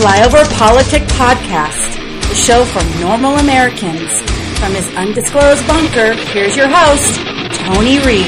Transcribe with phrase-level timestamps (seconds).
[0.00, 1.96] Flyover Politic Podcast,
[2.26, 4.10] the show for normal Americans.
[4.58, 7.20] From his undisclosed bunker, here's your host,
[7.58, 8.24] Tony Reed.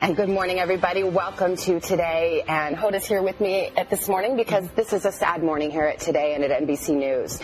[0.00, 1.02] And good morning, everybody.
[1.02, 2.44] Welcome to Today.
[2.46, 5.86] And Hoda's here with me at this morning because this is a sad morning here
[5.86, 7.40] at Today and at NBC News.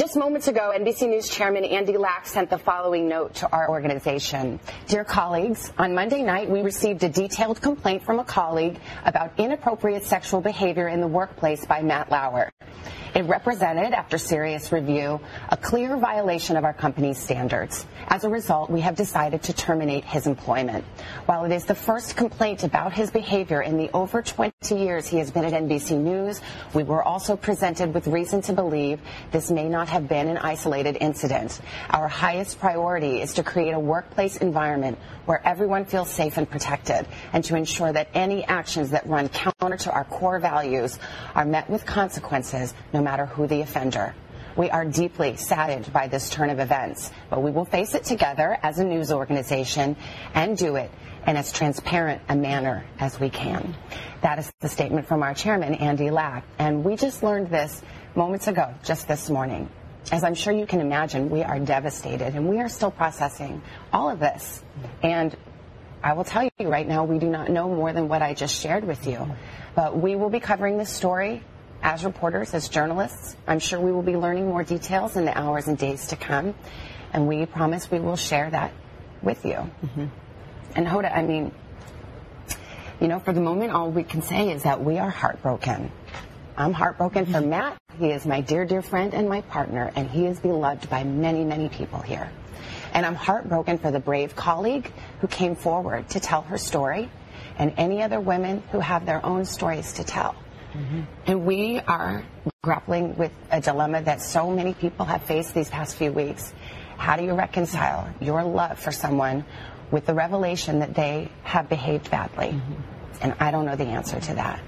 [0.00, 4.58] Just moments ago, NBC News Chairman Andy Lack sent the following note to our organization.
[4.86, 10.04] Dear colleagues, on Monday night, we received a detailed complaint from a colleague about inappropriate
[10.04, 12.50] sexual behavior in the workplace by Matt Lauer.
[13.12, 17.84] It represented, after serious review, a clear violation of our company's standards.
[18.06, 20.84] As a result, we have decided to terminate his employment.
[21.26, 25.18] While it is the first complaint about his behavior in the over 20 years he
[25.18, 26.40] has been at NBC News,
[26.72, 29.00] we were also presented with reason to believe
[29.32, 31.60] this may not have been an isolated incident.
[31.90, 34.98] Our highest priority is to create a workplace environment
[35.30, 39.76] where everyone feels safe and protected, and to ensure that any actions that run counter
[39.76, 40.98] to our core values
[41.36, 44.12] are met with consequences, no matter who the offender.
[44.56, 48.58] We are deeply saddened by this turn of events, but we will face it together
[48.60, 49.94] as a news organization
[50.34, 50.90] and do it
[51.24, 53.76] in as transparent a manner as we can.
[54.22, 56.42] That is the statement from our chairman, Andy Lack.
[56.58, 57.80] And we just learned this
[58.16, 59.70] moments ago, just this morning.
[60.10, 63.62] As I'm sure you can imagine, we are devastated and we are still processing
[63.92, 64.62] all of this.
[65.02, 65.36] And
[66.02, 68.60] I will tell you right now, we do not know more than what I just
[68.60, 69.36] shared with you.
[69.74, 71.42] But we will be covering this story
[71.82, 73.36] as reporters, as journalists.
[73.46, 76.54] I'm sure we will be learning more details in the hours and days to come.
[77.12, 78.72] And we promise we will share that
[79.22, 79.70] with you.
[79.84, 80.06] Mm-hmm.
[80.76, 81.52] And Hoda, I mean,
[83.00, 85.90] you know, for the moment, all we can say is that we are heartbroken.
[86.60, 87.78] I'm heartbroken for Matt.
[87.98, 91.42] He is my dear, dear friend and my partner, and he is beloved by many,
[91.42, 92.30] many people here.
[92.92, 97.10] And I'm heartbroken for the brave colleague who came forward to tell her story
[97.56, 100.34] and any other women who have their own stories to tell.
[100.74, 101.00] Mm-hmm.
[101.26, 102.24] And we are
[102.62, 106.52] grappling with a dilemma that so many people have faced these past few weeks.
[106.98, 109.46] How do you reconcile your love for someone
[109.90, 112.48] with the revelation that they have behaved badly?
[112.48, 113.22] Mm-hmm.
[113.22, 114.60] And I don't know the answer to that.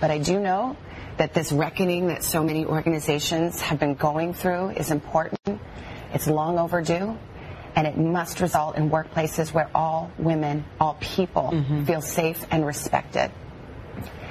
[0.00, 0.76] But I do know
[1.18, 5.60] that this reckoning that so many organizations have been going through is important.
[6.12, 7.16] It's long overdue.
[7.74, 11.84] And it must result in workplaces where all women, all people mm-hmm.
[11.84, 13.30] feel safe and respected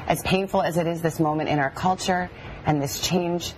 [0.07, 2.29] as painful as it is this moment in our culture
[2.66, 3.53] and this change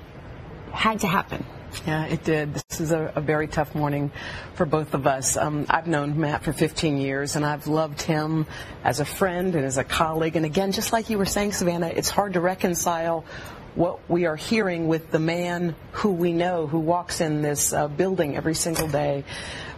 [0.72, 1.46] had to happen.
[1.86, 2.54] Yeah, it did.
[2.54, 4.12] This is a, a very tough morning
[4.56, 5.38] for both of us.
[5.38, 8.46] Um, I've known Matt for 15 years, and I've loved him
[8.84, 10.36] as a friend and as a colleague.
[10.36, 13.26] And again, just like you were saying, Savannah, it's hard to reconcile
[13.78, 17.88] what we are hearing with the man who we know who walks in this uh,
[17.88, 19.24] building every single day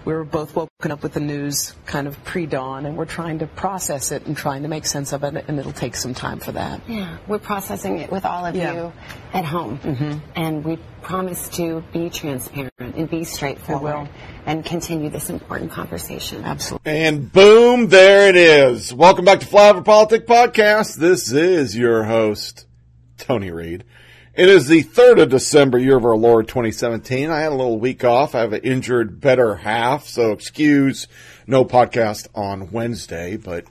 [0.05, 3.47] we were both woken up with the news kind of pre-dawn, and we're trying to
[3.47, 6.51] process it and trying to make sense of it, and it'll take some time for
[6.53, 6.81] that.
[6.88, 8.73] Yeah, we're processing it with all of yeah.
[8.73, 8.93] you
[9.33, 10.19] at home, mm-hmm.
[10.35, 14.09] and we promise to be transparent and be straightforward
[14.45, 16.43] and continue this important conversation.
[16.43, 16.91] Absolutely.
[16.91, 18.93] And boom, there it is.
[18.93, 20.95] Welcome back to Flyover Politics Podcast.
[20.95, 22.65] This is your host,
[23.19, 23.84] Tony Reed.
[24.34, 27.30] It is the 3rd of December, year of our Lord 2017.
[27.30, 28.34] I had a little week off.
[28.34, 31.07] I have an injured better half, so excuse
[31.46, 33.66] no podcast on Wednesday, but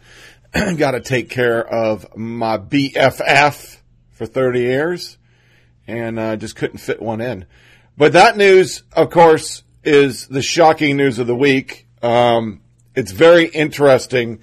[0.77, 3.79] got to take care of my BFF
[4.11, 5.17] for 30 years
[5.87, 7.47] and uh, just couldn't fit one in.
[7.97, 11.87] But that news, of course, is the shocking news of the week.
[12.03, 12.61] Um,
[12.95, 14.41] it's very interesting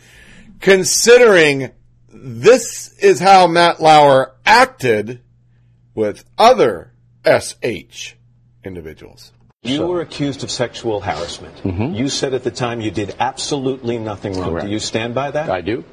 [0.60, 1.72] considering
[2.25, 5.22] this is how Matt Lauer acted
[5.94, 6.92] with other
[7.24, 8.16] SH
[8.63, 9.31] individuals.
[9.62, 11.56] You were accused of sexual harassment.
[11.57, 11.94] Mm-hmm.
[11.94, 14.51] You said at the time you did absolutely nothing wrong.
[14.51, 14.66] Correct.
[14.66, 15.51] Do you stand by that?
[15.51, 15.83] I do.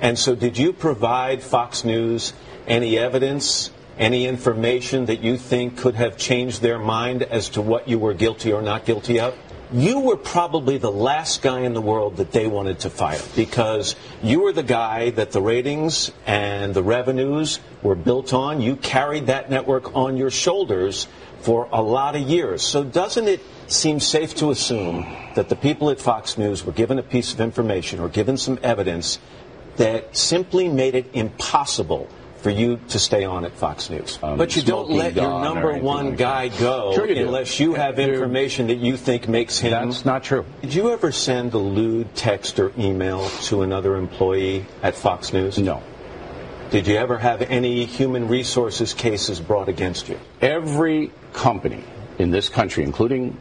[0.00, 2.32] And so, did you provide Fox News
[2.66, 7.88] any evidence, any information that you think could have changed their mind as to what
[7.88, 9.36] you were guilty or not guilty of?
[9.72, 13.96] You were probably the last guy in the world that they wanted to fire because
[14.22, 18.60] you were the guy that the ratings and the revenues were built on.
[18.60, 21.08] You carried that network on your shoulders
[21.40, 22.62] for a lot of years.
[22.62, 26.98] So doesn't it seem safe to assume that the people at Fox News were given
[26.98, 29.18] a piece of information or given some evidence
[29.76, 32.08] that simply made it impossible
[32.42, 34.18] for you to stay on at Fox News.
[34.22, 37.98] Um, but you don't let your number one like guy go sure unless you have
[37.98, 39.70] information that you think makes him.
[39.70, 40.44] That's not true.
[40.60, 45.58] Did you ever send a lewd text or email to another employee at Fox News?
[45.58, 45.82] No.
[46.70, 50.18] Did you ever have any human resources cases brought against you?
[50.40, 51.84] Every company
[52.18, 53.36] in this country, including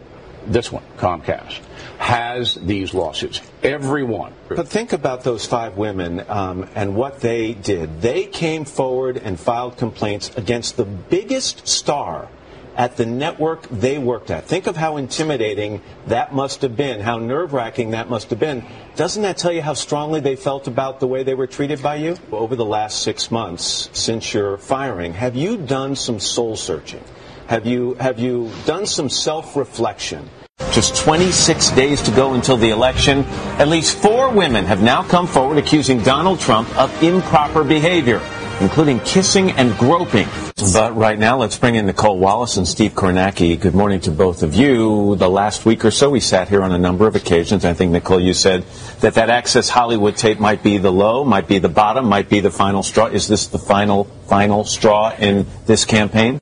[0.46, 1.60] this one, Comcast,
[1.98, 3.42] has these lawsuits.
[3.64, 4.34] Everyone.
[4.50, 8.02] But think about those five women um, and what they did.
[8.02, 12.28] They came forward and filed complaints against the biggest star
[12.76, 14.46] at the network they worked at.
[14.46, 18.66] Think of how intimidating that must have been, how nerve wracking that must have been.
[18.96, 21.96] Doesn't that tell you how strongly they felt about the way they were treated by
[21.96, 22.18] you?
[22.32, 27.04] Over the last six months since your firing, have you done some soul searching?
[27.52, 30.30] Have you, have you done some self reflection?
[30.72, 33.26] Just 26 days to go until the election.
[33.60, 38.22] At least four women have now come forward accusing Donald Trump of improper behavior,
[38.62, 40.30] including kissing and groping.
[40.72, 43.60] But right now, let's bring in Nicolle Wallace and Steve Kornacki.
[43.60, 45.18] Good morning to both of you.
[45.18, 47.66] The last week or so, we sat here on a number of occasions.
[47.66, 48.64] I think, Nicole, you said
[49.02, 52.40] that that Access Hollywood tape might be the low, might be the bottom, might be
[52.40, 53.08] the final straw.
[53.08, 56.40] Is this the final, final straw in this campaign?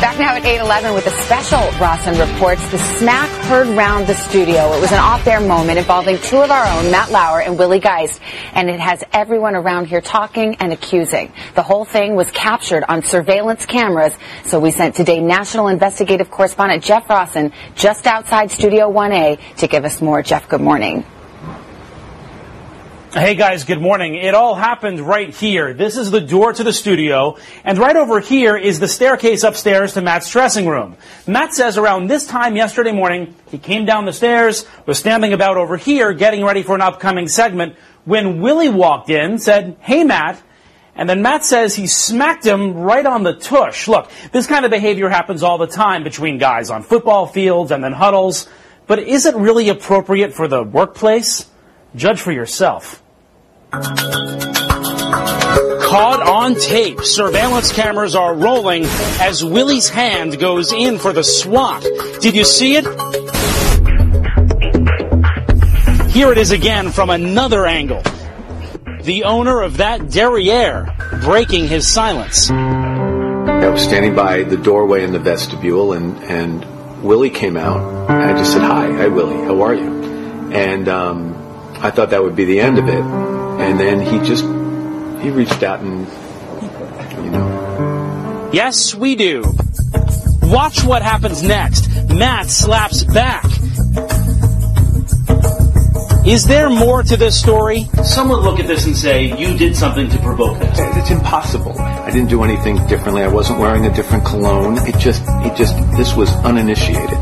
[0.00, 4.72] Back now at 8:11 with a special Rossen reports the smack heard round the studio.
[4.72, 8.20] It was an off-air moment involving two of our own, Matt Lauer and Willie Geist,
[8.52, 11.32] and it has everyone around here talking and accusing.
[11.54, 14.14] The whole thing was captured on surveillance cameras,
[14.44, 19.84] so we sent today national investigative correspondent Jeff Rossen just outside Studio 1A to give
[19.84, 20.22] us more.
[20.22, 21.04] Jeff, good morning.
[23.14, 24.16] Hey guys, good morning.
[24.16, 25.72] It all happened right here.
[25.72, 29.94] This is the door to the studio, and right over here is the staircase upstairs
[29.94, 30.96] to Matt's dressing room.
[31.24, 35.56] Matt says around this time yesterday morning, he came down the stairs, was standing about
[35.56, 40.42] over here getting ready for an upcoming segment, when Willie walked in, said, hey Matt,
[40.96, 43.86] and then Matt says he smacked him right on the tush.
[43.86, 47.84] Look, this kind of behavior happens all the time between guys on football fields and
[47.84, 48.48] then huddles,
[48.88, 51.48] but is it really appropriate for the workplace?
[51.94, 53.02] Judge for yourself.
[55.82, 57.00] Caught on tape.
[57.00, 58.84] Surveillance cameras are rolling
[59.20, 61.82] as Willie's hand goes in for the swat.
[62.20, 62.84] Did you see it?
[66.10, 68.02] Here it is again from another angle.
[69.02, 72.50] The owner of that derriere breaking his silence.
[72.50, 78.10] I was standing by the doorway in the vestibule, and, and Willie came out.
[78.10, 80.52] I just said, Hi, hi, Willie, how are you?
[80.52, 81.34] And um,
[81.76, 83.43] I thought that would be the end of it.
[83.64, 84.44] And then he just,
[85.22, 86.06] he reached out and,
[87.24, 88.50] you know.
[88.52, 89.42] Yes, we do.
[90.42, 91.88] Watch what happens next.
[92.10, 93.44] Matt slaps back.
[96.26, 97.84] Is there more to this story?
[98.02, 100.78] Some would look at this and say, you did something to provoke this.
[100.78, 101.78] It's impossible.
[101.78, 103.22] I didn't do anything differently.
[103.22, 104.78] I wasn't wearing a different cologne.
[104.86, 107.18] It just, it just, this was uninitiated.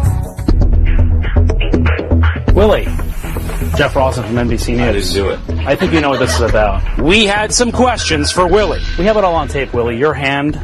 [2.54, 2.88] Willie.
[3.76, 4.80] Jeff Rossen from NBC News.
[4.80, 5.66] I didn't do it.
[5.66, 7.00] I think you know what this is about.
[7.00, 8.82] We had some questions for Willie.
[8.98, 9.96] We have it all on tape, Willie.
[9.98, 10.60] Your hand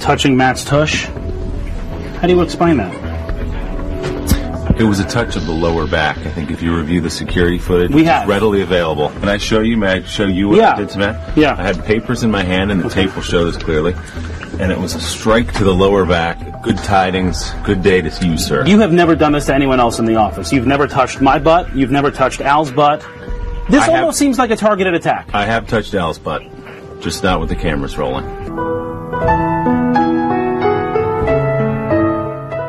[0.00, 1.06] touching Matt's tush.
[1.06, 3.12] How do you explain that?
[4.78, 6.18] It was a touch of the lower back.
[6.18, 9.10] I think if you review the security footage, we have readily available.
[9.10, 9.76] Can I show you?
[9.76, 10.72] May I show you what yeah.
[10.72, 11.36] I did to Matt?
[11.36, 11.54] Yeah.
[11.56, 13.06] I had papers in my hand, and the okay.
[13.06, 13.94] tape will show this clearly.
[14.58, 16.38] And it was a strike to the lower back.
[16.62, 17.50] Good tidings.
[17.64, 18.64] Good day to you, sir.
[18.64, 20.52] You have never done this to anyone else in the office.
[20.52, 21.74] You've never touched my butt.
[21.74, 23.00] You've never touched Al's butt.
[23.68, 25.30] This I almost have, seems like a targeted attack.
[25.34, 26.42] I have touched Al's butt,
[27.00, 28.24] just not with the cameras rolling.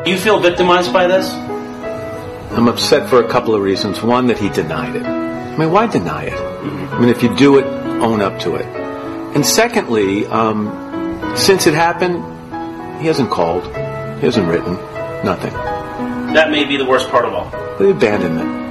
[0.06, 1.30] You feel victimized by this?
[1.30, 4.02] I'm upset for a couple of reasons.
[4.02, 5.04] One, that he denied it.
[5.04, 6.34] I mean, why deny it?
[6.34, 8.66] I mean, if you do it, own up to it.
[9.36, 12.22] And secondly, um, since it happened,
[13.00, 13.64] he hasn't called,
[14.24, 14.72] he hasn't written,
[15.22, 15.52] nothing.
[16.32, 17.50] That may be the worst part of all.
[17.76, 18.64] The abandonment.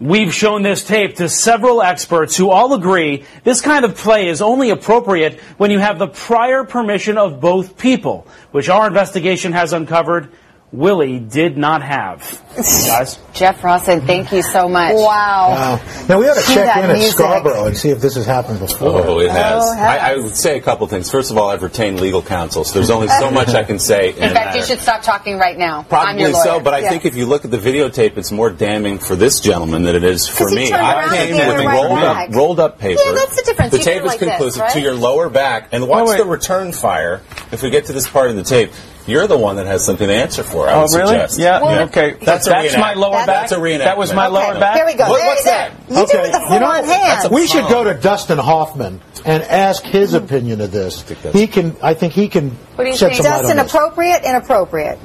[0.00, 4.40] We've shown this tape to several experts who all agree this kind of play is
[4.40, 9.74] only appropriate when you have the prior permission of both people, which our investigation has
[9.74, 10.32] uncovered
[10.72, 12.20] Willie did not have.
[12.56, 13.18] Guys?
[13.32, 14.94] Jeff Rossen, thank you so much.
[14.94, 15.50] Wow.
[15.50, 16.06] wow.
[16.08, 17.10] Now we ought to check in music.
[17.10, 18.88] at Scarborough and see if this has happened before.
[18.88, 19.64] Oh, it oh, has.
[19.64, 21.10] Oh, I, I, would say a couple things.
[21.10, 24.10] First of all, I've retained legal counsel, so there's only so much I can say.
[24.10, 25.82] In, in fact, you should stop talking right now.
[25.84, 29.16] Probably so, but I think if you look at the videotape, it's more damning for
[29.16, 30.72] this gentleman than it is for me.
[30.72, 33.00] I came with right rolled up, rolled up paper.
[33.04, 33.72] Yeah, that's the difference.
[33.72, 34.72] The you tape is like conclusive this, right?
[34.72, 37.22] to your lower back, and watch oh, the return fire.
[37.50, 38.70] If we get to this part of the tape,
[39.06, 40.68] you're the one that has something to answer for.
[40.68, 41.08] I oh, really?
[41.08, 41.38] Suggest.
[41.38, 41.60] Yeah.
[41.60, 42.16] Well, okay.
[42.20, 43.26] That's, that's my lower back.
[43.26, 43.78] That's a reenactment.
[43.78, 44.34] That was my okay.
[44.34, 44.76] lower back.
[44.76, 45.08] Here we go.
[45.08, 45.72] What, what's that?
[45.88, 46.12] You okay.
[46.12, 47.30] did with the you know, hand.
[47.32, 50.16] We should go to Dustin Hoffman and ask his hmm.
[50.16, 51.08] opinion of this.
[51.32, 51.76] He can.
[51.82, 52.50] I think he can.
[52.50, 53.22] What do you think?
[53.22, 54.98] Dustin, appropriate, inappropriate.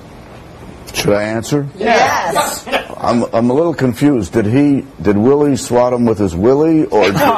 [0.94, 1.68] Should I answer?
[1.78, 2.66] Yes.
[2.98, 4.34] I'm I'm a little confused.
[4.34, 7.04] Did he did Willie swat him with his willie or?
[7.06, 7.22] Did, okay.
[7.22, 7.30] okay,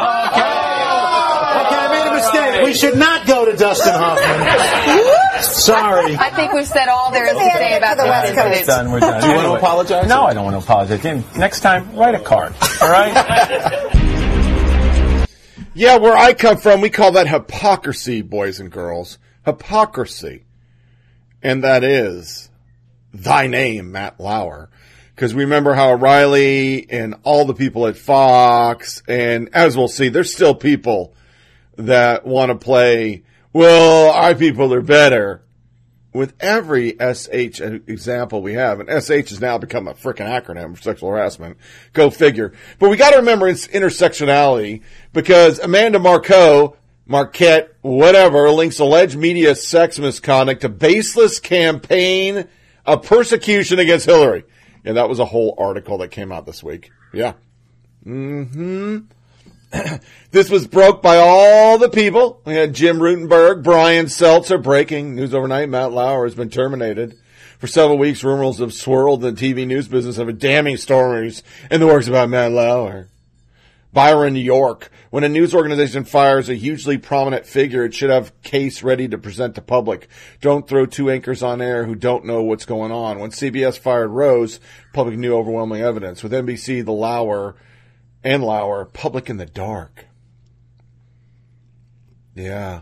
[1.74, 2.66] I made a mistake.
[2.66, 5.07] We should not go to Dustin Hoffman.
[5.44, 6.16] Sorry.
[6.16, 8.48] I think we've said all there is to say about the this West Coast.
[8.48, 8.68] incident.
[8.68, 8.92] Done.
[8.92, 9.22] We're done.
[9.22, 10.08] Do you want to apologize?
[10.08, 11.02] No, I don't want to apologize.
[11.02, 12.54] Jim, next time, write a card.
[12.82, 13.94] All right?
[15.74, 19.20] Yeah, where I come from, we call that hypocrisy, boys and girls.
[19.46, 20.44] Hypocrisy.
[21.44, 22.50] And that is
[23.14, 24.72] thy name, Matt Lauer.
[25.14, 30.10] Because we remember how O'Reilly and all the people at Fox, and as we'll see,
[30.10, 31.14] there's still people
[31.76, 33.22] that want to play,
[33.58, 35.42] well, our people are better.
[36.14, 40.82] With every SH example we have, and SH has now become a freaking acronym for
[40.82, 41.58] sexual harassment.
[41.94, 42.54] Go figure.
[42.78, 49.56] But we got to remember it's intersectionality because Amanda Marco, Marquette, whatever, links alleged media
[49.56, 52.48] sex misconduct to baseless campaign
[52.86, 54.44] of persecution against Hillary.
[54.86, 56.92] And that was a whole article that came out this week.
[57.12, 57.34] Yeah.
[58.04, 59.00] hmm
[60.32, 62.42] this was broke by all the people.
[62.46, 65.70] We had Jim Rutenberg, Brian Stelter breaking news overnight.
[65.70, 67.18] Matt Lauer has been terminated.
[67.60, 71.44] For several weeks, rumors have swirled in the TV news business of a damning stories
[71.72, 73.10] in the works about Matt Lauer.
[73.92, 74.92] Byron, York.
[75.10, 79.18] When a news organization fires a hugely prominent figure, it should have case ready to
[79.18, 80.08] present to public.
[80.40, 83.18] Don't throw two anchors on air who don't know what's going on.
[83.18, 84.60] When CBS fired Rose,
[84.94, 86.22] public knew overwhelming evidence.
[86.22, 87.56] With NBC, the Lauer
[88.28, 90.06] and Lauer, public in the dark.
[92.36, 92.82] Yeah.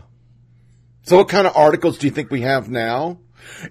[1.04, 3.20] So what kind of articles do you think we have now?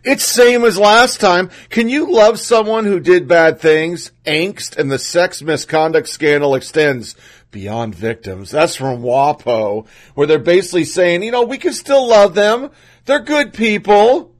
[0.05, 1.49] It's same as last time.
[1.67, 4.13] Can you love someone who did bad things?
[4.25, 7.13] Angst and the sex misconduct scandal extends
[7.51, 8.51] beyond victims.
[8.51, 12.71] That's from WAPO, where they're basically saying, you know, we can still love them.
[13.03, 14.33] They're good people.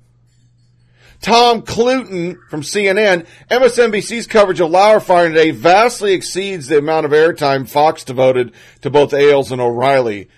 [1.26, 7.14] Tom Cluton from CNN, MSNBC's coverage of Lauer firing today vastly exceeds the amount of
[7.14, 10.30] airtime Fox devoted to both Ailes and O'Reilly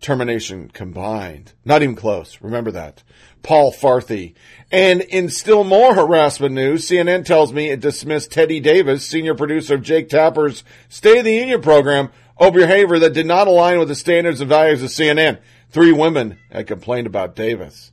[0.00, 1.52] termination combined.
[1.64, 2.38] Not even close.
[2.40, 3.02] Remember that.
[3.42, 4.34] Paul Farhi.
[4.70, 9.74] And in still more harassment news, CNN tells me it dismissed Teddy Davis, senior producer
[9.74, 13.88] of Jake Tapper's State of the Union program, over behavior that did not align with
[13.88, 15.40] the standards and values of CNN.
[15.70, 17.90] Three women had complained about Davis.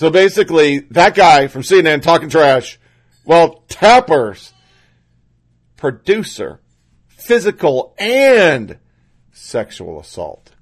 [0.00, 2.80] So basically, that guy from CNN talking trash,
[3.26, 4.54] well, Tapper's
[5.76, 6.58] producer,
[7.08, 8.78] physical and
[9.30, 10.52] sexual assault.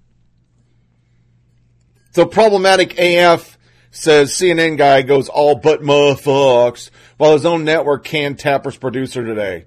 [2.11, 3.57] So problematic AF
[3.92, 9.66] says CNN guy goes all but motherfucks while his own network canned Tapper's producer today.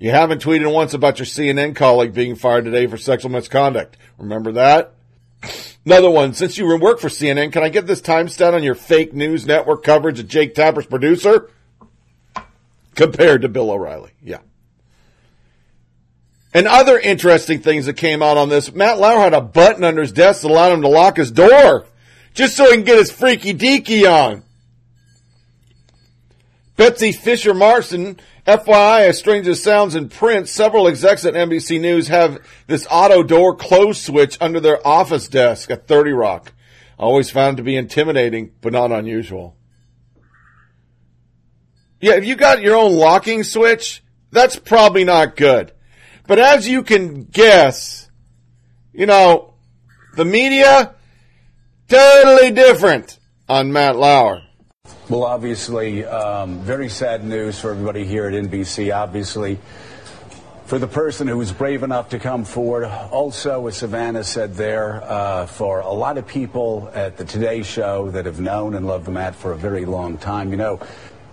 [0.00, 3.96] You haven't tweeted once about your CNN colleague being fired today for sexual misconduct.
[4.18, 4.94] Remember that?
[5.86, 6.32] Another one.
[6.32, 9.46] Since you work for CNN, can I get this time stat on your fake news
[9.46, 11.50] network coverage of Jake Tapper's producer?
[12.94, 14.12] Compared to Bill O'Reilly.
[14.22, 14.38] Yeah.
[16.54, 20.02] And other interesting things that came out on this, Matt Lauer had a button under
[20.02, 21.86] his desk that allowed him to lock his door.
[22.32, 24.43] Just so he can get his freaky deaky on.
[26.76, 32.08] Betsy Fischer Martin, FYI, as strange as sounds in print, several execs at NBC News
[32.08, 36.52] have this auto door close switch under their office desk at 30 Rock.
[36.98, 39.56] Always found to be intimidating, but not unusual.
[42.00, 45.72] Yeah, if you got your own locking switch, that's probably not good.
[46.26, 48.10] But as you can guess,
[48.92, 49.54] you know,
[50.16, 50.94] the media,
[51.88, 54.42] totally different on Matt Lauer.
[55.06, 58.90] Well, obviously, um, very sad news for everybody here at NBC.
[58.90, 59.58] Obviously,
[60.64, 62.86] for the person who was brave enough to come forward.
[62.86, 68.12] Also, as Savannah said there, uh, for a lot of people at the Today Show
[68.12, 70.80] that have known and loved Matt for a very long time, you know,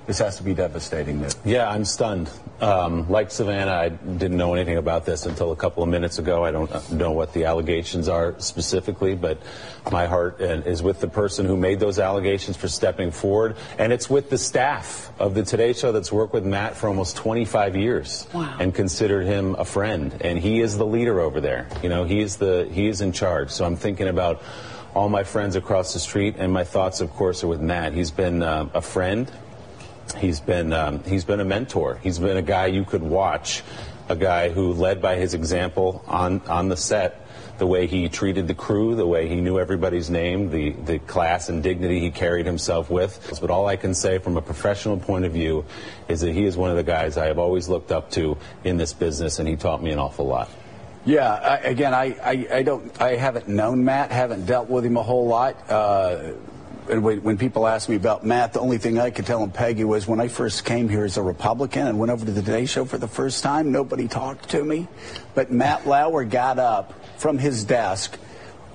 [0.08, 1.36] this has to be devastating news.
[1.46, 2.29] Yeah, I'm stunned.
[2.60, 6.43] Um, like Savannah, I didn't know anything about this until a couple of minutes ago.
[6.46, 9.39] I don't know what the allegations are specifically, but
[9.91, 13.91] my heart uh, is with the person who made those allegations for stepping forward, and
[13.91, 17.75] it's with the staff of the Today Show that's worked with Matt for almost 25
[17.75, 18.58] years Wow.
[18.60, 20.15] and considered him a friend.
[20.22, 21.67] And he is the leader over there.
[21.81, 23.50] You know, he is the he is in charge.
[23.50, 24.41] So I'm thinking about
[24.93, 27.93] all my friends across the street, and my thoughts, of course, are with Matt.
[27.93, 29.31] He's been uh, a friend.
[30.13, 32.00] He's been um, he's been a mentor.
[32.03, 33.63] He's been a guy you could watch,
[34.10, 37.27] a guy who led by his example on on the set,
[37.58, 41.50] the way he treated the crew, the way he knew everybody's name, the the class
[41.50, 43.38] and dignity he carried himself with.
[43.41, 45.65] But all I can say from a professional point of view
[46.08, 48.77] is that he is one of the guys I have always looked up to in
[48.77, 50.50] this business, and he taught me an awful lot.
[51.03, 54.98] Yeah, I, again, I, I, I don't, I haven't known Matt, haven't dealt with him
[54.98, 55.56] a whole lot.
[55.68, 56.34] Uh,
[57.00, 59.86] when, when people ask me about Matt, the only thing I could tell them, Peggy,
[59.86, 62.65] was when I first came here as a Republican and went over to the Today
[62.65, 64.88] Show for the first time, nobody talked to me.
[65.33, 68.17] But Matt Lauer got up from his desk,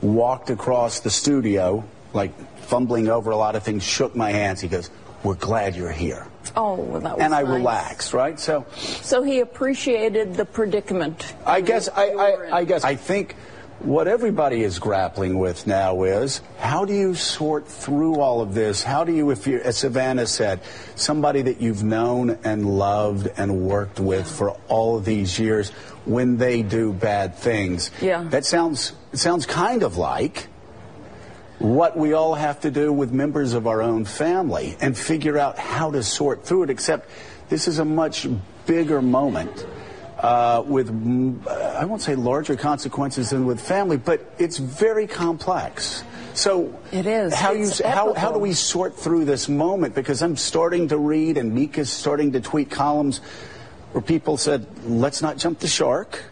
[0.01, 4.61] walked across the studio, like fumbling over a lot of things, shook my hands.
[4.61, 4.91] He goes,
[5.23, 7.51] "We're glad you're here," Oh, well, that was and I nice.
[7.53, 8.15] relaxed.
[8.15, 8.65] Right, so.
[8.77, 11.35] So he appreciated the predicament.
[11.45, 13.37] I guess I, I, I guess I think
[13.87, 18.83] what everybody is grappling with now is how do you sort through all of this?
[18.83, 20.61] How do you, if you, as Savannah said,
[20.97, 25.71] somebody that you've known and loved and worked with for all of these years,
[26.05, 28.25] when they do bad things, Yeah.
[28.31, 30.49] that sounds it sounds kind of like
[31.59, 35.59] what we all have to do with members of our own family and figure out
[35.59, 37.09] how to sort through it, except
[37.49, 38.27] this is a much
[38.67, 39.65] bigger moment
[40.19, 40.89] uh, with,
[41.49, 46.05] I won't say larger consequences than with family, but it's very complex.
[46.35, 47.35] So It is.
[47.35, 49.95] How, you, how, how do we sort through this moment?
[49.95, 53.19] Because I'm starting to read, and Mika's starting to tweet columns
[53.93, 56.23] where people said, let's not jump the shark.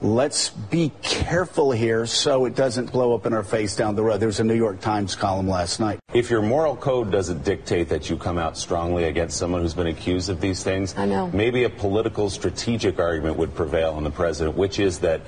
[0.00, 4.18] Let's be careful here so it doesn't blow up in our face down the road.
[4.18, 6.00] There was a New York Times column last night.
[6.14, 9.86] If your moral code doesn't dictate that you come out strongly against someone who's been
[9.86, 11.30] accused of these things, I know.
[11.32, 15.22] maybe a political strategic argument would prevail on the president, which is that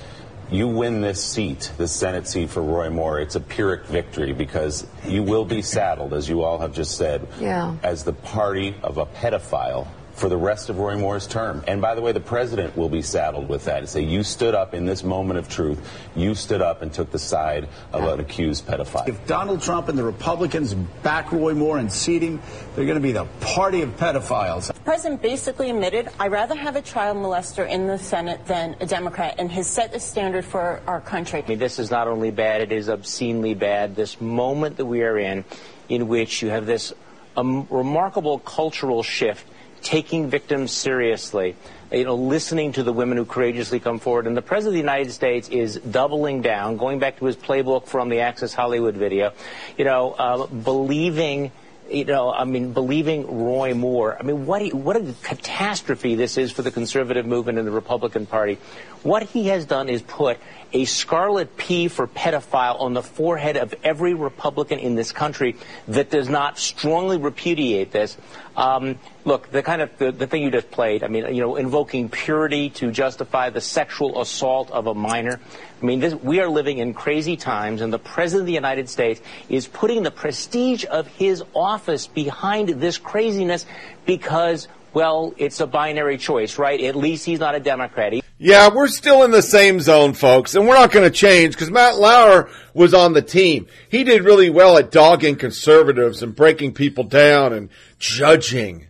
[0.50, 3.18] you win this seat, this Senate seat for Roy Moore.
[3.18, 7.26] It's a Pyrrhic victory because you will be saddled, as you all have just said,
[7.40, 7.76] Yeah.
[7.82, 11.64] as the party of a pedophile for the rest of Roy Moore's term.
[11.66, 13.80] And by the way, the president will be saddled with that.
[13.80, 15.80] To say you stood up in this moment of truth,
[16.14, 19.08] you stood up and took the side of an accused pedophile.
[19.08, 22.40] If Donald Trump and the Republicans back Roy Moore and seat him,
[22.74, 24.72] they're going to be the party of pedophiles.
[24.72, 28.86] The president basically admitted, I'd rather have a child molester in the Senate than a
[28.86, 31.42] Democrat, and has set the standard for our country.
[31.42, 33.96] I mean, this is not only bad, it is obscenely bad.
[33.96, 35.44] This moment that we are in,
[35.88, 36.92] in which you have this
[37.36, 39.46] um, remarkable cultural shift,
[39.84, 41.54] taking victims seriously,
[41.92, 44.26] you know, listening to the women who courageously come forward.
[44.26, 47.86] And the President of the United States is doubling down, going back to his playbook
[47.86, 49.32] from the Access Hollywood video,
[49.78, 51.52] you know, uh, believing
[51.90, 54.16] you know, I mean, believing Roy Moore.
[54.18, 57.72] I mean, what he, what a catastrophe this is for the conservative movement and the
[57.72, 58.58] Republican Party.
[59.02, 60.38] What he has done is put
[60.72, 65.56] a scarlet P for pedophile on the forehead of every Republican in this country
[65.88, 68.16] that does not strongly repudiate this.
[68.56, 71.02] Um, look, the kind of the, the thing you just played.
[71.02, 75.40] I mean, you know, invoking purity to justify the sexual assault of a minor.
[75.82, 78.88] I mean, this, we are living in crazy times, and the President of the United
[78.88, 83.66] States is putting the prestige of his office behind this craziness
[84.06, 86.80] because, well, it's a binary choice, right?
[86.80, 88.12] At least he's not a Democrat.
[88.12, 91.54] He- Yeah, we're still in the same zone, folks, and we're not going to change
[91.54, 93.68] because Matt Lauer was on the team.
[93.88, 98.88] He did really well at dogging conservatives and breaking people down and judging.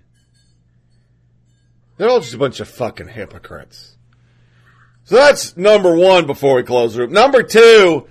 [1.96, 3.96] They're all just a bunch of fucking hypocrites.
[5.04, 7.12] So that's number one before we close the room.
[7.12, 8.08] Number two,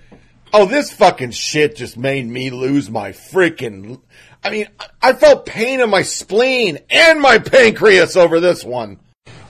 [0.54, 4.00] oh, this fucking shit just made me lose my freaking.
[4.46, 4.68] I mean,
[5.02, 9.02] I felt pain in my spleen and my pancreas over this one.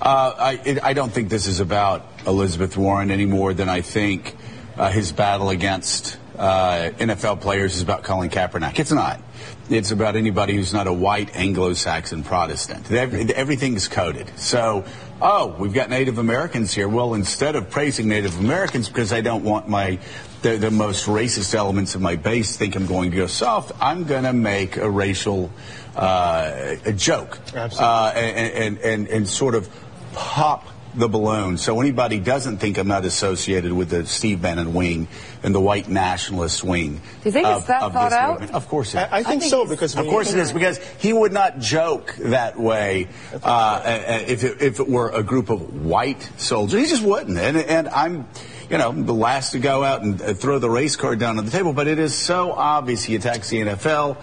[0.02, 3.82] Uh, I, it, I don't think this is about Elizabeth Warren any more than I
[3.82, 4.36] think
[4.78, 8.80] uh, his battle against uh, NFL players is about Colin Kaepernick.
[8.80, 9.22] It's not.
[9.70, 12.92] It's about anybody who's not a white Anglo-Saxon Protestant.
[12.92, 14.32] Every, everything's coded.
[14.38, 14.84] So,
[15.22, 16.88] oh, we've got Native Americans here.
[16.88, 20.00] Well, instead of praising Native Americans because I don't want my
[20.42, 24.04] the, the most racist elements of my base think I'm going to go soft, I'm
[24.04, 25.50] going to make a racial
[25.96, 29.70] uh, a joke uh, and, and, and, and sort of
[30.14, 35.08] pop the balloon so anybody doesn't think I'm not associated with the Steve Bannon wing
[35.42, 36.98] and the white nationalist wing.
[36.98, 38.34] Do you think of, it's that of thought out?
[38.42, 38.52] movement.
[38.54, 39.04] Of course it is.
[39.04, 41.58] I- I think I think so, because of course it is because he would not
[41.58, 43.08] joke that way
[43.44, 43.82] uh,
[44.28, 46.80] if it, if it were a group of white soldiers.
[46.80, 47.38] He just wouldn't.
[47.38, 48.28] And and I'm.
[48.70, 51.46] You know, the last to go out and uh, throw the race card down on
[51.46, 54.18] the table, but it is so obvious he attacks the NFL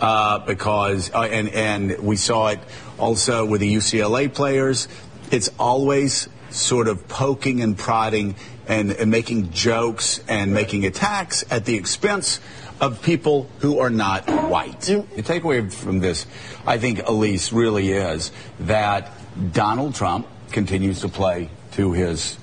[0.00, 2.60] uh, because, uh, and and we saw it
[2.98, 4.88] also with the UCLA players.
[5.30, 8.34] It's always sort of poking and prodding
[8.66, 12.40] and, and making jokes and making attacks at the expense
[12.80, 14.80] of people who are not white.
[14.80, 16.26] The takeaway from this,
[16.66, 19.12] I think, Elise, really is that
[19.52, 22.36] Donald Trump continues to play to his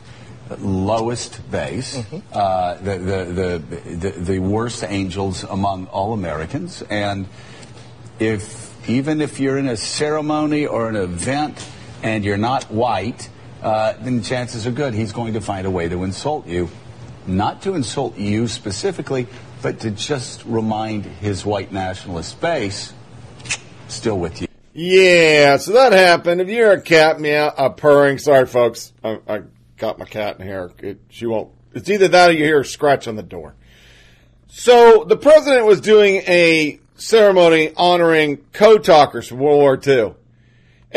[0.60, 1.98] lowest base,
[2.32, 6.82] uh, the, the, the, the, the worst angels among all Americans.
[6.90, 7.28] And
[8.20, 11.68] if even if you're in a ceremony or an event
[12.04, 13.30] and you're not white,
[13.62, 16.70] uh, then chances are good he's going to find a way to insult you.
[17.26, 19.28] Not to insult you specifically,
[19.62, 22.94] but to just remind his white nationalist base,
[23.88, 24.48] still with you.
[24.74, 26.40] Yeah, so that happened.
[26.40, 29.42] If you're a cat meow, uh, purring, sorry folks, I, I
[29.78, 30.72] got my cat in here.
[30.80, 31.52] It, she won't.
[31.74, 33.56] It's either that or you hear a scratch on the door.
[34.48, 40.14] So the president was doing a ceremony honoring code talkers from World War II.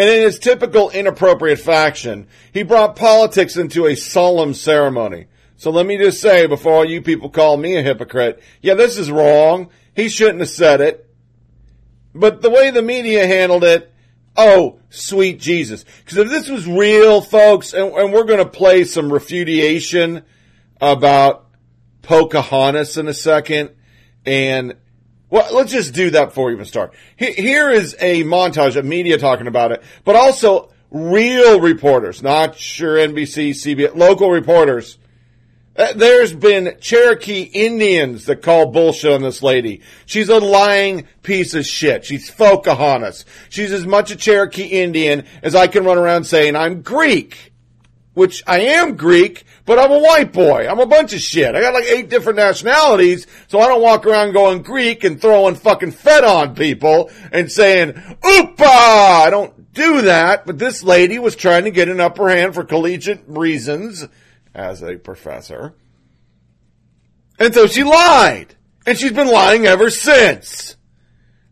[0.00, 5.26] And in his typical inappropriate fashion, he brought politics into a solemn ceremony.
[5.58, 8.96] So let me just say before all you people call me a hypocrite, yeah, this
[8.96, 9.68] is wrong.
[9.94, 11.06] He shouldn't have said it.
[12.14, 13.92] But the way the media handled it,
[14.38, 15.84] oh, sweet Jesus.
[16.02, 20.22] Because if this was real, folks, and, and we're going to play some refutation
[20.80, 21.46] about
[22.00, 23.72] Pocahontas in a second,
[24.24, 24.76] and
[25.30, 26.92] well, let's just do that before we even start.
[27.16, 32.96] Here is a montage of media talking about it, but also real reporters, not your
[32.96, 34.98] NBC, CBS, local reporters.
[35.76, 39.82] Uh, there's been Cherokee Indians that call bullshit on this lady.
[40.04, 42.04] She's a lying piece of shit.
[42.04, 43.24] She's Pocahontas.
[43.48, 47.50] She's as much a Cherokee Indian as I can run around saying I'm Greek
[48.14, 50.66] which I am Greek, but I'm a white boy.
[50.68, 51.54] I'm a bunch of shit.
[51.54, 55.54] I got like eight different nationalities, so I don't walk around going Greek and throwing
[55.54, 58.66] fucking fed on people and saying, oopa!
[58.66, 62.64] I don't do that, but this lady was trying to get an upper hand for
[62.64, 64.08] collegiate reasons
[64.56, 65.76] as a professor.
[67.38, 68.56] And so she lied.
[68.86, 70.76] And she's been lying ever since.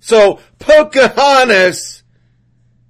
[0.01, 2.03] So Pocahontas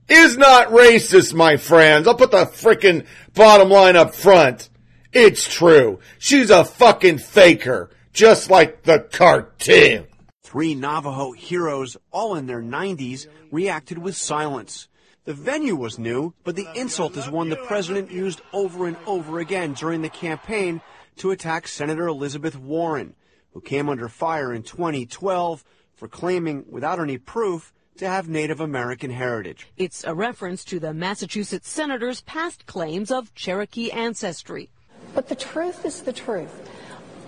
[0.08, 2.08] is not racist, my friends.
[2.08, 4.70] I'll put the frickin' bottom line up front.
[5.12, 6.01] It's true.
[6.18, 10.07] She's a fucking faker, just like the cartoon.
[10.42, 14.88] Three Navajo heroes, all in their 90s, reacted with silence.
[15.25, 19.38] The venue was new, but the insult is one the president used over and over
[19.40, 20.81] again during the campaign
[21.16, 23.14] to attack Senator Elizabeth Warren,
[23.53, 29.11] who came under fire in 2012 for claiming, without any proof, to have Native American
[29.11, 29.68] heritage.
[29.77, 34.71] It's a reference to the Massachusetts senator's past claims of Cherokee ancestry.
[35.18, 36.70] But the truth is the truth.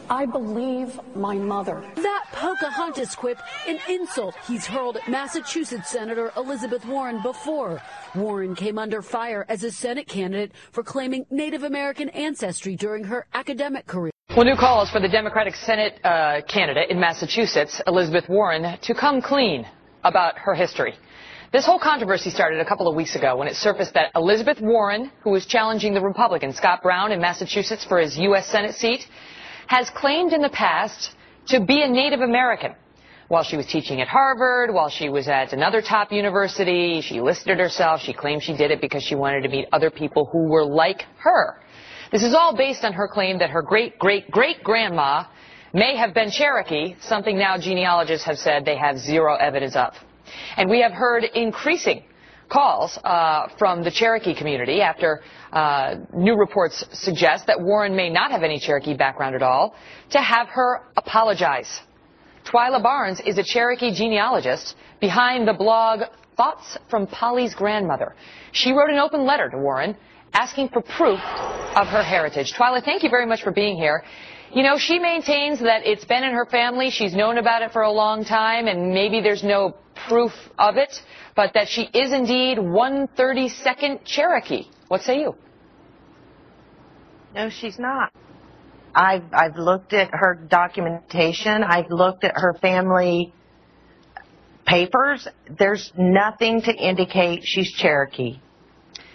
[0.09, 1.83] I believe my mother.
[1.97, 7.83] That Pocahontas quip, an insult he's hurled at Massachusetts Senator Elizabeth Warren before.
[8.15, 13.27] Warren came under fire as a Senate candidate for claiming Native American ancestry during her
[13.35, 14.13] academic career.
[14.37, 19.21] Well, new calls for the Democratic Senate uh, candidate in Massachusetts, Elizabeth Warren, to come
[19.21, 19.67] clean
[20.05, 20.95] about her history.
[21.53, 25.11] This whole controversy started a couple of weeks ago when it surfaced that Elizabeth Warren,
[25.25, 28.47] who was challenging the Republican Scott Brown in Massachusetts for his U.S.
[28.47, 29.05] Senate seat,
[29.67, 31.11] has claimed in the past
[31.49, 32.77] to be a Native American.
[33.27, 37.59] While she was teaching at Harvard, while she was at another top university, she listed
[37.59, 38.01] herself.
[38.01, 41.05] She claimed she did it because she wanted to meet other people who were like
[41.19, 41.59] her.
[42.13, 45.25] This is all based on her claim that her great great great grandma
[45.75, 49.95] may have been Cherokee, something now genealogists have said they have zero evidence of.
[50.57, 52.05] And we have heard increasing
[52.49, 58.31] calls uh, from the Cherokee community after uh, new reports suggest that Warren may not
[58.33, 59.75] have any Cherokee background at all,
[60.11, 61.81] to have her apologize.
[62.45, 66.01] Twila Barnes is a Cherokee genealogist behind the blog
[66.37, 68.15] Thoughts from Polly's Grandmother.
[68.53, 69.95] She wrote an open letter to Warren
[70.33, 72.55] asking for proof of her heritage.
[72.55, 74.03] Twila, thank you very much for being here.
[74.53, 76.91] You know, she maintains that it's been in her family.
[76.91, 79.77] She's known about it for a long time, and maybe there's no
[80.09, 81.01] proof of it,
[81.37, 84.65] but that she is indeed 132nd Cherokee.
[84.89, 85.37] What say you?
[87.33, 88.13] No, she's not.
[88.93, 91.63] I've, I've looked at her documentation.
[91.63, 93.33] I've looked at her family
[94.67, 95.29] papers.
[95.49, 98.41] There's nothing to indicate she's Cherokee.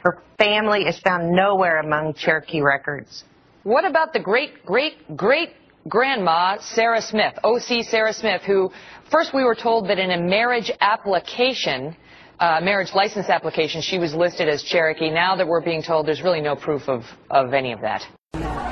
[0.01, 3.25] Her family is found nowhere among Cherokee records.
[3.65, 5.49] What about the great, great, great
[5.87, 8.71] grandma, Sarah Smith, OC Sarah Smith, who
[9.09, 11.97] first we were told that in a marriage application,
[12.39, 15.09] uh, marriage license application, she was listed as Cherokee.
[15.09, 18.07] Now that we're being told there's really no proof of, of any of that.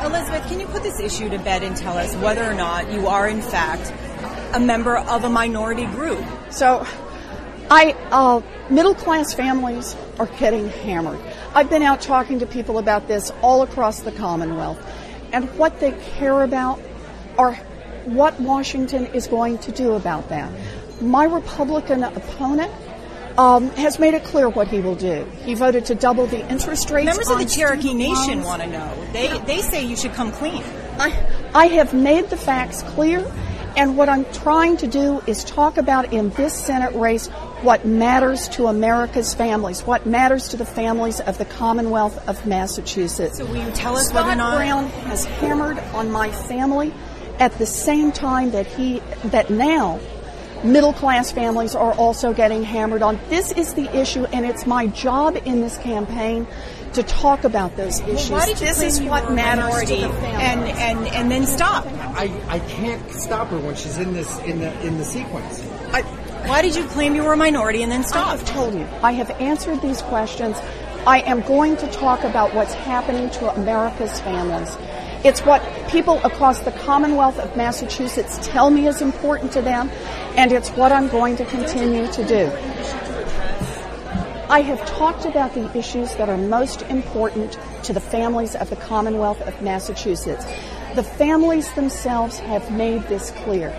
[0.06, 3.08] Elizabeth, can you put this issue to bed and tell us whether or not you
[3.08, 3.92] are, in fact,
[4.56, 6.24] a member of a minority group?
[6.52, 6.86] So,
[7.68, 11.20] I, uh, middle class families are getting hammered.
[11.56, 14.80] I've been out talking to people about this all across the Commonwealth,
[15.32, 16.82] and what they care about
[17.38, 17.54] are
[18.06, 20.52] what Washington is going to do about that.
[21.00, 22.72] My Republican opponent
[23.38, 25.26] um, has made it clear what he will do.
[25.44, 27.06] He voted to double the interest rates.
[27.06, 29.08] Members of the Cherokee Nation want to know.
[29.12, 30.64] They they say you should come clean.
[30.98, 31.14] I
[31.54, 33.26] I have made the facts clear,
[33.78, 37.30] and what I'm trying to do is talk about in this Senate race
[37.64, 43.38] what matters to America's families, what matters to the families of the Commonwealth of Massachusetts.
[43.38, 46.94] So will you tell us Scott whether or not Brown has hammered on my family
[47.40, 50.00] at the same time that he that now
[50.64, 53.20] middle class families are also getting hammered on.
[53.30, 56.48] This is the issue, and it's my job in this campaign
[56.94, 58.30] to talk about those issues.
[58.30, 60.72] Why did you this is what matters to the family.
[60.72, 61.86] and, and, and then stop?
[61.88, 65.68] I, I can't stop her when she's in this in the in the sequence.
[65.92, 66.02] I,
[66.46, 68.28] why did you claim you were a minority and then stop?
[68.28, 68.88] I have told you.
[69.02, 70.58] I have answered these questions.
[71.08, 74.78] I am going to talk about what's happening to America's families.
[75.24, 79.90] It's what people across the Commonwealth of Massachusetts tell me is important to them,
[80.36, 82.52] and it's what I'm going to continue to do.
[84.50, 88.76] I have talked about the issues that are most important to the families of the
[88.76, 90.46] Commonwealth of Massachusetts.
[90.96, 93.74] The families themselves have made this clear.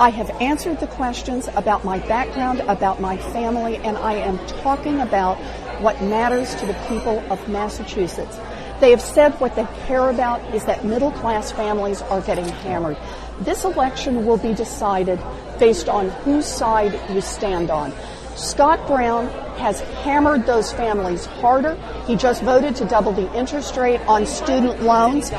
[0.00, 4.98] I have answered the questions about my background, about my family, and I am talking
[4.98, 5.36] about
[5.82, 8.38] what matters to the people of Massachusetts.
[8.80, 12.96] They have said what they care about is that middle class families are getting hammered.
[13.40, 15.20] This election will be decided
[15.58, 17.92] based on whose side you stand on.
[18.36, 21.74] Scott Brown has hammered those families harder.
[22.06, 25.30] He just voted to double the interest rate on student loans.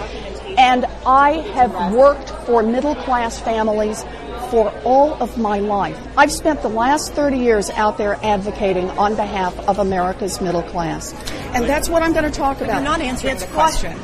[0.55, 4.05] And I have worked for middle class families
[4.51, 5.97] for all of my life.
[6.17, 11.13] I've spent the last 30 years out there advocating on behalf of America's middle class.
[11.55, 12.75] And that's what I'm going to talk about.
[12.75, 13.97] You're not answering It's the what- question.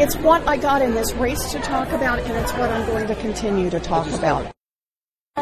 [0.00, 3.06] It's what I got in this race to talk about, and it's what I'm going
[3.08, 4.50] to continue to talk about.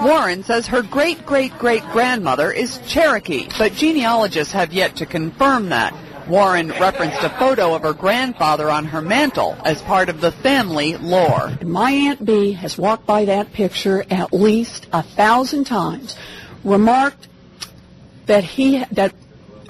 [0.03, 5.69] Warren says her great great great grandmother is Cherokee, but genealogists have yet to confirm
[5.69, 5.95] that.
[6.29, 10.97] Warren referenced a photo of her grandfather on her mantle as part of the family
[10.97, 11.59] lore.
[11.65, 16.17] My Aunt Bee has walked by that picture at least a thousand times,
[16.65, 17.29] remarked
[18.27, 19.15] that he, that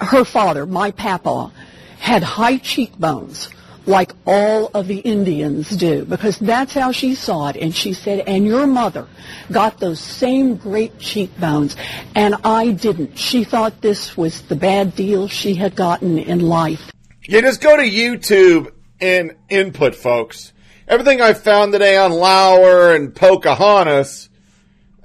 [0.01, 1.51] her father, my papa,
[1.99, 3.49] had high cheekbones
[3.85, 8.19] like all of the Indians do because that's how she saw it and she said
[8.27, 9.07] and your mother
[9.51, 11.75] got those same great cheekbones
[12.15, 16.91] and I didn't she thought this was the bad deal she had gotten in life
[17.27, 20.53] You just go to YouTube and input, folks.
[20.87, 24.29] Everything I found today on Lauer and Pocahontas,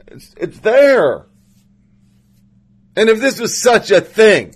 [0.09, 1.27] it's, it's there.
[2.97, 4.55] And if this was such a thing,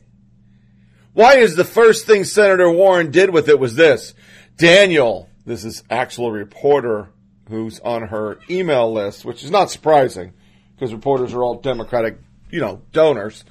[1.19, 4.15] why is the first thing Senator Warren did with it was this?
[4.57, 7.09] Daniel, this is actual reporter
[7.49, 10.33] who's on her email list, which is not surprising
[10.77, 13.45] because reporters are all Democratic, you know, donors.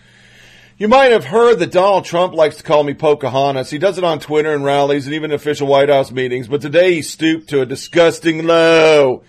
[0.78, 3.70] You might have heard that Donald Trump likes to call me Pocahontas.
[3.70, 6.94] He does it on Twitter and rallies and even official White House meetings, but today
[6.94, 9.24] he stooped to a disgusting low.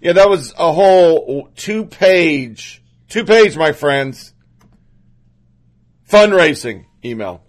[0.00, 4.34] Yeah, that was a whole two page, two page, my friends,
[6.10, 7.45] fundraising email.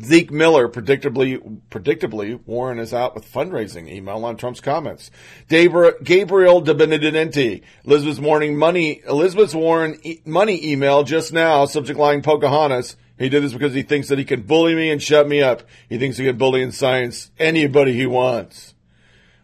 [0.00, 5.10] Zeke Miller, predictably, predictably, Warren is out with fundraising email on Trump's comments.
[5.48, 12.96] Gabriel Debenedetti, Elizabeth's morning money, Elizabeth's Warren money email just now, subject line Pocahontas.
[13.18, 15.62] He did this because he thinks that he can bully me and shut me up.
[15.88, 18.74] He thinks he can bully in science anybody he wants.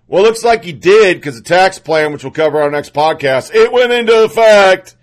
[0.06, 2.94] Well, looks like he did because the tax plan, which we'll cover on our next
[2.94, 4.94] podcast, it went into effect.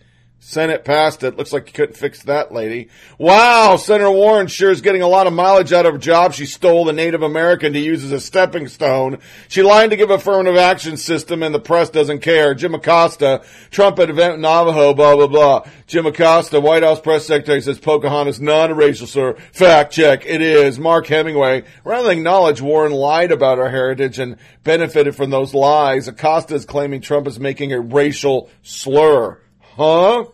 [0.43, 1.37] Senate passed it.
[1.37, 2.89] Looks like you couldn't fix that lady.
[3.19, 6.33] Wow, Senator Warren sure is getting a lot of mileage out of a job.
[6.33, 9.19] She stole the Native American to use as a stepping stone.
[9.49, 12.55] She lied to give affirmative action system and the press doesn't care.
[12.55, 15.63] Jim Acosta, Trump at event Navajo, blah, blah, blah.
[15.85, 19.35] Jim Acosta, White House press secretary says Pocahontas not a racial slur.
[19.53, 20.25] Fact check.
[20.25, 20.79] It is.
[20.79, 26.07] Mark Hemingway, rather than acknowledge Warren lied about our heritage and benefited from those lies,
[26.07, 29.39] Acosta is claiming Trump is making a racial slur.
[29.75, 30.25] Huh?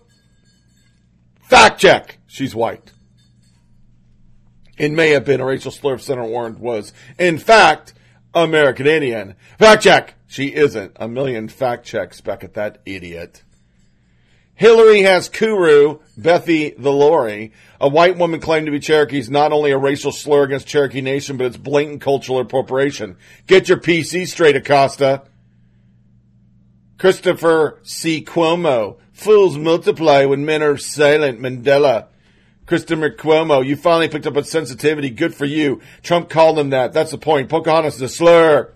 [1.42, 2.18] Fact check.
[2.28, 2.92] She's white.
[4.78, 7.94] It may have been a racial slur if Senator Warren was, in fact,
[8.34, 9.36] American Indian.
[9.58, 10.14] Fact check.
[10.28, 10.92] She isn't.
[10.98, 13.44] A million fact checks back at that idiot.
[14.56, 17.54] Hillary has Kuru, Bethy the Lori.
[17.80, 21.02] A white woman claimed to be Cherokee is not only a racial slur against Cherokee
[21.02, 23.18] Nation, but it's blatant cultural appropriation.
[23.46, 25.24] Get your PC straight, Acosta.
[26.98, 28.24] Christopher C.
[28.24, 28.98] Cuomo.
[29.18, 31.42] Fools multiply when men are silent.
[31.42, 32.06] Mandela.
[32.68, 35.10] Christopher Cuomo, you finally picked up on sensitivity.
[35.10, 35.82] Good for you.
[36.04, 36.94] Trump called him that.
[36.94, 37.50] That's the point.
[37.50, 38.72] Pocahontas is a slur.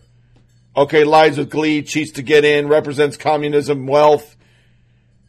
[0.76, 4.36] Okay, lies with glee, cheats to get in, represents communism, wealth.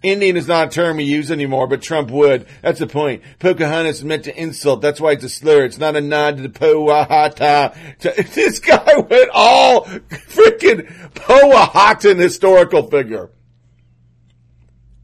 [0.03, 2.47] Indian is not a term we use anymore, but Trump would.
[2.63, 3.23] That's the point.
[3.39, 4.81] Pocahontas is meant to insult.
[4.81, 5.67] That's why it's a slur.
[5.67, 7.73] It's not a nod to the Powhatan.
[8.35, 13.29] This guy went all freaking Powhatan historical figure.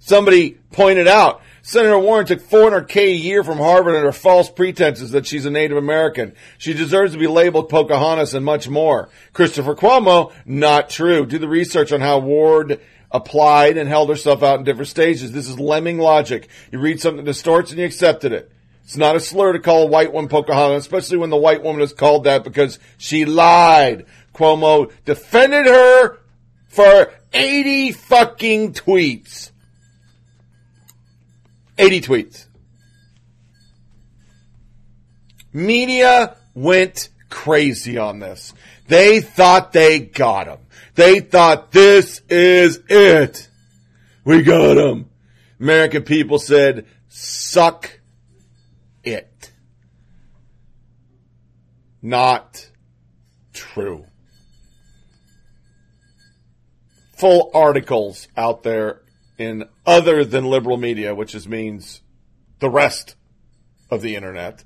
[0.09, 5.27] Somebody pointed out, Senator Warren took 400k a year from Harvard under false pretenses that
[5.27, 6.33] she's a Native American.
[6.57, 9.11] She deserves to be labeled Pocahontas and much more.
[9.35, 11.27] Christopher Cuomo, not true.
[11.27, 12.81] Do the research on how Ward
[13.13, 15.33] applied and held herself out in different stages.
[15.33, 16.49] This is lemming logic.
[16.73, 18.51] You read something that distorts and you accepted it.
[18.85, 21.83] It's not a slur to call a white woman Pocahontas, especially when the white woman
[21.83, 24.07] is called that because she lied.
[24.33, 26.19] Cuomo defended her
[26.67, 29.51] for 80 fucking tweets.
[31.79, 32.47] 80 tweets.
[35.53, 38.53] Media went crazy on this.
[38.89, 40.59] They thought they got him.
[40.95, 43.49] They thought this is it.
[44.25, 45.09] We got him.
[45.61, 48.01] American people said, suck
[49.03, 49.53] it.
[52.03, 52.69] Not
[53.53, 54.05] true.
[57.17, 59.03] Full articles out there
[59.39, 62.03] in other than liberal media, which is means
[62.59, 63.15] the rest
[63.91, 64.65] of the internet.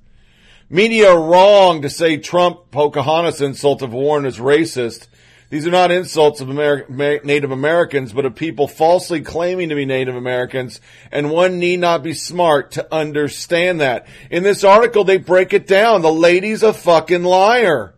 [0.68, 5.06] Media wrong to say Trump Pocahontas insult of Warren is racist.
[5.50, 9.85] These are not insults of Ameri- Native Americans, but of people falsely claiming to be
[9.85, 10.80] Native Americans,
[11.11, 14.06] and one need not be smart to understand that.
[14.30, 16.00] In this article, they break it down.
[16.00, 17.94] The lady's a fucking liar.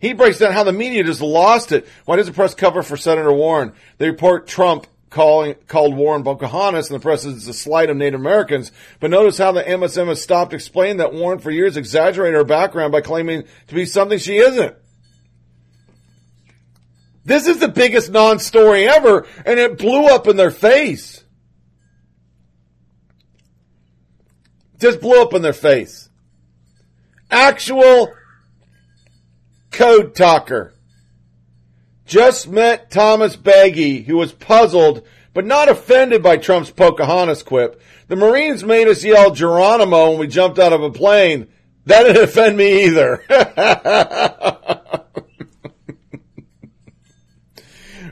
[0.00, 1.86] He breaks down how the media just lost it.
[2.04, 3.72] Why does the press cover for Senator Warren?
[3.98, 8.20] They report Trump calling called Warren Pocahontas, and the press is a slight of Native
[8.20, 8.70] Americans.
[9.00, 12.92] But notice how the MSM has stopped explaining that Warren for years exaggerated her background
[12.92, 14.76] by claiming to be something she isn't.
[17.24, 21.22] This is the biggest non-story ever, and it blew up in their face.
[24.78, 26.08] Just blew up in their face.
[27.30, 28.14] Actual
[29.78, 30.74] code talker
[32.04, 37.80] just met Thomas Begay, who was puzzled but not offended by Trump's Pocahontas quip.
[38.08, 41.46] The Marines made us yell Geronimo when we jumped out of a plane.
[41.84, 43.22] That didn't offend me either.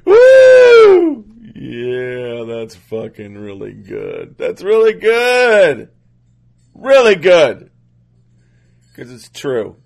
[0.04, 1.24] Woo!
[1.56, 4.36] Yeah, that's fucking really good.
[4.38, 5.90] That's really good.
[6.74, 7.72] Really good.
[8.94, 9.78] Because it's true.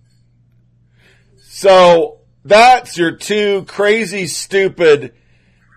[1.53, 5.15] So, that's your two crazy stupid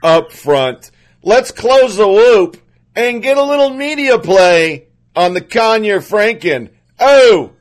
[0.03, 0.91] up front.
[1.23, 2.57] Let's close the loop
[2.95, 6.69] and get a little media play on the Conyer Franken.
[6.99, 7.53] Oh,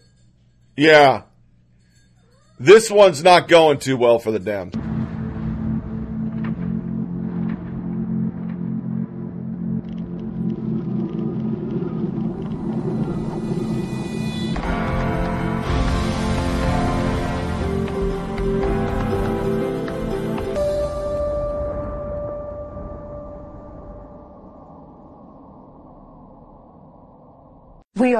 [0.77, 1.22] yeah.
[2.61, 4.91] This one's not going too well for the Dems.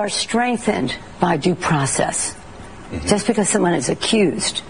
[0.03, 2.35] Are strengthened by due process.
[2.35, 3.07] Mm-hmm.
[3.07, 4.63] Just because someone is accused,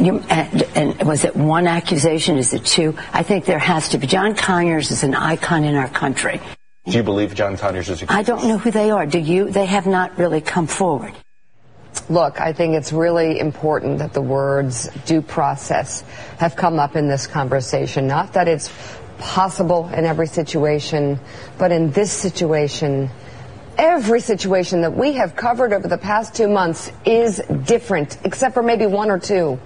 [0.00, 2.36] you, and, and, was it one accusation?
[2.36, 2.96] Is it two?
[3.12, 4.08] I think there has to be.
[4.08, 6.40] John Conyers is an icon in our country.
[6.86, 8.18] Do you believe John Conyers is accused?
[8.18, 9.06] I don't know who they are.
[9.06, 9.48] Do you?
[9.48, 11.14] They have not really come forward.
[12.10, 16.02] Look, I think it's really important that the words due process
[16.38, 18.08] have come up in this conversation.
[18.08, 18.72] Not that it's
[19.18, 21.20] possible in every situation,
[21.58, 23.08] but in this situation,
[23.78, 28.62] every situation that we have covered over the past two months is different, except for
[28.62, 29.58] maybe one or two.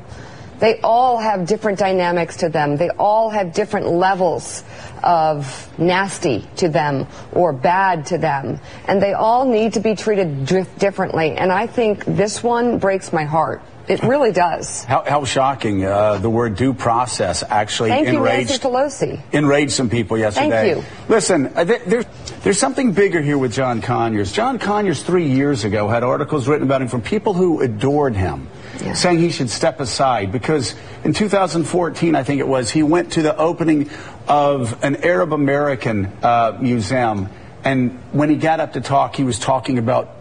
[0.59, 2.77] They all have different dynamics to them.
[2.77, 4.63] They all have different levels
[5.03, 8.61] of nasty to them or bad to them.
[8.87, 10.45] And they all need to be treated
[10.79, 11.33] differently.
[11.33, 13.63] And I think this one breaks my heart.
[13.91, 14.85] It really does.
[14.85, 15.85] How, how shocking!
[15.85, 19.21] Uh, the word due process actually Thank enraged you, Pelosi.
[19.33, 20.75] enraged some people yesterday.
[20.75, 20.85] Thank you.
[21.09, 22.05] Listen, uh, there's
[22.45, 24.31] there's something bigger here with John Conyers.
[24.31, 28.49] John Conyers three years ago had articles written about him from people who adored him.
[28.81, 28.95] Yeah.
[28.95, 33.23] Saying he should step aside because in 2014, I think it was, he went to
[33.23, 33.91] the opening
[34.29, 37.29] of an Arab American uh, museum,
[37.65, 40.20] and when he got up to talk, he was talking about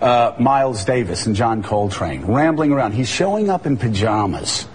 [0.00, 2.92] uh, Miles Davis and John Coltrane, rambling around.
[2.92, 4.66] He's showing up in pajamas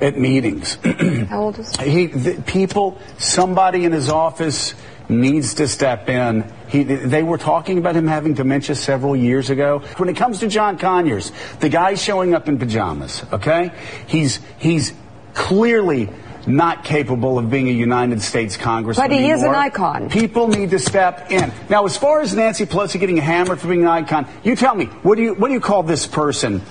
[0.00, 0.78] at meetings.
[1.28, 2.06] How old is he?
[2.06, 4.74] The, people, somebody in his office
[5.08, 6.50] needs to step in.
[6.68, 9.80] He, they were talking about him having dementia several years ago.
[9.96, 13.72] When it comes to John Conyers, the guy's showing up in pajamas, okay?
[14.06, 14.92] He's, he's
[15.34, 16.10] clearly
[16.48, 19.08] not capable of being a United States congressman.
[19.08, 19.36] But he anymore.
[19.36, 20.10] is an icon.
[20.10, 21.52] People need to step in.
[21.68, 24.86] Now, as far as Nancy Pelosi getting hammered for being an icon, you tell me,
[24.86, 26.62] what do you what do you call this person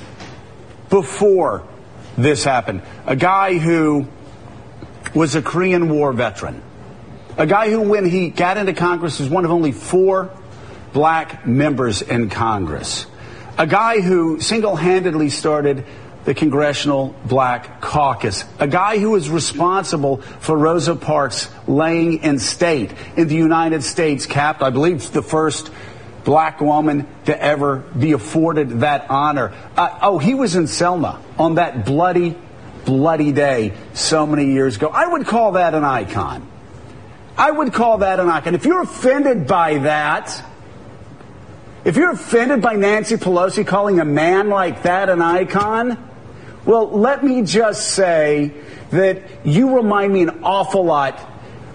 [0.90, 1.64] before
[2.18, 2.82] this happened?
[3.06, 4.08] A guy who
[5.14, 6.62] was a Korean War veteran.
[7.38, 10.32] A guy who, when he got into Congress, was one of only four
[10.92, 13.06] black members in Congress.
[13.60, 15.86] A guy who single handedly started
[16.28, 22.92] the Congressional Black Caucus, a guy who was responsible for Rosa Parks laying in state
[23.16, 25.72] in the United States, capped, I believe, the first
[26.26, 29.54] black woman to ever be afforded that honor.
[29.78, 32.36] Uh, oh, he was in Selma on that bloody,
[32.84, 34.90] bloody day so many years ago.
[34.90, 36.46] I would call that an icon.
[37.38, 38.54] I would call that an icon.
[38.54, 40.44] If you're offended by that,
[41.86, 46.04] if you're offended by Nancy Pelosi calling a man like that an icon,
[46.68, 48.52] well, let me just say
[48.92, 51.20] that you remind me an awful lot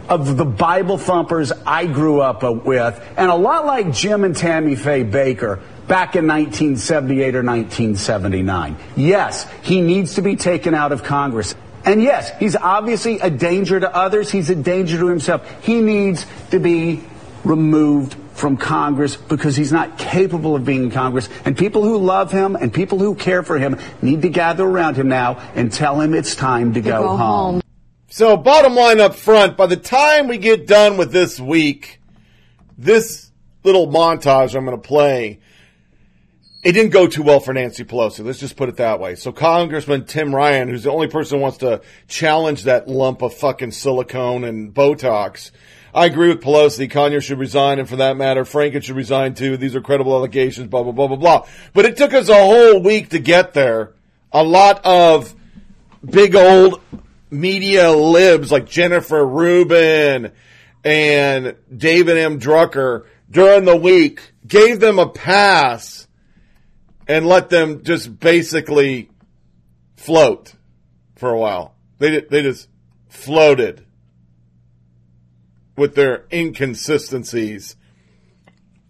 [0.09, 4.77] of the Bible thumpers I grew up with, and a lot like Jim and Tammy
[4.77, 8.77] Faye Bakker back in 1978 or 1979.
[8.97, 11.55] Yes, he needs to be taken out of Congress.
[11.85, 14.31] And yes, he's obviously a danger to others.
[14.31, 15.49] He's a danger to himself.
[15.65, 17.03] He needs to be
[17.45, 21.29] removed from Congress because he's not capable of being in Congress.
[21.45, 24.97] And people who love him and people who care for him need to gather around
[24.97, 27.19] him now and tell him it's time to, go, go home.
[27.19, 27.63] home.
[28.09, 31.99] So, bottom line up front, by the time we get done with this week,
[32.77, 33.31] this
[33.65, 35.41] little montage I'm going to play,
[36.63, 38.23] it didn't go too well for Nancy Pelosi.
[38.23, 39.15] Let's just put it that way.
[39.15, 43.33] So, Congressman Tim Ryan, who's the only person who wants to challenge that lump of
[43.33, 45.51] fucking silicone and Botox,
[45.95, 46.91] I agree with Pelosi.
[46.91, 49.57] Conyers should resign, and for that matter, Franken should resign too.
[49.57, 51.47] These are credible allegations, blah, blah, blah, blah, blah.
[51.75, 53.93] But it took us a whole week to get there.
[54.33, 55.35] A lot of
[56.03, 56.81] big old
[57.31, 60.33] media libs like Jennifer Rubin
[60.83, 62.41] and David M.
[62.41, 66.07] Drucker during the week gave them a pass
[67.07, 69.11] and let them just basically
[69.97, 70.55] float
[71.17, 71.75] for a while.
[71.99, 72.69] They, they just
[73.09, 73.85] floated
[75.83, 77.77] with their inconsistencies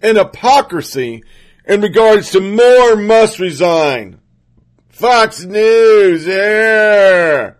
[0.00, 1.24] and hypocrisy
[1.64, 4.20] in regards to Moore must resign.
[4.88, 7.54] Fox News, yeah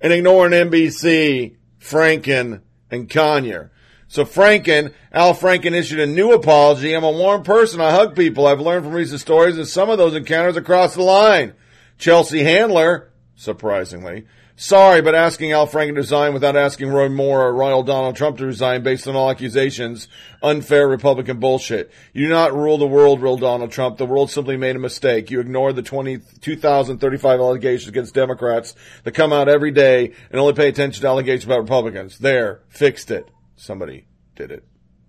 [0.00, 3.70] and ignoring NBC, Franken, and Conyer.
[4.08, 6.92] So Franken, Al Franken issued a new apology.
[6.94, 7.80] I'm a warm person.
[7.80, 8.46] I hug people.
[8.46, 11.54] I've learned from recent stories that some of those encounters across the line.
[11.98, 14.26] Chelsea Handler, surprisingly,
[14.58, 18.38] Sorry, but asking Al Franken to resign without asking Roy Moore or Royal Donald Trump
[18.38, 20.08] to resign based on all accusations,
[20.42, 21.92] unfair Republican bullshit.
[22.14, 23.98] You do not rule the world, real Donald Trump.
[23.98, 25.30] The world simply made a mistake.
[25.30, 30.54] You ignored the 20, 2035 allegations against Democrats that come out every day and only
[30.54, 32.18] pay attention to allegations about Republicans.
[32.18, 33.30] There, fixed it.
[33.56, 34.64] Somebody did it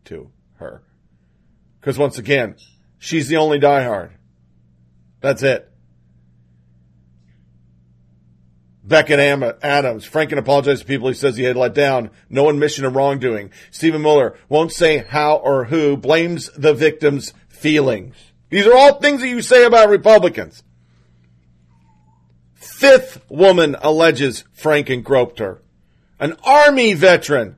[0.06, 0.84] to her.
[1.80, 2.56] Because once again,
[3.00, 4.12] she's the only diehard.
[5.22, 5.72] That's it.
[8.88, 10.08] Becket Adams.
[10.08, 12.10] Franken apologized to people he says he had let down.
[12.30, 13.52] No admission of wrongdoing.
[13.70, 18.16] Stephen Miller won't say how or who, blames the victim's feelings.
[18.50, 20.64] These are all things that you say about Republicans.
[22.56, 25.62] Fifth woman alleges Franken groped her.
[26.20, 27.58] An army veteran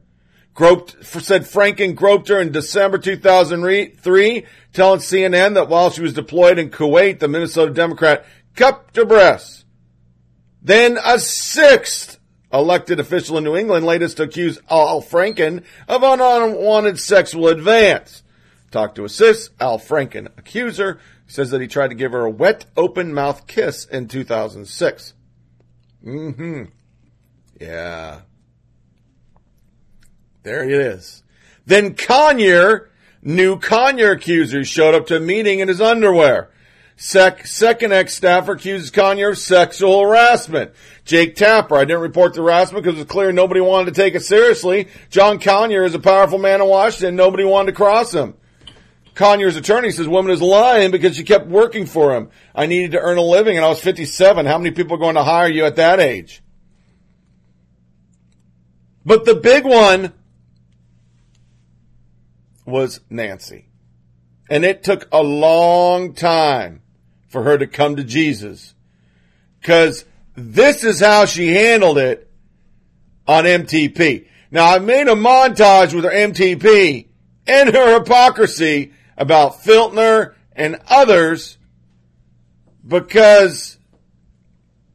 [0.56, 6.58] groped, said Franken groped her in December 2003, telling CNN that while she was deployed
[6.58, 8.26] in Kuwait, the Minnesota Democrat
[8.56, 9.59] cupped her breasts.
[10.62, 12.20] Then a sixth
[12.52, 18.24] elected official in New England latest to accuse Al Franken of an unwanted sexual advance.
[18.72, 22.66] Talked to assist Al Franken accuser says that he tried to give her a wet
[22.76, 25.14] open mouth kiss in 2006.
[26.04, 26.64] Mm-hmm.
[27.60, 28.22] Yeah.
[30.44, 31.24] There it is.
[31.66, 32.90] Then Conyer,
[33.22, 36.50] new Conyer accuser showed up to a meeting in his underwear.
[37.02, 40.74] Sec- second ex-staffer accuses Conyer of sexual harassment.
[41.06, 44.26] Jake Tapper, I didn't report the harassment because it's clear nobody wanted to take it
[44.26, 44.90] seriously.
[45.10, 47.16] John Conyer is a powerful man in Washington.
[47.16, 48.34] Nobody wanted to cross him.
[49.16, 52.30] Conyer's attorney says woman is lying because she kept working for him.
[52.54, 54.46] I needed to earn a living and I was 57.
[54.46, 56.44] How many people are going to hire you at that age?
[59.06, 60.12] But the big one
[62.66, 63.70] was Nancy.
[64.50, 66.82] And it took a long time
[67.30, 68.74] for her to come to Jesus.
[69.64, 70.06] Cause
[70.36, 72.30] this is how she handled it
[73.28, 74.28] on MTP.
[74.52, 77.08] Now I made a montage with her MTP
[77.46, 81.58] and her hypocrisy about Filner and others
[82.86, 83.78] because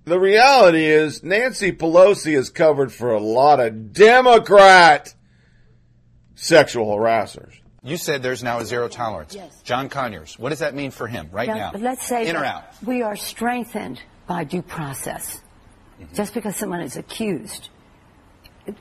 [0.04, 5.14] the reality is Nancy Pelosi is covered for a lot of Democrat
[6.34, 7.54] sexual harassers.
[7.84, 9.34] You said there's now a zero tolerance.
[9.34, 9.60] Yes.
[9.62, 11.70] John Conyers, what does that mean for him right now?
[11.70, 12.64] now let's say in or out.
[12.84, 15.42] we are strengthened by due process.
[16.00, 16.14] Mm-hmm.
[16.14, 17.68] Just because someone is accused,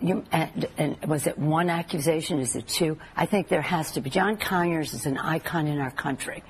[0.02, 2.40] you, and, and, was it one accusation?
[2.40, 2.98] Is it two?
[3.16, 4.10] I think there has to be.
[4.10, 6.42] John Conyers is an icon in our country.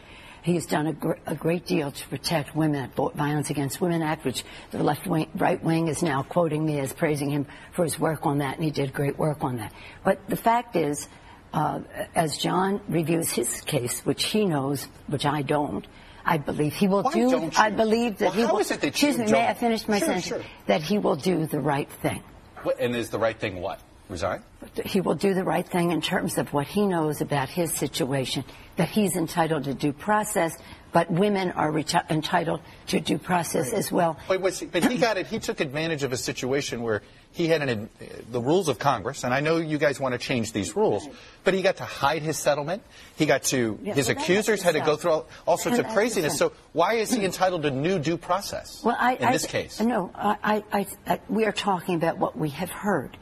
[0.43, 4.25] He has done a, gr- a great deal to protect women, Violence Against Women Act,
[4.25, 7.97] which the left wing, right wing is now quoting me as praising him for his
[7.97, 9.73] work on that, and he did great work on that.
[10.03, 11.07] But the fact is,
[11.53, 11.81] Uh,
[12.15, 15.85] as John reviews his case, which he knows, which I don't,
[16.25, 17.51] I believe he will Why do.
[17.57, 18.63] I believe that Well, he will.
[18.63, 20.25] that excuse me, don't- I finish my Sure, sentence?
[20.25, 20.41] sure.
[20.65, 22.23] That he will do the right thing.
[22.63, 23.79] What, and is the right thing what?
[24.09, 24.41] Resign?
[24.85, 28.43] He will do the right thing in terms of what he knows about his situation.
[28.77, 30.57] That he's entitled to due process,
[30.93, 34.17] but women are reti- entitled to due process as well.
[34.29, 35.27] Wait, see, but he got it.
[35.27, 37.89] He took advantage of a situation where he had an,
[38.31, 41.07] the rules of Congress, and I know you guys want to change these rules,
[41.43, 42.83] but he got to hide his settlement.
[43.15, 45.87] He got to Yeah, his well, accusers had to go through all, all sorts of
[45.89, 46.37] craziness.
[46.37, 49.81] So why is he entitled to new due process Well, I, in I, this case?
[49.81, 50.85] No, I,
[51.27, 53.17] we are talking about what we have heard.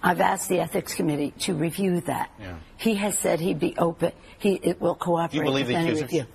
[0.00, 2.30] I've asked the ethics committee to review that.
[2.38, 2.58] Yeah.
[2.76, 4.12] He has said he'd be open.
[4.38, 6.02] He it will cooperate Do you believe with the accusers?
[6.02, 6.26] review.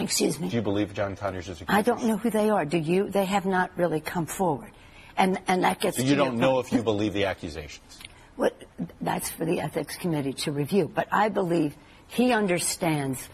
[0.00, 0.48] Excuse me.
[0.48, 1.70] Do you believe John Conyers is accused?
[1.70, 2.64] I don't know who they are.
[2.64, 3.10] Do you?
[3.10, 4.72] They have not really come forward,
[5.16, 5.98] and and that gets.
[5.98, 6.66] So you your don't know point.
[6.66, 7.98] if you believe the accusations.
[8.36, 8.56] What,
[9.02, 10.90] that's for the ethics committee to review.
[10.92, 11.76] But I believe
[12.08, 13.28] he understands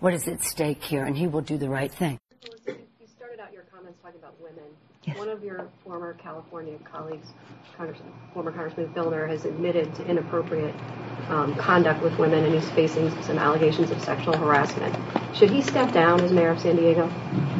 [0.00, 2.18] what is at stake here, and he will do the right thing.
[2.42, 2.76] You
[3.06, 4.64] started out your comments talking about women.
[5.16, 7.28] One of your former California colleagues,
[7.76, 7.98] Congress,
[8.32, 10.74] former Congressman Filner, has admitted to inappropriate
[11.28, 14.96] um, conduct with women, and he's facing some allegations of sexual harassment.
[15.36, 17.06] Should he step down as mayor of San Diego?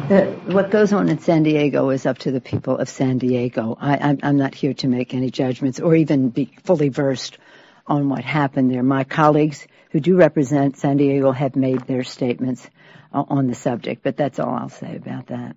[0.09, 3.77] The, what goes on in San Diego is up to the people of San Diego.
[3.79, 7.37] I, I'm, I'm not here to make any judgments or even be fully versed
[7.87, 8.83] on what happened there.
[8.83, 12.67] My colleagues who do represent San Diego have made their statements
[13.13, 15.57] uh, on the subject, but that's all I'll say about that.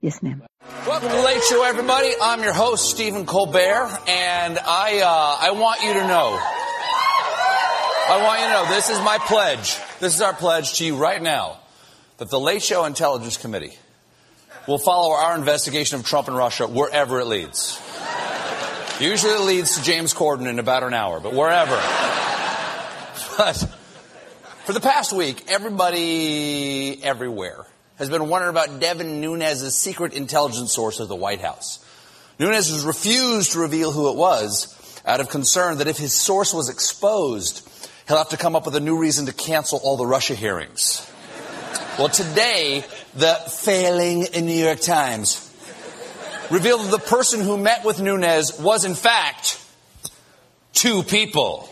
[0.00, 0.42] Yes, ma'am.
[0.68, 2.12] Welcome to the Late Show, everybody.
[2.20, 6.38] I'm your host, Stephen Colbert, and I uh, I want you to know.
[8.10, 9.78] I want you to know this is my pledge.
[9.98, 11.58] This is our pledge to you right now
[12.18, 13.72] that the Late Show Intelligence Committee
[14.66, 17.80] will follow our investigation of Trump and Russia wherever it leads.
[19.00, 21.76] Usually it leads to James Corden in about an hour, but wherever.
[23.38, 23.56] But
[24.66, 27.64] for the past week, everybody everywhere
[27.98, 31.84] has been wondering about Devin Nunes' secret intelligence source at the White House.
[32.38, 34.74] Nunes has refused to reveal who it was
[35.04, 37.68] out of concern that if his source was exposed,
[38.06, 41.04] he'll have to come up with a new reason to cancel all the Russia hearings.
[41.98, 42.84] Well, today,
[43.14, 45.44] the failing New York Times
[46.50, 49.60] revealed that the person who met with Nunes was, in fact,
[50.72, 51.68] two people.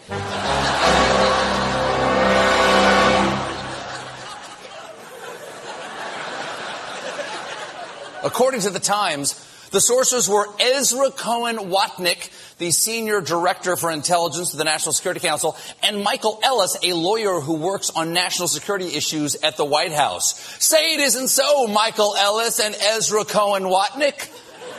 [8.27, 9.35] According to the Times,
[9.71, 15.21] the sources were Ezra Cohen Watnick, the senior director for intelligence of the National Security
[15.21, 19.93] Council, and Michael Ellis, a lawyer who works on national security issues at the White
[19.93, 20.35] House.
[20.59, 24.29] Say it isn't so, Michael Ellis and Ezra Cohen Watnick.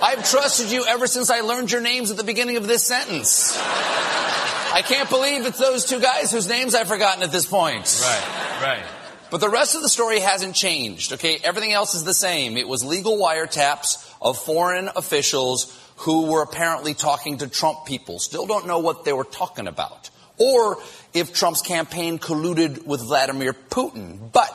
[0.03, 3.57] I've trusted you ever since I learned your names at the beginning of this sentence.
[3.57, 8.01] I can't believe it's those two guys whose names I've forgotten at this point.
[8.03, 8.96] Right, right.
[9.29, 11.39] But the rest of the story hasn't changed, okay?
[11.43, 12.55] Everything else is the same.
[12.57, 18.19] It was legal wiretaps of foreign officials who were apparently talking to Trump people.
[18.19, 20.09] Still don't know what they were talking about.
[20.37, 20.77] Or
[21.13, 24.31] if Trump's campaign colluded with Vladimir Putin.
[24.31, 24.51] But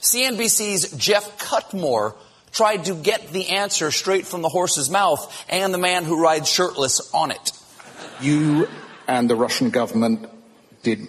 [0.00, 2.14] CNBC's Geoff Cutmore
[2.50, 6.48] tried to get the answer straight from the horse's mouth and the man who rides
[6.48, 7.52] shirtless on it.
[8.20, 8.68] You
[9.06, 10.28] and the Russian government
[10.82, 11.06] did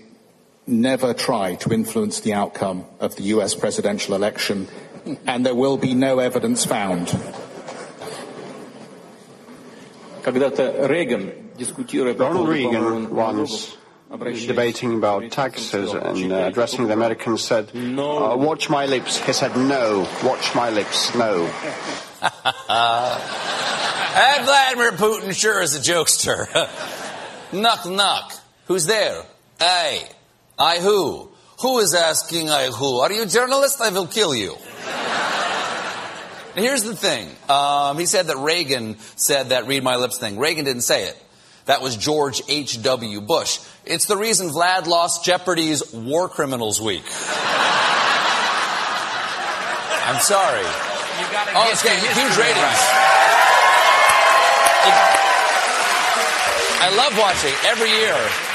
[0.68, 4.68] never try to influence the outcome of the US presidential election,
[5.27, 7.12] and there will be no evidence found.
[10.22, 13.77] Когда-то Рейган, дискутируя по Ronald поводу Reagan, поводу once
[14.47, 19.57] debating about taxes and uh, addressing the Americans, said, uh, "Watch my lips." He said,
[19.57, 21.51] "No, watch my lips, no."
[24.16, 26.47] And Vladimir Putin sure is a jokester.
[27.53, 28.33] knock, knock.
[28.66, 29.25] Who's there?
[29.61, 30.09] I.
[30.60, 31.30] I who?
[31.62, 32.99] Who is asking I who?
[32.99, 33.80] Are you a journalist?
[33.80, 34.55] I will kill you.
[36.55, 37.30] And here's the thing.
[37.47, 40.38] Um, he said that Reagan said that read my lips thing.
[40.38, 41.18] Reagan didn't say it.
[41.66, 43.22] That was George H.W.
[43.22, 43.60] Bush.
[43.86, 47.03] It's the reason Vlad lost Jeopardy's War Criminals Week.
[50.05, 50.66] I'm sorry.
[51.55, 52.80] oh, it's getting huge ratings.
[56.82, 58.49] I love watching every year.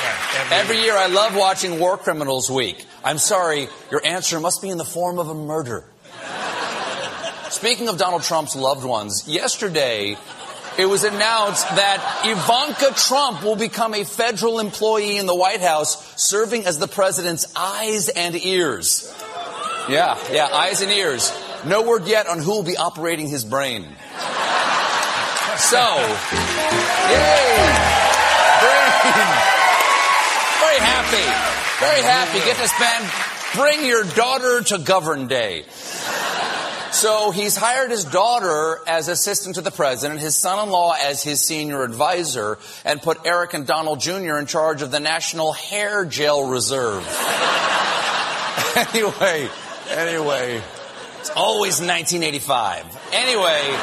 [0.51, 2.85] Every year I love watching War Criminals Week.
[3.03, 5.85] I'm sorry, your answer must be in the form of a murder.
[7.51, 10.17] Speaking of Donald Trump's loved ones, yesterday
[10.77, 16.21] it was announced that Ivanka Trump will become a federal employee in the White House,
[16.21, 19.15] serving as the president's eyes and ears.
[19.89, 21.33] Yeah, yeah, eyes and ears.
[21.65, 23.85] No word yet on who will be operating his brain.
[25.57, 25.79] So,
[27.09, 27.55] yay!
[28.61, 29.54] Brain!
[30.61, 31.27] Very happy.
[31.85, 32.39] Very happy.
[32.39, 33.11] Get to spend
[33.55, 35.65] Bring Your Daughter to Govern Day.
[36.95, 41.83] So he's hired his daughter as assistant to the president, his son-in-law as his senior
[41.83, 44.39] advisor, and put Eric and Donald Jr.
[44.39, 47.03] in charge of the National Hair Gel Reserve.
[48.77, 49.49] anyway,
[49.91, 50.63] anyway,
[51.19, 53.11] it's always 1985.
[53.13, 53.77] Anyway,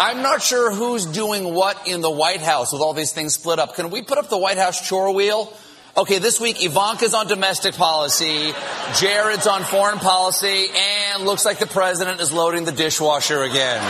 [0.00, 3.60] I'm not sure who's doing what in the White House with all these things split
[3.60, 3.76] up.
[3.76, 5.52] Can we put up the White House chore wheel?
[5.96, 8.52] Okay, this week Ivanka's on domestic policy,
[8.96, 10.68] Jared's on foreign policy,
[11.12, 13.82] and looks like the president is loading the dishwasher again.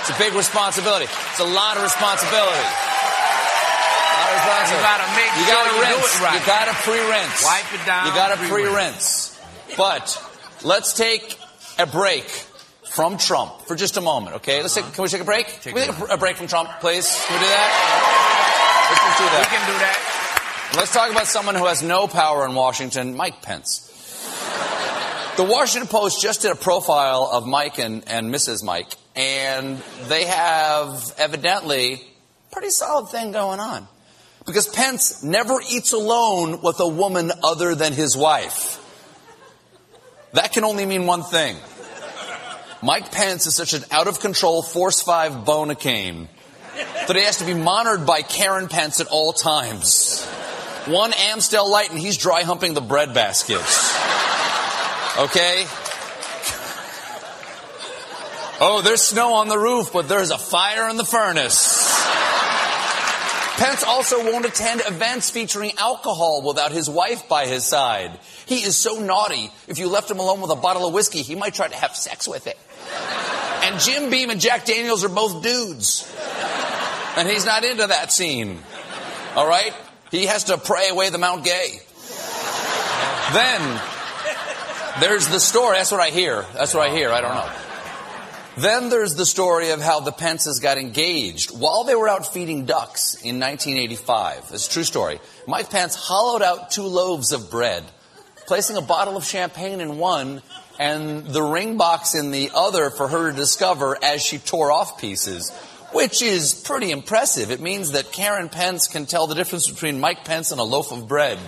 [0.00, 1.06] It's a big responsibility.
[1.06, 2.60] It's a lot of responsibility.
[2.60, 4.76] A lot of responsibility.
[4.76, 6.12] You gotta make You sure gotta you do rinse.
[6.12, 6.40] it right.
[6.40, 7.44] You gotta pre-rinse.
[7.44, 9.38] Wipe it down, You gotta pre-rinse.
[9.72, 9.76] pre-rinse.
[9.78, 10.22] But
[10.62, 11.38] let's take
[11.78, 12.24] a break
[12.84, 14.60] from Trump for just a moment, okay?
[14.60, 14.92] Let's take, uh-huh.
[14.94, 15.46] can we take a break?
[15.62, 17.08] Can we take a, a break from Trump, please?
[17.26, 18.88] Can we do that?
[18.92, 19.40] Let's just do that.
[19.50, 20.18] We can do that.
[20.74, 23.90] Let's talk about someone who has no power in Washington, Mike Pence.
[25.36, 28.64] The Washington Post just did a profile of Mike and, and Mrs.
[28.64, 29.76] Mike, and
[30.08, 32.00] they have evidently
[32.50, 33.86] pretty solid thing going on.
[34.46, 38.78] Because Pence never eats alone with a woman other than his wife.
[40.32, 41.54] That can only mean one thing.
[42.82, 46.28] Mike Pence is such an out of control Force 5 bonacane
[47.06, 50.26] that he has to be monitored by Karen Pence at all times.
[50.86, 53.94] One Amstel Light and he's dry humping the bread baskets.
[55.18, 55.66] Okay?
[58.60, 61.90] Oh, there's snow on the roof, but there's a fire in the furnace.
[63.56, 68.18] Pence also won't attend events featuring alcohol without his wife by his side.
[68.46, 69.52] He is so naughty.
[69.68, 71.94] If you left him alone with a bottle of whiskey, he might try to have
[71.94, 72.58] sex with it.
[73.62, 76.12] And Jim Beam and Jack Daniels are both dudes.
[77.16, 78.58] And he's not into that scene.
[79.36, 79.72] All right?
[80.12, 81.80] He has to pray away the Mount Gay.
[83.32, 83.80] Then,
[85.00, 85.78] there's the story.
[85.78, 86.44] That's what I hear.
[86.52, 87.10] That's what I hear.
[87.10, 87.50] I don't know.
[88.58, 92.66] Then there's the story of how the Pences got engaged while they were out feeding
[92.66, 94.50] ducks in 1985.
[94.52, 95.18] It's a true story.
[95.48, 97.82] Mike Pence hollowed out two loaves of bread,
[98.46, 100.42] placing a bottle of champagne in one
[100.78, 105.00] and the ring box in the other for her to discover as she tore off
[105.00, 105.50] pieces,
[105.92, 107.50] which is pretty impressive.
[107.50, 110.92] It means that Karen Pence can tell the difference between Mike Pence and a loaf
[110.92, 111.38] of bread.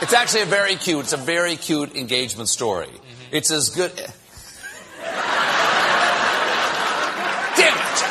[0.00, 2.86] It's actually a very cute, it's a very cute engagement story.
[2.86, 3.36] Mm-hmm.
[3.36, 3.92] It's as good.
[7.56, 8.04] Damn it!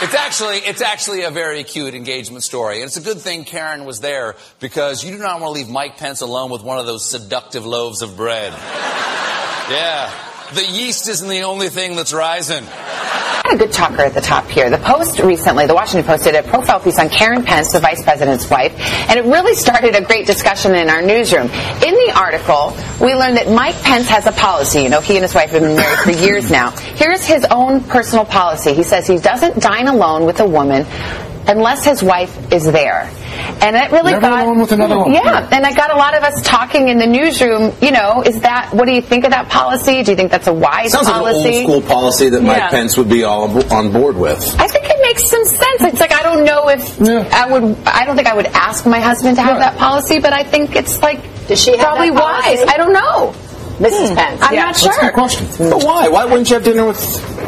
[0.00, 2.76] It's actually, it's actually a very cute engagement story.
[2.76, 5.70] And it's a good thing Karen was there because you do not want to leave
[5.70, 8.52] Mike Pence alone with one of those seductive loaves of bread.
[9.68, 10.27] Yeah.
[10.54, 12.64] The yeast isn't the only thing that's rising.
[13.52, 14.70] a good talker at the top here.
[14.70, 18.02] The Post recently, the Washington Post did a profile piece on Karen Pence, the vice
[18.02, 18.72] president's wife,
[19.10, 21.48] and it really started a great discussion in our newsroom.
[21.48, 24.82] In the article, we learned that Mike Pence has a policy.
[24.82, 26.70] You know, he and his wife have been married for years now.
[26.70, 28.72] Here's his own personal policy.
[28.72, 30.86] He says he doesn't dine alone with a woman
[31.46, 33.10] unless his wife is there.
[33.60, 35.14] And it really Never got alone with another woman.
[35.14, 37.72] Yeah, and I got a lot of us talking in the newsroom.
[37.80, 40.02] You know, is that what do you think of that policy?
[40.02, 41.56] Do you think that's a wise Sounds like an policy?
[41.56, 42.70] old school policy that Mike Yeah.
[42.70, 44.42] Pence would be all on board with.
[44.60, 45.80] I think it makes some sense.
[45.92, 47.00] It's like I don't know if
[47.32, 47.76] I would.
[47.86, 50.76] I don't think I would ask my husband to have that policy, but I think
[50.76, 52.64] it's like Does she probably that wise.
[52.68, 53.34] I don't know.
[53.78, 54.08] Mrs.
[54.10, 54.14] Hmm.
[54.16, 54.42] Pence.
[54.42, 54.60] I'm Yeah.
[54.62, 55.00] not That's a sure.
[55.02, 55.46] good question.
[55.70, 56.08] But why?
[56.08, 56.98] Why wouldn't you have dinner with?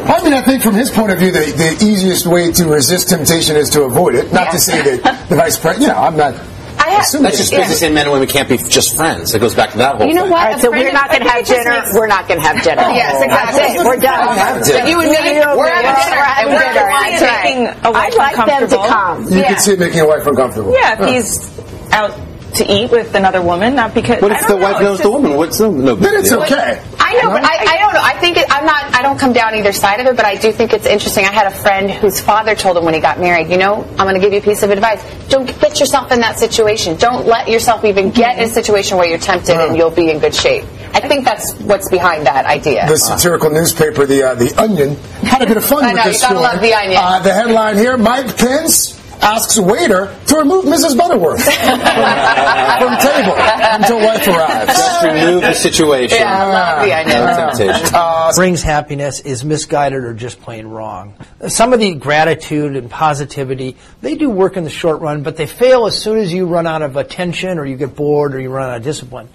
[0.09, 3.09] I mean, I think from his point of view, the, the easiest way to resist
[3.09, 4.31] temptation is to avoid it.
[4.33, 6.33] Not to say that the vice president, you know, I'm not.
[6.81, 7.57] assuming That's just it.
[7.57, 9.33] business and men and women can't be just friends.
[9.35, 10.31] It goes back to that whole You know thing.
[10.31, 10.41] what?
[10.47, 11.79] All right, so we're not going to have think it just dinner.
[11.81, 12.81] makes- We're not going to have dinner.
[12.95, 13.59] Yes, exactly.
[13.61, 13.85] That's it.
[13.85, 14.37] We're done.
[14.37, 14.87] Have dinner.
[14.89, 15.17] You and me,
[15.55, 16.89] we're having dinner, and we're dinner.
[16.89, 17.43] That's right.
[17.43, 18.87] making a wife I'd like them to uncomfortable.
[18.87, 19.23] come.
[19.31, 20.73] You can see it making a wife uncomfortable.
[20.73, 22.11] Yeah, if he's out
[22.55, 24.21] to eat with another woman, not because.
[24.21, 25.35] What if don't the wife knows it's the woman?
[25.35, 26.41] What's no, no big Then it's deal.
[26.43, 26.81] okay.
[26.99, 28.01] I know, but I, I don't know.
[28.01, 28.93] I think it, I'm not.
[28.93, 31.25] I don't come down either side of it, but I do think it's interesting.
[31.25, 34.05] I had a friend whose father told him when he got married, you know, I'm
[34.07, 35.03] going to give you a piece of advice.
[35.29, 36.95] Don't get yourself in that situation.
[36.97, 40.19] Don't let yourself even get in a situation where you're tempted and you'll be in
[40.19, 40.63] good shape.
[40.93, 42.85] I think that's what's behind that idea.
[42.87, 46.03] The satirical newspaper, the uh, the Onion, had a bit of fun I with know,
[46.03, 46.53] this you gotta story.
[46.53, 46.97] love The Onion.
[47.01, 50.97] Uh, the headline here: Mike Pence asks waiter to remove Mrs.
[50.97, 54.77] Butterworth from table until wife arrives.
[54.77, 56.17] Just remove the situation.
[56.17, 57.25] Yeah, I love the idea.
[57.25, 57.95] No temptation.
[57.95, 61.13] Uh, brings happiness is misguided or just plain wrong.
[61.47, 65.47] Some of the gratitude and positivity, they do work in the short run, but they
[65.47, 68.49] fail as soon as you run out of attention or you get bored or you
[68.49, 69.29] run out of discipline.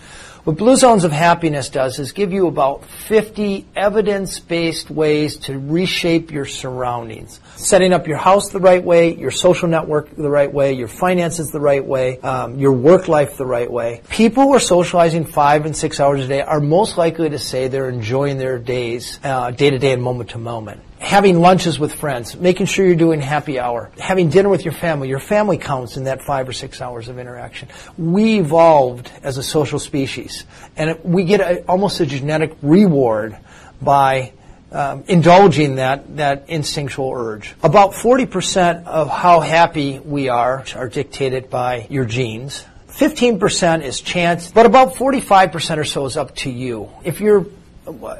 [0.46, 6.30] What Blue Zones of Happiness does is give you about 50 evidence-based ways to reshape
[6.30, 7.40] your surroundings.
[7.56, 11.50] Setting up your house the right way, your social network the right way, your finances
[11.50, 14.02] the right way, um, your work life the right way.
[14.10, 17.68] People who are socializing five and six hours a day are most likely to say
[17.68, 21.94] they're enjoying their days, uh, day to day and moment to moment having lunches with
[21.94, 25.08] friends, making sure you're doing happy hour, having dinner with your family.
[25.08, 27.68] Your family counts in that five or six hours of interaction.
[27.96, 30.44] We evolved as a social species,
[30.76, 33.36] and we get a, almost a genetic reward
[33.80, 34.32] by
[34.72, 37.54] um, indulging that, that instinctual urge.
[37.62, 42.64] About 40% of how happy we are are dictated by your genes.
[42.88, 46.90] 15% is chance, but about 45% or so is up to you.
[47.04, 47.46] If you're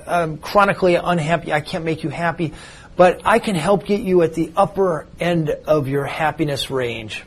[0.07, 1.53] um, chronically unhappy.
[1.53, 2.53] I can't make you happy,
[2.97, 7.25] but I can help get you at the upper end of your happiness range.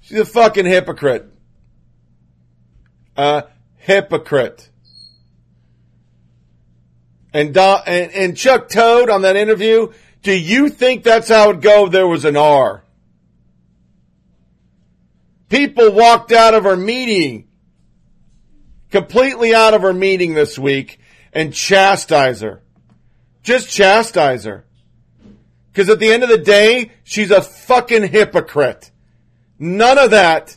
[0.00, 1.26] She's a fucking hypocrite.
[3.16, 3.44] A
[3.76, 4.68] hypocrite.
[7.36, 11.86] And, and, and Chuck Todd on that interview, do you think that's how it go
[11.86, 12.82] there was an R?
[15.50, 17.46] People walked out of our meeting
[18.90, 20.98] completely out of her meeting this week
[21.30, 22.62] and chastise her.
[23.42, 24.64] Just chastise her.
[25.70, 28.90] Because at the end of the day, she's a fucking hypocrite.
[29.58, 30.56] None of that,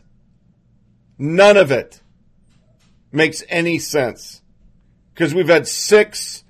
[1.17, 1.99] none of it
[3.11, 4.41] makes any sense.
[5.13, 6.45] Because we've had six,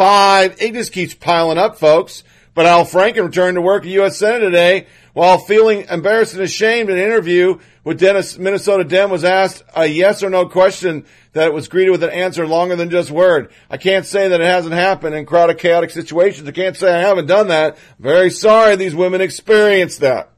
[0.00, 2.24] five, it just keeps piling up, folks.
[2.54, 4.16] But Al Franken returned to work at U.S.
[4.16, 9.24] Senate today while feeling embarrassed and ashamed in an interview with Dennis, Minnesota Dem was
[9.24, 12.88] asked a yes or no question that it was greeted with an answer longer than
[12.88, 13.52] just word.
[13.68, 16.48] I can't say that it hasn't happened in crowded, chaotic situations.
[16.48, 17.76] I can't say I haven't done that.
[17.98, 20.30] Very sorry these women experienced that.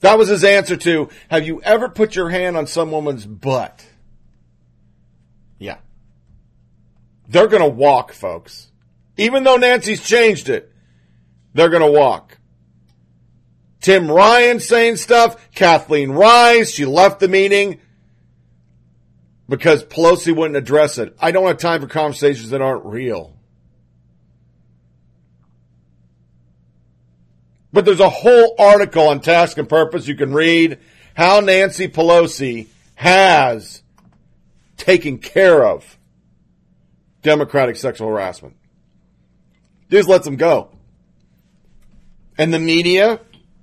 [0.00, 3.84] That was his answer to, have you ever put your hand on some woman's butt?
[5.58, 5.78] Yeah.
[7.28, 8.70] They're gonna walk, folks.
[9.16, 10.72] Even though Nancy's changed it,
[11.54, 12.38] they're gonna walk.
[13.80, 17.80] Tim Ryan saying stuff, Kathleen Rice, she left the meeting
[19.48, 21.16] because Pelosi wouldn't address it.
[21.20, 23.36] I don't have time for conversations that aren't real.
[27.72, 30.78] But there's a whole article on task and purpose you can read
[31.14, 33.82] how Nancy Pelosi has
[34.76, 35.96] taken care of
[37.26, 38.56] Democratic sexual harassment.
[39.90, 40.70] Just lets them go.
[42.38, 43.18] And the media,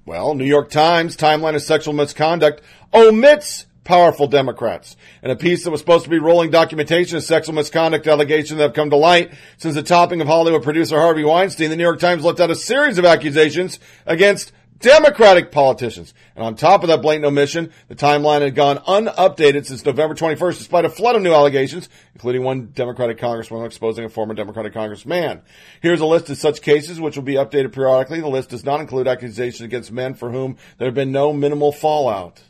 [0.05, 2.61] well, New York Times, timeline of sexual misconduct
[2.93, 4.97] omits powerful Democrats.
[5.21, 8.63] And a piece that was supposed to be rolling documentation of sexual misconduct allegations that
[8.63, 11.99] have come to light since the topping of Hollywood producer Harvey Weinstein, the New York
[11.99, 14.51] Times left out a series of accusations against
[14.83, 16.13] Democratic politicians.
[16.35, 20.57] And on top of that blatant omission, the timeline had gone unupdated since November 21st,
[20.57, 25.41] despite a flood of new allegations, including one Democratic congresswoman exposing a former Democratic congressman.
[25.81, 28.19] Here's a list of such cases, which will be updated periodically.
[28.19, 31.71] The list does not include accusations against men for whom there have been no minimal
[31.71, 32.43] fallout.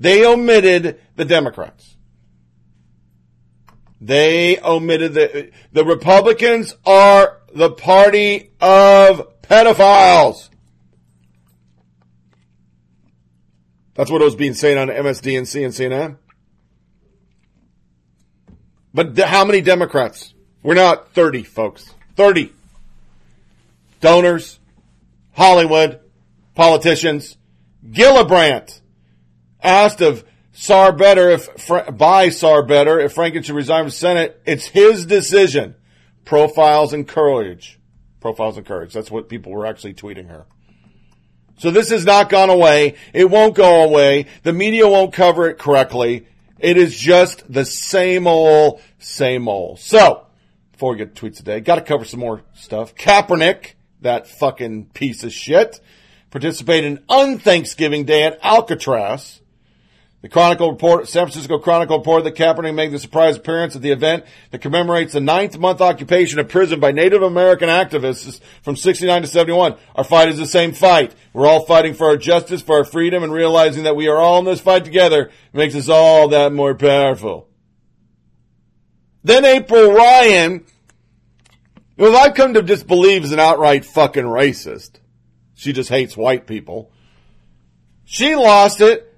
[0.00, 1.96] They omitted the Democrats.
[4.00, 10.50] They omitted the, the Republicans are the party of pedophiles.
[13.94, 16.16] That's what it was being said on MSDNC and CNN.
[18.92, 20.34] But how many Democrats?
[20.62, 21.92] We're not 30, folks.
[22.16, 22.52] 30.
[24.00, 24.60] Donors,
[25.32, 26.00] Hollywood,
[26.54, 27.36] politicians,
[27.88, 28.80] Gillibrand
[29.62, 31.48] asked of Sar Better if
[31.96, 34.40] by Sar Better if Franken should resign from Senate.
[34.46, 35.74] It's his decision.
[36.24, 37.80] Profiles and courage.
[38.20, 38.94] Profiles and courage.
[38.94, 40.46] That's what people were actually tweeting her.
[41.56, 42.96] So this has not gone away.
[43.12, 44.26] It won't go away.
[44.42, 46.26] The media won't cover it correctly.
[46.58, 49.80] It is just the same old, same old.
[49.80, 50.26] So,
[50.72, 52.94] before we get to tweets today, got to cover some more stuff.
[52.94, 55.80] Kaepernick, that fucking piece of shit,
[56.30, 59.40] participated in unthanksgiving Day at Alcatraz.
[60.24, 63.90] The Chronicle report, San Francisco Chronicle reported that Kaepernick made the surprise appearance at the
[63.90, 69.20] event that commemorates the ninth month occupation of prison by Native American activists from 69
[69.20, 69.76] to 71.
[69.94, 71.14] Our fight is the same fight.
[71.34, 74.38] We're all fighting for our justice, for our freedom, and realizing that we are all
[74.38, 77.46] in this fight together makes us all that more powerful.
[79.24, 80.64] Then April Ryan
[81.98, 85.00] If I've come to disbelieve is an outright fucking racist,
[85.52, 86.90] she just hates white people.
[88.06, 89.10] She lost it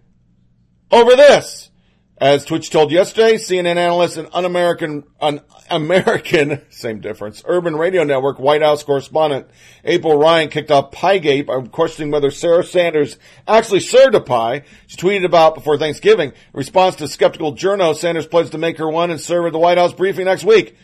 [0.91, 1.71] over this.
[2.19, 8.39] As Twitch told yesterday, CNN analyst and un-American, an American, same difference, Urban Radio Network
[8.39, 9.49] White House correspondent
[9.85, 14.63] April Ryan kicked off Piegate by questioning whether Sarah Sanders actually served a pie.
[14.87, 16.31] She tweeted about before Thanksgiving.
[16.31, 19.59] In response to skeptical journo, Sanders pledged to make her one and serve at the
[19.59, 20.75] White House briefing next week.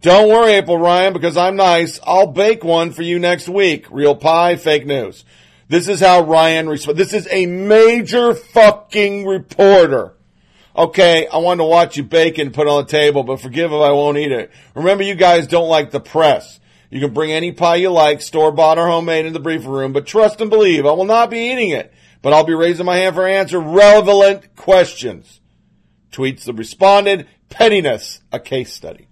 [0.00, 2.00] Don't worry, April Ryan, because I'm nice.
[2.02, 3.86] I'll bake one for you next week.
[3.92, 5.24] Real pie, fake news.
[5.70, 6.98] This is how Ryan responds.
[6.98, 10.14] This is a major fucking reporter.
[10.76, 13.80] Okay, I want to watch you bake and put on the table, but forgive if
[13.80, 14.50] I won't eat it.
[14.74, 16.58] Remember, you guys don't like the press.
[16.90, 19.92] You can bring any pie you like, store bought or homemade in the briefing room,
[19.92, 22.96] but trust and believe, I will not be eating it, but I'll be raising my
[22.96, 25.38] hand for answer relevant questions.
[26.10, 29.06] Tweets that responded, pettiness, a case study.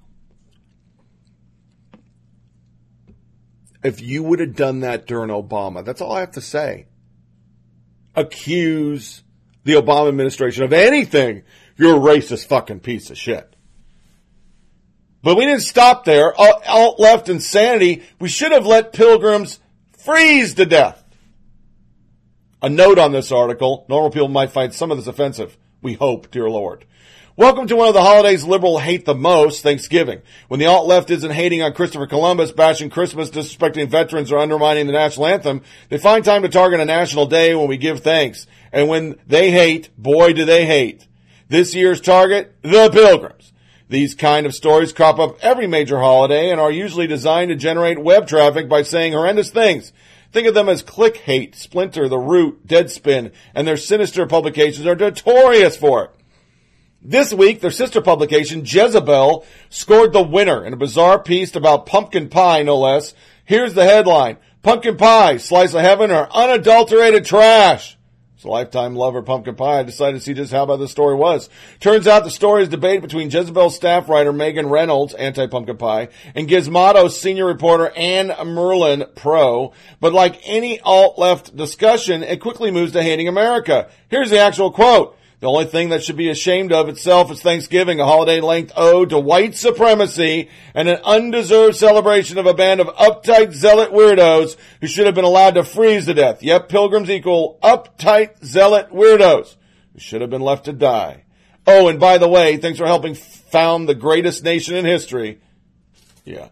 [3.82, 6.86] If you would have done that during Obama, that's all I have to say.
[8.14, 9.22] Accuse
[9.64, 11.42] the Obama administration of anything,
[11.76, 13.54] you're a racist fucking piece of shit.
[15.22, 16.32] But we didn't stop there.
[16.40, 18.02] Uh, alt left insanity.
[18.20, 19.60] We should have let pilgrims
[20.04, 21.04] freeze to death.
[22.62, 23.84] A note on this article.
[23.88, 25.56] Normal people might find some of this offensive.
[25.82, 26.84] We hope, dear Lord.
[27.38, 30.22] Welcome to one of the holidays liberal hate the most, Thanksgiving.
[30.48, 34.88] When the alt left isn't hating on Christopher Columbus, bashing Christmas, disrespecting veterans, or undermining
[34.88, 38.48] the national anthem, they find time to target a national day when we give thanks.
[38.72, 41.06] And when they hate, boy do they hate.
[41.48, 43.52] This year's target, the pilgrims.
[43.88, 48.00] These kind of stories crop up every major holiday and are usually designed to generate
[48.00, 49.92] web traffic by saying horrendous things.
[50.32, 54.96] Think of them as click hate, Splinter, The Root, Deadspin, and their sinister publications are
[54.96, 56.17] notorious for it.
[57.00, 62.28] This week, their sister publication, Jezebel, scored the winner in a bizarre piece about pumpkin
[62.28, 63.14] pie, no less.
[63.44, 64.38] Here's the headline.
[64.62, 67.96] Pumpkin pie, slice of heaven, or unadulterated trash.
[68.36, 70.88] As a lifetime lover of pumpkin pie, I decided to see just how bad the
[70.88, 71.48] story was.
[71.78, 76.48] Turns out the story is debate between Jezebel's staff writer Megan Reynolds, anti-pumpkin pie, and
[76.48, 79.72] Gizmodo's senior reporter Anne Merlan, pro.
[80.00, 83.88] But like any alt-left discussion, it quickly moves to hating America.
[84.08, 85.17] Here's the actual quote.
[85.40, 89.10] The only thing that should be ashamed of itself is Thanksgiving, a holiday length ode
[89.10, 94.88] to white supremacy and an undeserved celebration of a band of uptight zealot weirdos who
[94.88, 96.42] should have been allowed to freeze to death.
[96.42, 99.54] Yep, pilgrims equal uptight zealot weirdos
[99.92, 101.24] who should have been left to die.
[101.68, 105.40] Oh, and by the way, thanks for helping found the greatest nation in history.
[106.24, 106.48] Yeah.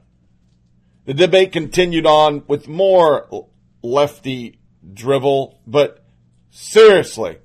[1.06, 3.46] The debate continued on with more
[3.82, 4.60] lefty
[4.92, 6.04] drivel, but
[6.50, 7.38] seriously,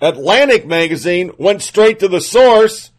[0.00, 2.90] Atlantic magazine went straight to the source,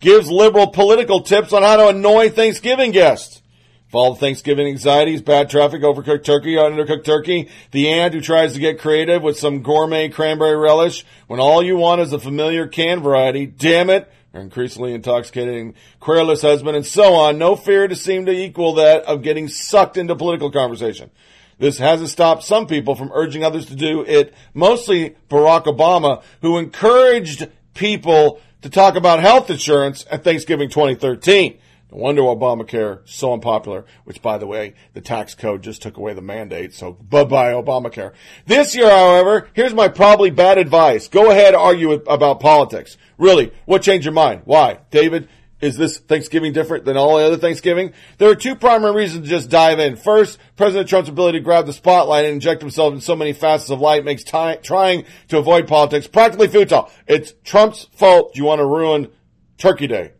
[0.00, 3.42] gives liberal political tips on how to annoy Thanksgiving guests.
[3.88, 8.78] Follow Thanksgiving anxieties, bad traffic, overcooked turkey, undercooked turkey, the aunt who tries to get
[8.78, 13.46] creative with some gourmet cranberry relish when all you want is a familiar canned variety.
[13.46, 14.12] Damn it.
[14.34, 17.38] Or increasingly intoxicating querulous husband and so on.
[17.38, 21.10] No fear to seem to equal that of getting sucked into political conversation.
[21.58, 26.58] This hasn't stopped some people from urging others to do it, mostly Barack Obama, who
[26.58, 31.58] encouraged people to talk about health insurance at Thanksgiving 2013.
[31.90, 36.12] No wonder Obamacare so unpopular, which by the way, the tax code just took away
[36.12, 38.12] the mandate, so bye-bye Obamacare.
[38.46, 41.08] This year, however, here's my probably bad advice.
[41.08, 42.98] Go ahead, argue about politics.
[43.16, 44.42] Really, what changed your mind?
[44.44, 44.80] Why?
[44.90, 45.28] David,
[45.60, 47.92] is this Thanksgiving different than all the other Thanksgiving?
[48.18, 49.96] There are two primary reasons to just dive in.
[49.96, 53.70] First, President Trump's ability to grab the spotlight and inject himself in so many facets
[53.70, 56.90] of light makes ty- trying to avoid politics practically futile.
[57.06, 59.08] It's Trump's fault you want to ruin
[59.56, 60.12] Turkey Day.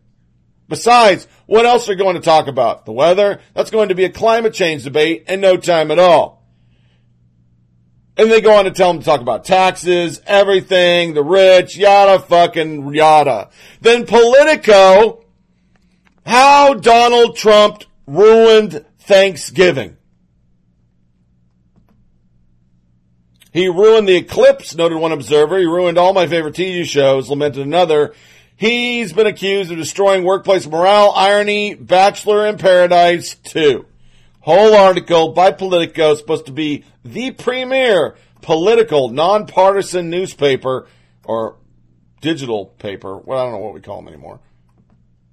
[0.69, 2.85] Besides, what else are you going to talk about?
[2.85, 3.41] The weather?
[3.55, 6.39] That's going to be a climate change debate in no time at all.
[8.19, 12.19] And they go on to tell them to talk about taxes, everything, the rich, yada
[12.19, 13.51] fucking yada.
[13.81, 15.25] Then Politico
[16.29, 19.97] how Donald Trump ruined Thanksgiving.
[23.51, 25.59] He ruined the eclipse, noted one observer.
[25.59, 28.15] He ruined all my favorite TV shows, lamented another.
[28.57, 33.87] He's been accused of destroying workplace morale, irony, Bachelor in Paradise too.
[34.41, 40.89] Whole article by Politico supposed to be the premier political, nonpartisan newspaper
[41.25, 41.57] or
[42.21, 43.17] digital paper.
[43.17, 44.41] Well, I don't know what we call them anymore.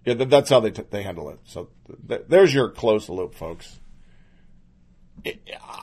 [0.05, 1.39] Yeah, that's how they t- they handle it.
[1.45, 1.69] So
[2.07, 3.79] th- there's your close loop, folks.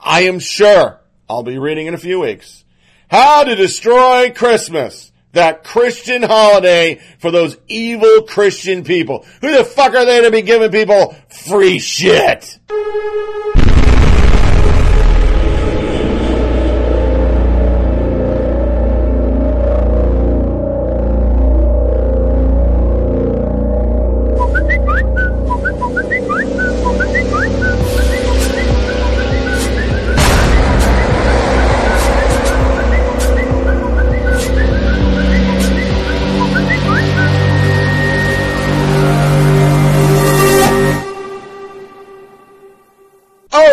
[0.04, 2.64] I am sure I'll be reading in a few weeks
[3.10, 5.10] how to destroy Christmas.
[5.32, 9.24] that Christian holiday for those evil Christian people.
[9.40, 12.58] Who the fuck are they to be giving people free shit?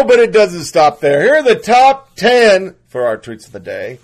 [0.10, 1.22] But it doesn't stop there.
[1.22, 4.00] Here are the top 10 for our tweets of the day.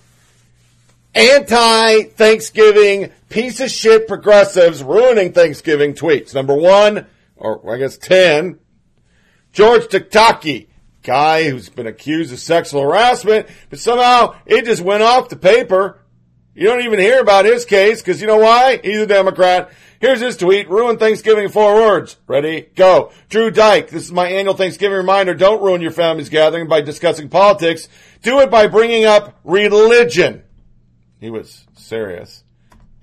[1.16, 6.36] Anti Thanksgiving piece of shit progressives ruining Thanksgiving tweets.
[6.36, 8.60] Number one, or I guess 10,
[9.52, 10.68] George Takei,
[11.02, 15.98] guy who's been accused of sexual harassment, but somehow it just went off the paper.
[16.56, 18.80] You don't even hear about his case because you know why?
[18.82, 19.72] He's a Democrat.
[20.00, 20.70] Here's his tweet.
[20.70, 22.16] Ruin Thanksgiving in four words.
[22.28, 22.62] Ready?
[22.76, 23.12] Go.
[23.28, 23.90] Drew Dyke.
[23.90, 25.34] This is my annual Thanksgiving reminder.
[25.34, 27.90] Don't ruin your family's gathering by discussing politics.
[28.22, 30.44] Do it by bringing up religion.
[31.20, 32.46] He was serious.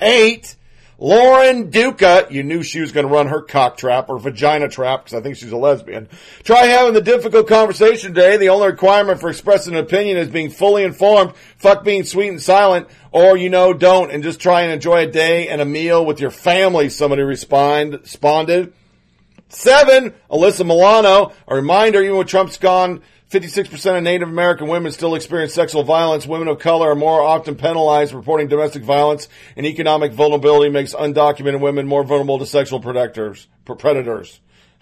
[0.01, 0.57] Eight.
[1.03, 5.05] Lauren Duca, you knew she was going to run her cock trap or vagina trap
[5.05, 6.09] because I think she's a lesbian.
[6.45, 8.37] Try having the difficult conversation today.
[8.37, 11.35] The only requirement for expressing an opinion is being fully informed.
[11.57, 12.87] Fuck being sweet and silent.
[13.13, 16.19] Or, you know, don't and just try and enjoy a day and a meal with
[16.19, 18.73] your family, somebody respond, responded.
[19.51, 23.03] Seven, Alyssa Milano, a reminder, even with Trump's gone,
[23.33, 26.27] 56% of Native American women still experience sexual violence.
[26.27, 31.61] Women of color are more often penalized reporting domestic violence and economic vulnerability makes undocumented
[31.61, 33.49] women more vulnerable to sexual predators.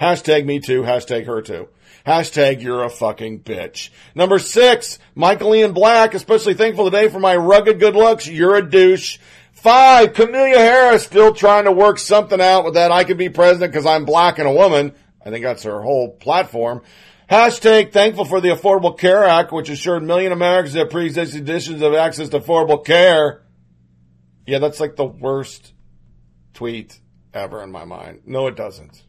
[0.00, 1.68] Hashtag me too, hashtag her too.
[2.10, 3.90] Hashtag you're a fucking bitch.
[4.16, 8.26] Number six, Michael Ian Black, especially thankful today for my rugged good looks.
[8.26, 9.18] You're a douche.
[9.52, 13.70] Five, Camelia Harris still trying to work something out with that I could be president
[13.70, 14.92] because I'm black and a woman.
[15.24, 16.82] I think that's her whole platform.
[17.30, 21.94] Hashtag thankful for the Affordable Care Act, which assured million Americans that pre-existing conditions have
[21.94, 23.42] access to affordable care.
[24.48, 25.74] Yeah, that's like the worst
[26.54, 26.98] tweet
[27.32, 28.22] ever in my mind.
[28.26, 29.00] No, it doesn't.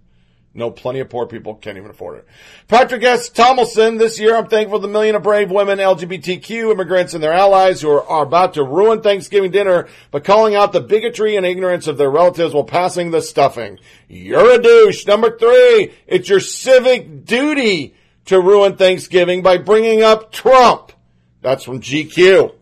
[0.54, 2.28] No, plenty of poor people can't even afford it.
[2.68, 3.30] Patrick S.
[3.30, 7.82] Tomlinson, this year I'm thankful the million of brave women, LGBTQ immigrants and their allies
[7.82, 11.88] who are, are about to ruin Thanksgiving dinner by calling out the bigotry and ignorance
[11.88, 13.80] of their relatives while passing the stuffing.
[14.10, 15.06] You're a douche.
[15.08, 17.96] Number three, it's your civic duty
[18.26, 20.92] to ruin Thanksgiving by bringing up Trump.
[21.42, 22.56] That's from GQ.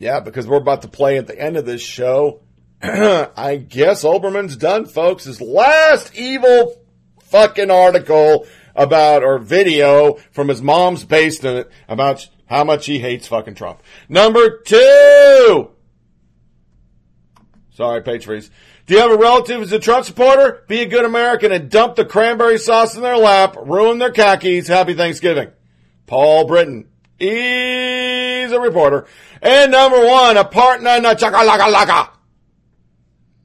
[0.00, 2.40] Yeah, because we're about to play at the end of this show.
[2.82, 5.24] I guess Olbermann's done, folks.
[5.24, 6.80] His last evil
[7.24, 13.54] fucking article about, or video from his mom's basement about how much he hates fucking
[13.54, 13.82] Trump.
[14.08, 15.70] Number two!
[17.72, 18.50] Sorry, page freeze.
[18.86, 20.64] Do you have a relative who's a Trump supporter?
[20.66, 24.68] Be a good American and dump the cranberry sauce in their lap, ruin their khakis.
[24.68, 25.50] Happy Thanksgiving.
[26.06, 26.88] Paul Britton.
[27.18, 29.06] He's a reporter.
[29.42, 32.19] And number one, a partner in na chakalaka laka.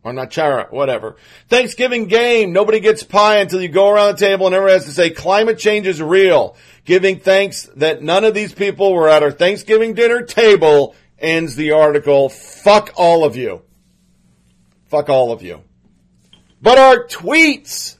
[0.05, 1.15] Or not chara, whatever.
[1.49, 2.53] Thanksgiving game.
[2.53, 5.57] Nobody gets pie until you go around the table and everyone has to say climate
[5.57, 6.55] change is real.
[6.85, 11.71] Giving thanks that none of these people were at our Thanksgiving dinner table ends the
[11.71, 12.29] article.
[12.29, 13.63] Fuck all of you.
[14.89, 15.63] Fuck all of you.
[16.61, 17.97] But our tweets,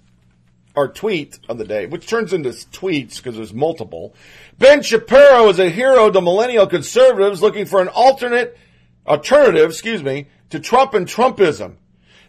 [0.76, 4.14] our tweet of the day, which turns into tweets because there's multiple.
[4.60, 8.56] Ben Shapiro is a hero to millennial conservatives looking for an alternate,
[9.08, 11.78] alternative, excuse me, to Trump and Trumpism.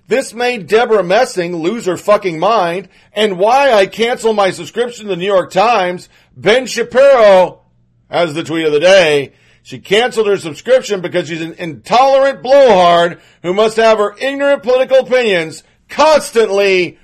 [0.09, 5.11] This made Debra Messing lose her fucking mind and why I cancel my subscription to
[5.11, 6.09] the New York Times.
[6.37, 7.63] Ben Shapiro
[8.09, 9.33] has the tweet of the day.
[9.63, 14.99] She canceled her subscription because she's an intolerant blowhard who must have her ignorant political
[14.99, 16.99] opinions constantly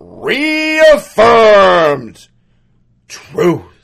[0.00, 1.18] reaffirmed.
[3.08, 3.77] Truth.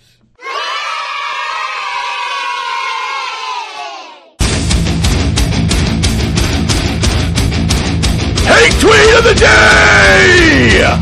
[9.25, 11.01] The day!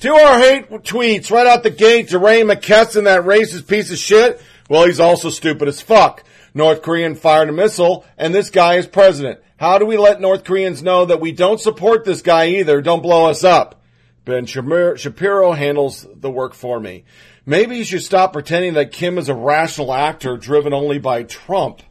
[0.00, 3.96] To our hate tweets right out the gate to Ray McKesson, that racist piece of
[3.96, 4.38] shit.
[4.68, 6.24] Well, he's also stupid as fuck.
[6.52, 9.40] North Korean fired a missile, and this guy is president.
[9.56, 12.82] How do we let North Koreans know that we don't support this guy either?
[12.82, 13.82] Don't blow us up.
[14.26, 17.04] Ben Shapiro handles the work for me.
[17.46, 21.82] Maybe you should stop pretending that Kim is a rational actor driven only by Trump.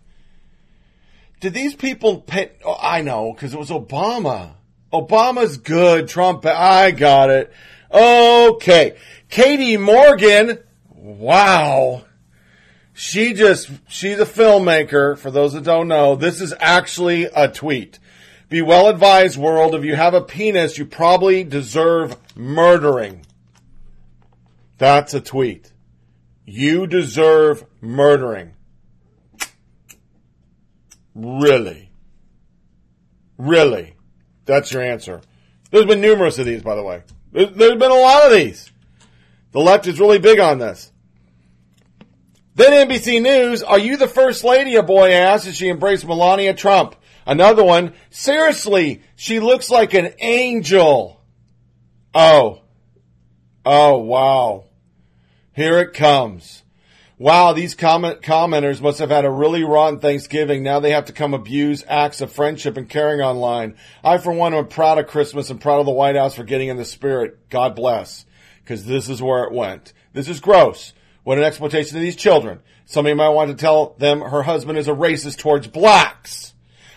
[1.44, 2.52] Did these people pay?
[2.64, 4.52] Oh, I know, because it was Obama.
[4.94, 6.08] Obama's good.
[6.08, 7.52] Trump, I got it.
[7.92, 8.96] Okay.
[9.30, 10.60] Katie Morgan.
[10.88, 12.06] Wow.
[12.94, 15.18] She just, she's a filmmaker.
[15.18, 18.00] For those that don't know, this is actually a tweet.
[18.48, 19.76] Be well advised, world.
[19.76, 23.26] If you have a penis, you probably deserve murdering.
[24.78, 25.74] That's a tweet.
[26.46, 28.53] You deserve murdering.
[31.16, 31.92] Really?
[33.38, 33.96] Really?
[34.46, 35.22] That's your answer.
[35.72, 37.04] There's been numerous of these, by the way.
[37.32, 38.72] There's, been a lot of these.
[39.52, 40.92] The left is really big on this.
[42.56, 44.76] Then NBC News, are you the first lady?
[44.76, 46.96] A boy asked as she embraced Melania Trump.
[47.26, 51.22] Another one, seriously, she looks like an angel.
[52.14, 52.62] Oh.
[53.66, 54.66] Oh, wow.
[55.56, 56.63] Here it comes.
[57.24, 60.62] Wow, these comment commenters must have had a really rotten Thanksgiving.
[60.62, 63.78] Now they have to come abuse acts of friendship and caring online.
[64.04, 66.68] I, for one, am proud of Christmas and proud of the White House for getting
[66.68, 67.50] in the spirit.
[67.50, 68.26] God bless.
[68.62, 69.94] Because this is where it went.
[70.12, 70.92] This is gross.
[71.24, 72.60] What an exploitation of these children.
[72.88, 76.53] Somebody might want to tell them her husband is a racist towards blacks.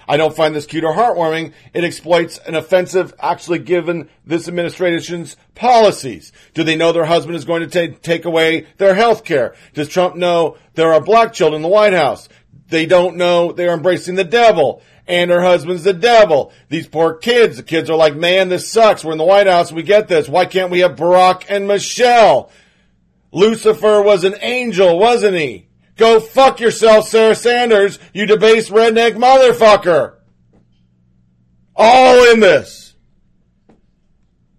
[0.09, 1.53] I don't find this cute or heartwarming.
[1.75, 6.33] It exploits an offensive actually given this administration's policies.
[6.55, 9.55] Do they know their husband is going to take, take away their health care?
[9.75, 12.29] Does Trump know there are black children in the White House?
[12.69, 16.53] They don't know they're embracing the devil and her husband's the devil.
[16.69, 19.05] These poor kids, the kids are like, man, this sucks.
[19.05, 19.73] We're in the White House.
[19.73, 20.29] We get this.
[20.29, 22.51] Why can't we have Barack and Michelle?
[23.33, 25.69] Lucifer was an angel, wasn't he?
[25.97, 30.17] Go fuck yourself, Sarah Sanders, you debased redneck motherfucker.
[31.75, 32.95] All in this.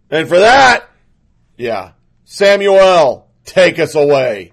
[0.10, 0.90] And for that,
[1.58, 1.92] yeah,
[2.26, 4.52] Samuel, take us away.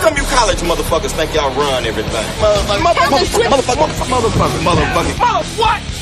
[0.00, 2.10] Come you college motherfuckers think y'all run everything.
[2.12, 5.18] Motherfucker, motherfucker, motherfucker, motherfucker, motherfucker.
[5.18, 5.80] Mother what?
[5.80, 6.01] Motherfucker, motherfucker.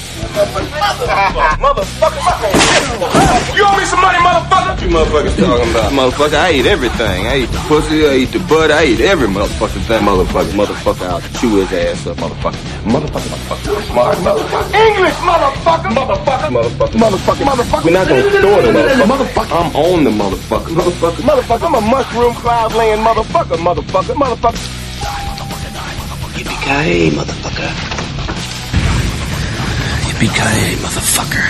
[3.56, 4.70] You owe me some money, motherfucker.
[4.70, 5.92] What you motherfuckers talking about?
[5.92, 7.26] Motherfucker, I eat everything.
[7.26, 10.02] I eat the pussy, I eat the butt, I eat every motherfucking thing.
[10.02, 12.60] Motherfucker, motherfucker, I'll chew his ass up, motherfucker.
[12.84, 13.82] Motherfucker, motherfucker.
[13.86, 14.74] Smart motherfucker.
[14.74, 15.90] English, motherfucker.
[15.90, 16.50] Motherfucker.
[16.50, 16.96] Motherfucker.
[17.00, 17.44] Motherfucker.
[17.44, 17.84] Motherfucker.
[17.84, 19.06] We're not gonna store the motherfucker.
[19.12, 19.52] Motherfucker.
[19.52, 20.72] I'm on the motherfucker.
[20.74, 21.22] Motherfucker.
[21.22, 21.66] Motherfucker.
[21.66, 23.56] I'm a mushroom cloud laying motherfucker.
[23.56, 24.14] Motherfucker.
[24.14, 24.64] Motherfucker.
[26.36, 27.99] Yippee-ki-yay, motherfucker.
[30.20, 31.46] Yippee-ki-yay, motherfucker.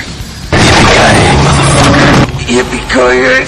[0.55, 2.11] Yippee-ki-yay, motherfucker.
[2.55, 3.43] Yippee-ki-yay,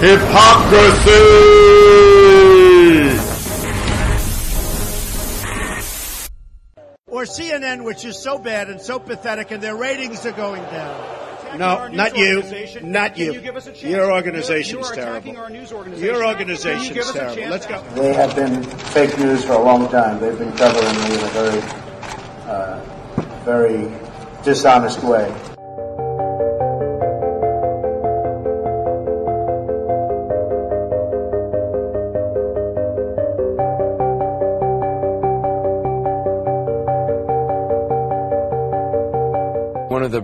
[0.00, 1.18] Hypocrisy!
[7.06, 11.58] Or CNN, which is so bad and so pathetic, and their ratings are going down.
[11.58, 12.42] No, not you.
[12.82, 13.32] Not you.
[13.32, 13.72] you give us a?
[13.72, 15.16] Your You are- organization's you terrible.
[15.16, 16.04] attacking our news organization.
[16.04, 17.48] Your Can you organization's give us a terrible.
[17.48, 17.82] Let's go.
[17.94, 20.20] They have been fake news for a long time.
[20.20, 21.62] They've been covering me in a very,
[22.46, 22.80] uh,
[23.44, 23.90] very
[24.44, 25.32] dishonest way.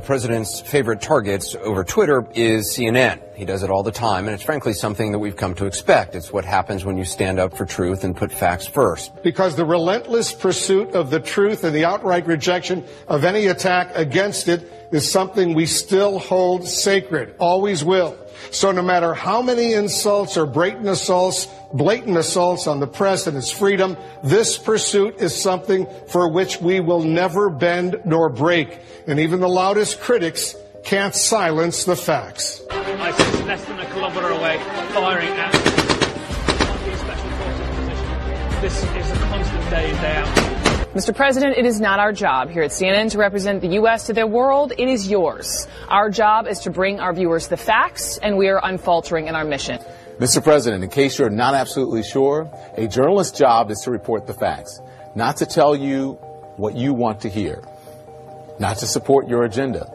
[0.04, 3.20] President's favorite targets over Twitter is CNN.
[3.34, 6.14] He does it all the time, and it's frankly something that we've come to expect.
[6.14, 9.10] It's what happens when you stand up for truth and put facts first.
[9.22, 14.48] because the relentless pursuit of the truth and the outright rejection of any attack against
[14.48, 18.16] it is something we still hold sacred, always will.
[18.50, 23.36] So no matter how many insults or blatant assaults, blatant assaults on the press and
[23.36, 28.80] its freedom, this pursuit is something for which we will never bend nor break.
[29.06, 30.54] And even the loudest critics
[30.84, 32.62] can't silence the facts.
[32.70, 34.58] ISIS less than a kilometre away,
[34.92, 35.52] firing at
[36.96, 38.60] special forces position.
[38.62, 40.43] This is a constant day in, day out.
[40.94, 41.12] Mr.
[41.12, 44.06] President, it is not our job here at CNN to represent the U.S.
[44.06, 44.72] to their world.
[44.78, 45.66] It is yours.
[45.88, 49.44] Our job is to bring our viewers the facts, and we are unfaltering in our
[49.44, 49.80] mission.
[50.20, 50.40] Mr.
[50.40, 54.80] President, in case you're not absolutely sure, a journalist's job is to report the facts,
[55.16, 56.12] not to tell you
[56.58, 57.64] what you want to hear,
[58.60, 59.90] not to support your agenda,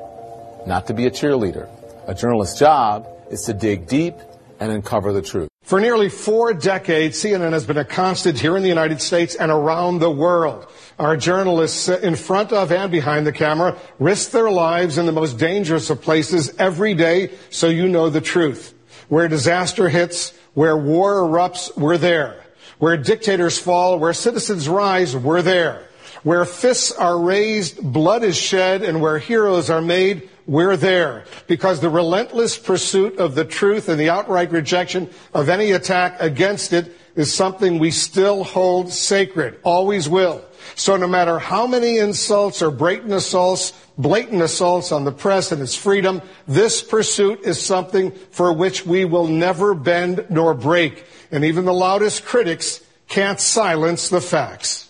[0.67, 1.69] not to be a cheerleader.
[2.07, 4.15] A journalist's job is to dig deep
[4.59, 5.49] and uncover the truth.
[5.69, 9.51] For nearly four decades, CNN has been a constant here in the United States and
[9.51, 10.65] around the world.
[10.97, 15.37] Our journalists in front of and behind the camera risk their lives in the most
[15.37, 18.73] dangerous of places every day so you know the truth.
[19.09, 22.43] Where disaster hits, where war erupts, we're there.
[22.79, 25.87] Where dictators fall, where citizens rise, we're there.
[26.23, 31.25] Where fists are raised, blood is shed, and where heroes are made, we're there.
[31.45, 36.73] Because the relentless pursuit of the truth and the outright rejection of any attack against
[36.73, 40.43] it is something we still hold sacred, always will.
[40.75, 45.61] So no matter how many insults or blatant assaults, blatant assaults on the press and
[45.61, 51.05] its freedom, this pursuit is something for which we will never bend nor break.
[51.31, 54.88] And even the loudest critics can't silence the facts.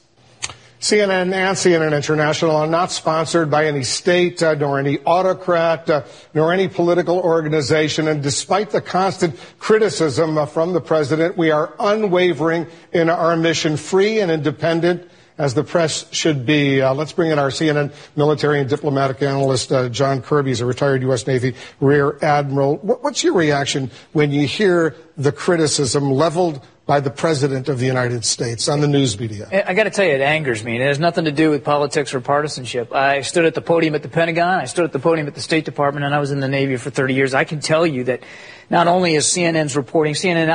[0.79, 6.03] CNN and CNN International are not sponsored by any state, uh, nor any autocrat, uh,
[6.33, 8.07] nor any political organization.
[8.07, 13.75] And despite the constant criticism uh, from the president, we are unwavering in our mission,
[13.75, 16.81] free and independent as the press should be.
[16.81, 20.51] Uh, let's bring in our CNN military and diplomatic analyst, uh, John Kirby.
[20.51, 21.27] He's a retired U.S.
[21.27, 22.77] Navy Rear Admiral.
[22.77, 27.85] What, what's your reaction when you hear the criticism leveled by the President of the
[27.85, 29.47] United States on the news media?
[29.67, 30.73] I got to tell you, it angers me.
[30.73, 32.91] And it has nothing to do with politics or partisanship.
[32.91, 35.41] I stood at the podium at the Pentagon, I stood at the podium at the
[35.41, 37.35] State Department, and I was in the Navy for 30 years.
[37.35, 38.23] I can tell you that
[38.71, 40.49] not only is CNN's reporting, CNN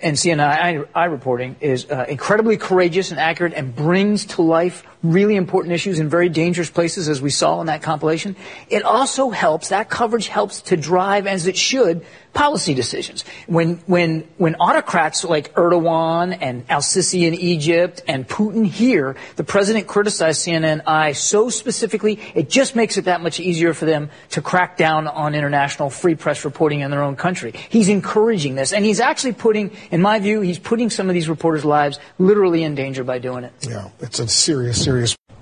[0.00, 4.86] and CNN I, I reporting is uh, incredibly courageous and accurate and brings to life
[5.02, 8.36] really important issues in very dangerous places, as we saw in that compilation.
[8.68, 13.24] It also helps, that coverage helps to drive, as it should, policy decisions.
[13.46, 19.86] When, when, when autocrats like Erdogan and al-Sisi in Egypt and Putin here, the president
[19.86, 24.40] criticized CNN I so specifically, it just makes it that much easier for them to
[24.40, 27.52] crack down on international free press reporting in their own country.
[27.68, 31.28] He's encouraging this, and he's actually putting, in my view, he's putting some of these
[31.28, 33.52] reporters' lives literally in danger by doing it.
[33.60, 34.91] Yeah, it's a serious, serious.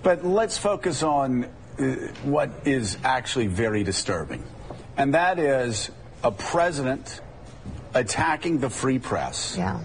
[0.03, 1.45] But let's focus on
[1.79, 1.85] uh,
[2.23, 4.45] what is actually very disturbing,
[4.97, 5.91] and that is
[6.23, 7.21] a president
[7.95, 9.57] attacking the free press.
[9.57, 9.81] Yeah.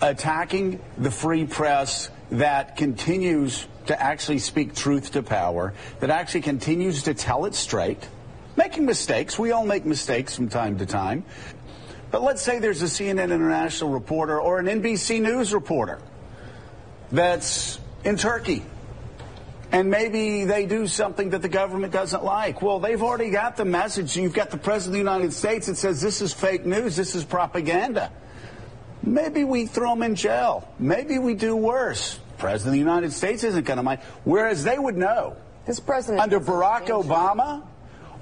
[0.00, 7.04] Attacking the free press that continues to actually speak truth to power, that actually continues
[7.04, 8.06] to tell it straight,
[8.56, 9.38] making mistakes.
[9.38, 11.24] We all make mistakes from time to time.
[12.10, 16.00] But let's say there's a CNN International reporter or an NBC News reporter
[17.10, 18.64] that's in Turkey
[19.72, 22.62] and maybe they do something that the government doesn't like.
[22.62, 24.16] Well, they've already got the message.
[24.16, 27.14] You've got the President of the United States that says this is fake news, this
[27.14, 28.12] is propaganda.
[29.02, 30.68] Maybe we throw them in jail.
[30.78, 32.18] Maybe we do worse.
[32.38, 34.00] President of the United States isn't going to mind.
[34.24, 35.36] Whereas they would know.
[35.64, 37.62] This president under Barack Obama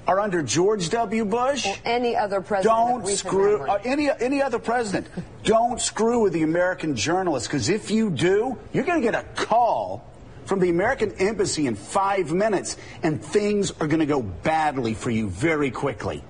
[0.07, 1.25] or under George W.
[1.25, 2.75] Bush, or any other president.
[2.75, 5.07] Don't screw uh, any any other president.
[5.43, 9.25] don't screw with the American journalists because if you do, you're going to get a
[9.35, 10.07] call
[10.45, 15.09] from the American embassy in five minutes, and things are going to go badly for
[15.09, 16.23] you very quickly.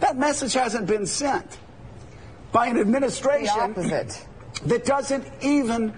[0.00, 1.58] That message hasn't been sent
[2.52, 3.74] by an administration
[4.64, 5.94] that doesn't even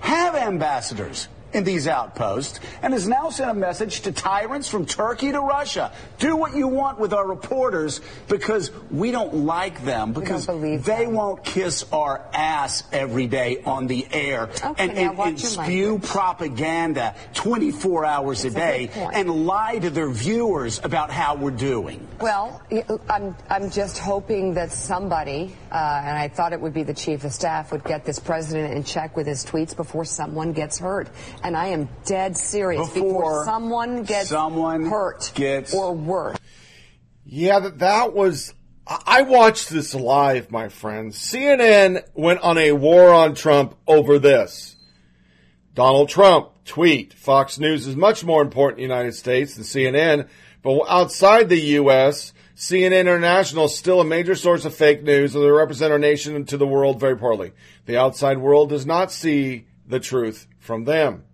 [0.00, 5.32] have ambassadors in these outposts and has now sent a message to tyrants from Turkey
[5.32, 5.92] to Russia.
[6.18, 11.14] Do what you want with our reporters because we don't like them because they them.
[11.14, 16.10] won't kiss our ass every day on the air okay, and, and, and spew language.
[16.10, 21.50] propaganda 24 hours That's a day a and lie to their viewers about how we're
[21.50, 22.06] doing.
[22.20, 22.60] Well,
[23.08, 27.24] I'm, I'm just hoping that somebody, uh, and I thought it would be the chief
[27.24, 31.08] of staff, would get this president in check with his tweets before someone gets hurt.
[31.42, 32.90] And I am dead serious.
[32.90, 36.38] Before someone gets someone hurt gets or worse.
[37.24, 38.54] Yeah, that, that was.
[38.86, 41.16] I watched this live, my friends.
[41.16, 44.76] CNN went on a war on Trump over this.
[45.74, 50.28] Donald Trump tweet, Fox News is much more important in the United States than CNN,
[50.62, 55.42] but outside the U.S., CNN International is still a major source of fake news and
[55.42, 57.52] they represent our nation to the world very poorly.
[57.86, 61.24] The outside world does not see the truth from them.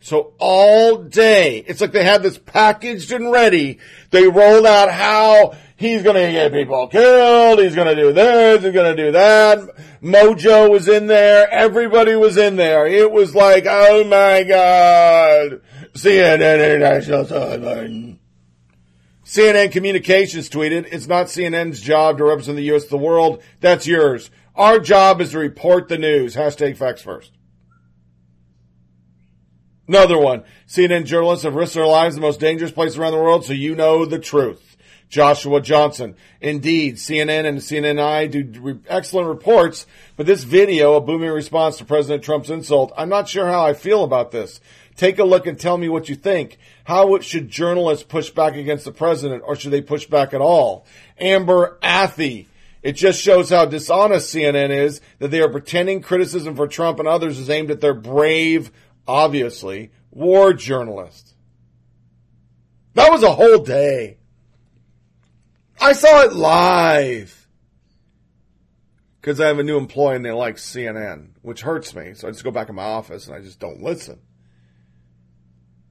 [0.00, 3.78] So all day, it's like they had this packaged and ready.
[4.10, 7.58] They rolled out how he's going to get people killed.
[7.58, 8.62] He's going to do this.
[8.62, 9.58] He's going to do that.
[10.02, 11.50] Mojo was in there.
[11.50, 12.86] Everybody was in there.
[12.86, 15.60] It was like, oh my God.
[15.94, 18.18] CNN International Southern.
[19.24, 22.86] CNN Communications tweeted, it's not CNN's job to represent the U.S.
[22.86, 23.42] the world.
[23.60, 24.30] That's yours.
[24.54, 26.36] Our job is to report the news.
[26.36, 27.32] Hashtag facts first.
[29.88, 30.42] Another one.
[30.66, 33.52] CNN journalists have risked their lives in the most dangerous place around the world, so
[33.52, 34.76] you know the truth.
[35.08, 36.16] Joshua Johnson.
[36.40, 39.86] Indeed, CNN and CNNI do re- excellent reports,
[40.16, 43.72] but this video, a booming response to President Trump's insult, I'm not sure how I
[43.72, 44.60] feel about this.
[44.96, 46.58] Take a look and tell me what you think.
[46.84, 50.86] How should journalists push back against the president, or should they push back at all?
[51.18, 52.46] Amber Athey.
[52.82, 57.08] It just shows how dishonest CNN is that they are pretending criticism for Trump and
[57.08, 58.70] others is aimed at their brave,
[59.06, 61.34] obviously, war journalists.
[62.94, 64.18] That was a whole day.
[65.80, 67.46] I saw it live.
[69.20, 72.14] Because I have a new employee and they like CNN, which hurts me.
[72.14, 74.20] So I just go back in my office and I just don't listen.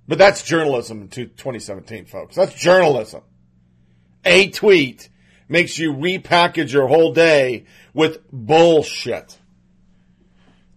[0.08, 2.36] But that's journalism in 2017, folks.
[2.36, 3.24] That's journalism.
[4.24, 5.10] A tweet
[5.48, 9.38] makes you repackage your whole day with bullshit.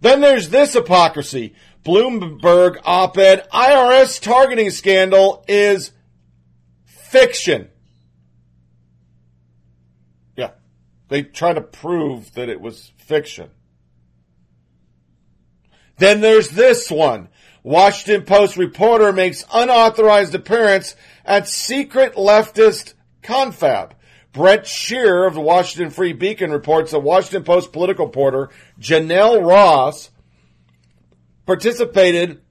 [0.01, 1.55] Then there's this hypocrisy.
[1.85, 5.93] Bloomberg op-ed IRS targeting scandal is
[6.85, 7.69] fiction.
[10.37, 10.51] Yeah.
[11.09, 13.51] They try to prove that it was fiction.
[15.99, 17.29] Then there's this one.
[17.63, 20.95] Washington Post reporter makes unauthorized appearance
[21.25, 23.95] at secret leftist confab.
[24.33, 30.11] Brent Scher of the Washington Free Beacon reports that Washington Post political reporter Janelle Ross
[31.49, 32.43] participated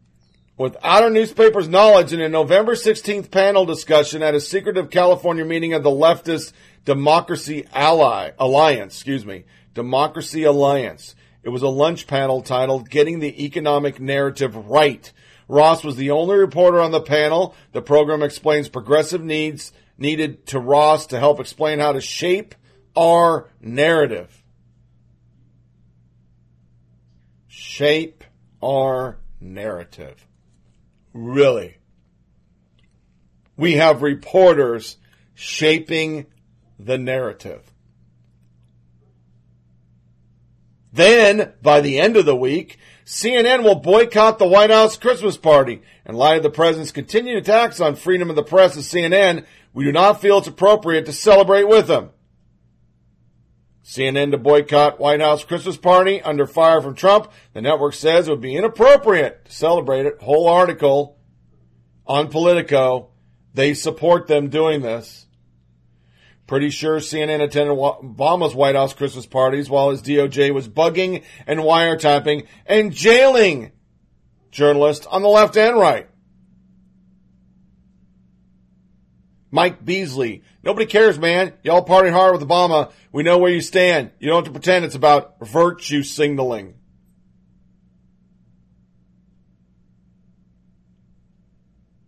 [0.58, 5.74] without her newspaper's knowledge in a November 16th panel discussion at a secretive California meeting
[5.74, 6.52] of the leftist
[6.84, 9.44] Democracy Ally Alliance, excuse me,
[9.76, 11.14] Democracy Alliance.
[11.44, 15.14] It was a lunch panel titled Getting the Economic Narrative Right.
[15.48, 17.54] Ross was the only reporter on the panel.
[17.74, 22.56] The program explains progressive needs needed to Ross to help explain how to shape
[22.96, 24.44] our narrative.
[27.48, 28.24] Shape
[28.62, 30.26] our narrative.
[31.14, 31.78] Really.
[33.56, 34.98] We have reporters
[35.34, 36.28] shaping
[36.80, 37.72] the narrative.
[40.94, 45.82] Then, by the end of the week, CNN will boycott the White House Christmas party.
[46.06, 49.86] In light of the president's continued attacks on freedom of the press at CNN, we
[49.86, 52.10] do not feel it's appropriate to celebrate with them.
[53.88, 57.32] CNN to boycott White House Christmas party under fire from Trump.
[57.54, 60.22] The network says it would be inappropriate to celebrate it.
[60.22, 61.18] Whole article
[62.06, 63.12] on Politico.
[63.54, 65.26] They support them doing this.
[66.48, 71.62] Pretty sure CNN attended Obama's White House Christmas parties while his DOJ was bugging and
[71.62, 73.72] wiretapping and jailing
[74.52, 76.10] journalists on the left and right.
[79.50, 80.44] Mike Beasley.
[80.68, 81.54] Nobody cares, man.
[81.64, 82.92] Y'all party hard with Obama.
[83.14, 84.12] We know where you stand.
[84.20, 86.74] You don't have to pretend it's about virtue signaling.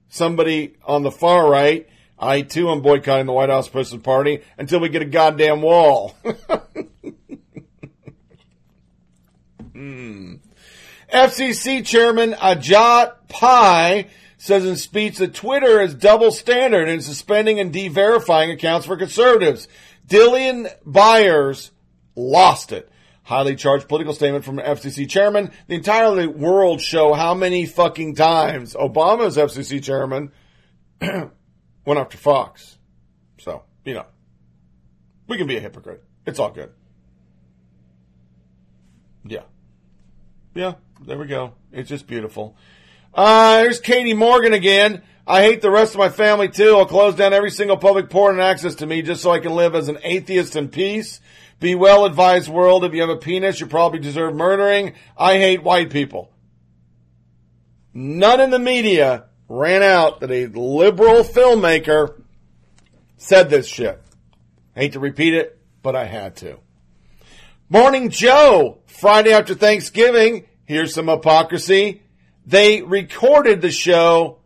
[0.10, 1.88] Somebody on the far right,
[2.20, 6.18] I too am boycotting the White House Christmas party until we get a goddamn wall.
[9.72, 10.34] hmm.
[11.14, 14.10] FCC Chairman Ajit Pai
[14.40, 19.68] says in speech that Twitter is double standard in suspending and de-verifying accounts for conservatives.
[20.08, 21.72] Dylan Byers
[22.16, 22.90] lost it.
[23.24, 25.52] Highly charged political statement from FCC chairman.
[25.68, 30.32] The entire world show how many fucking times Obama's FCC chairman
[31.02, 32.78] went after Fox.
[33.40, 34.06] So, you know,
[35.28, 36.02] we can be a hypocrite.
[36.26, 36.72] It's all good.
[39.26, 39.44] Yeah.
[40.56, 40.76] Yeah,
[41.06, 41.54] there we go.
[41.72, 42.56] It's just beautiful.
[43.14, 45.02] Uh, here's Katie Morgan again.
[45.26, 46.76] I hate the rest of my family too.
[46.78, 49.54] I'll close down every single public port and access to me just so I can
[49.54, 51.20] live as an atheist in peace.
[51.60, 52.86] Be well advised world.
[52.86, 54.94] If you have a penis, you probably deserve murdering.
[55.18, 56.32] I hate white people.
[57.94, 62.22] None in the media ran out that a liberal filmmaker
[63.18, 64.02] said this shit.
[64.76, 66.60] hate to repeat it, but I had to.
[67.68, 70.46] Morning Joe, Friday after Thanksgiving.
[70.66, 72.04] Here's some hypocrisy.
[72.50, 74.40] They recorded the show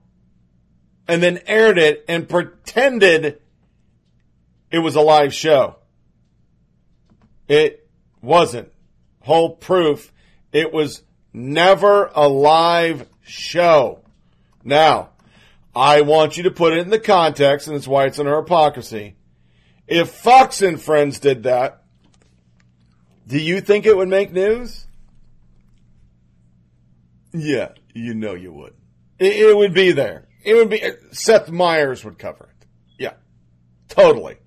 [1.07, 3.41] and then aired it and pretended
[4.69, 5.77] it was a live show.
[7.47, 7.87] It
[8.21, 8.73] wasn't.
[9.21, 10.11] Whole proof.
[10.51, 11.01] It was
[11.31, 14.01] never a live show.
[14.65, 15.11] Now,
[15.73, 19.15] I want you to put it in the context, and that's why it's under hypocrisy.
[19.87, 21.83] If Fox and Friends did that,
[23.27, 24.87] do you think it would make news?
[27.31, 28.73] Yeah, you know you would.
[29.19, 30.27] It, it, would be there.
[30.43, 32.67] It would be, uh, Seth Meyers would cover it.
[32.97, 33.13] Yeah,
[33.87, 34.37] totally.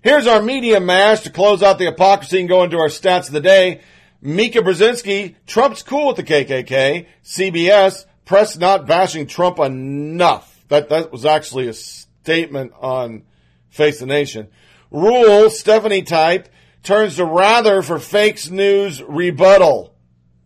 [0.00, 3.32] Here's our media mash to close out the hypocrisy and go into our stats of
[3.32, 3.80] the day.
[4.20, 7.06] Mika Brzezinski, Trump's cool with the KKK.
[7.24, 10.64] CBS, press not bashing Trump enough.
[10.68, 13.22] That, that was actually a statement on
[13.70, 14.48] Face the Nation.
[14.92, 16.48] Ruhle, Stephanie type,
[16.82, 19.94] turns to Rather for fakes news rebuttal.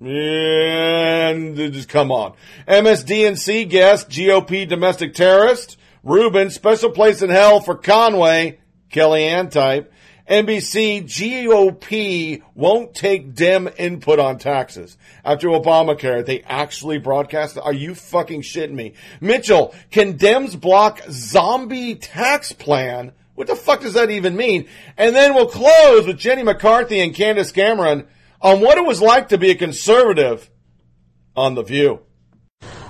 [0.04, 2.34] And just come on.
[2.66, 5.76] MSDNC guest, GOP domestic terrorist.
[6.02, 8.58] Rubin, special place in hell for Conway,
[8.90, 9.92] Kellyanne type.
[10.28, 14.96] NBC, GOP won't take Dem input on taxes.
[15.24, 17.58] After Obamacare, they actually broadcast.
[17.58, 18.94] Are you fucking shitting me?
[19.20, 23.12] Mitchell, can Dems block zombie tax plan?
[23.34, 24.68] What the fuck does that even mean?
[24.96, 28.06] And then we'll close with Jenny McCarthy and Candace Cameron
[28.42, 30.50] on what it was like to be a conservative
[31.36, 32.00] on The View.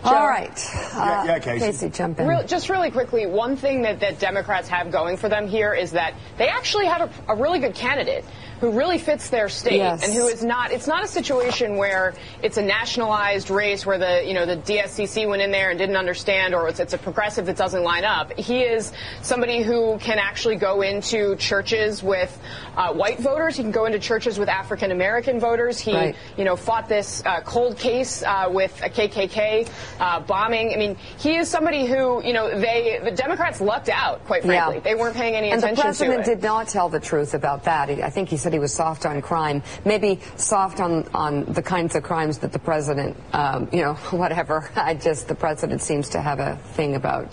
[0.05, 0.51] All right.
[0.95, 1.89] Yeah, yeah, uh, Casey.
[1.89, 2.27] jump in.
[2.27, 5.93] Real, just really quickly, one thing that, that Democrats have going for them here is
[5.93, 8.25] that they actually have a, a really good candidate
[8.63, 10.05] who really fits their state Yes.
[10.05, 10.71] and who is not.
[10.71, 12.15] It's not a situation where
[12.45, 15.97] it's a nationalized race where the you know the DSCC went in there and didn't
[15.97, 18.33] understand, or it's, it's a progressive that doesn't line up.
[18.39, 22.39] He is somebody who can actually go into churches with
[22.77, 23.57] uh, white voters.
[23.57, 25.81] He can go into churches with African American voters.
[25.81, 26.15] He Right.
[26.37, 29.69] you know fought this uh, cold case uh, with a KKK
[29.99, 30.73] uh, bombing.
[30.73, 34.25] I mean, he is somebody who you know they the Democrats lucked out.
[34.27, 36.35] Quite frankly, they weren't paying any and attention the president to it.
[36.37, 37.91] did not tell the truth about that.
[37.91, 41.95] I think he said he was soft on crime, maybe soft on, on the kinds
[41.95, 44.71] of crimes that the president, um, you know, whatever.
[44.77, 47.33] I just, the president seems to have a thing about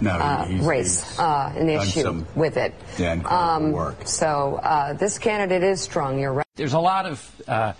[0.00, 2.74] No, uh, he's- race, he's uh, an issue some with it.
[2.98, 4.06] Yeah, incredible Um, work.
[4.06, 6.18] So uh, this candidate is strong.
[6.18, 6.46] You're right.
[6.60, 7.72] There's a lot of uh,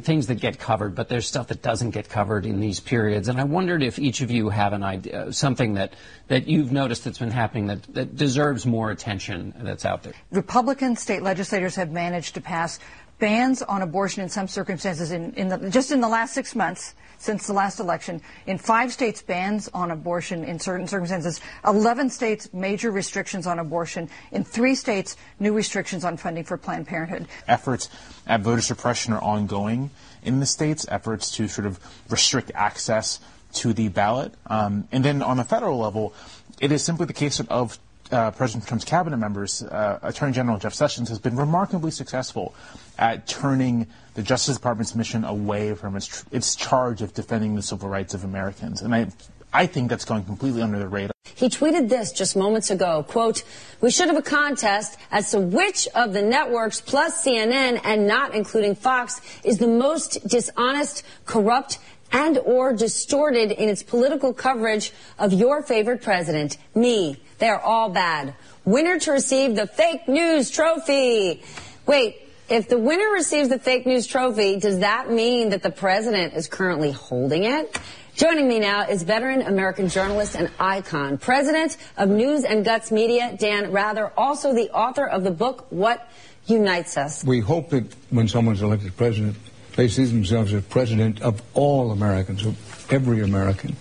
[0.00, 3.28] things that get covered, but there's stuff that doesn't get covered in these periods.
[3.28, 5.92] And I wondered if each of you have an idea, something that,
[6.28, 10.14] that you've noticed that's been happening that, that deserves more attention that's out there.
[10.30, 12.78] Republican state legislators have managed to pass
[13.22, 16.96] bans on abortion in some circumstances in, in the, just in the last six months
[17.18, 18.20] since the last election.
[18.48, 21.40] In five states, bans on abortion in certain circumstances.
[21.64, 24.10] 11 states, major restrictions on abortion.
[24.32, 27.28] In three states, new restrictions on funding for Planned Parenthood.
[27.46, 27.88] efforts
[28.26, 29.90] at voter suppression are ongoing
[30.24, 31.78] in the states, efforts to sort of
[32.10, 33.20] restrict access
[33.52, 34.34] to the ballot.
[34.48, 36.12] Um, and then on the federal level,
[36.58, 37.78] it is simply the case of
[38.12, 42.54] uh, President Trump's cabinet members, uh, Attorney General Jeff Sessions has been remarkably successful
[42.98, 47.62] at turning the Justice Department's mission away from its, tr- its charge of defending the
[47.62, 48.82] civil rights of Americans.
[48.82, 49.08] And I,
[49.52, 51.12] I think that's going completely under the radar.
[51.34, 53.42] He tweeted this just moments ago, quote,
[53.80, 58.34] we should have a contest as to which of the networks plus CNN and not
[58.34, 61.78] including Fox is the most dishonest, corrupt,
[62.12, 67.16] and or distorted in its political coverage of your favorite president, me.
[67.38, 68.34] They are all bad.
[68.64, 71.42] Winner to receive the fake news trophy.
[71.86, 72.16] Wait,
[72.48, 76.48] if the winner receives the fake news trophy, does that mean that the president is
[76.48, 77.78] currently holding it?
[78.14, 83.34] Joining me now is veteran American journalist and icon, president of News and Guts Media,
[83.38, 86.06] Dan Rather, also the author of the book, What
[86.46, 87.24] Unites Us.
[87.24, 89.36] We hope that when someone's elected president,
[89.76, 92.56] they see themselves as president of all Americans, of
[92.92, 93.76] every American.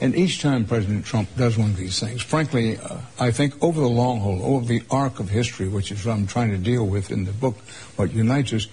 [0.00, 3.80] And each time President Trump does one of these things, frankly, uh, I think over
[3.80, 6.86] the long haul, over the arc of history, which is what I'm trying to deal
[6.86, 7.56] with in the book,
[7.96, 8.68] What Unites Us,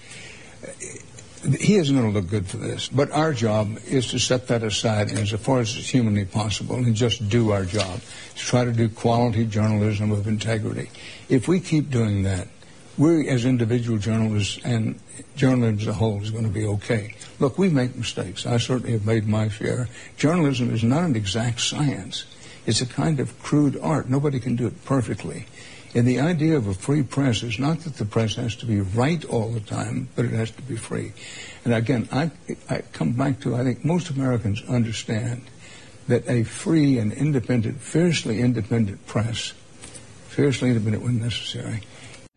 [1.60, 2.88] he isn't going to look good for this.
[2.88, 6.94] But our job is to set that aside as far as it's humanly possible and
[6.94, 8.00] just do our job.
[8.34, 10.90] To try to do quality journalism of integrity.
[11.28, 12.48] If we keep doing that,
[12.98, 14.98] we as individual journalists and
[15.36, 17.14] journalism as a whole is going to be okay.
[17.38, 18.44] Look, we make mistakes.
[18.44, 19.88] I certainly have made my share.
[20.16, 22.26] Journalism is not an exact science.
[22.66, 24.10] It's a kind of crude art.
[24.10, 25.46] Nobody can do it perfectly.
[25.94, 28.80] And the idea of a free press is not that the press has to be
[28.80, 31.12] right all the time, but it has to be free.
[31.64, 32.30] And again, I,
[32.68, 35.42] I come back to, I think most Americans understand
[36.08, 39.52] that a free and independent, fiercely independent press,
[40.28, 41.82] fiercely independent when necessary,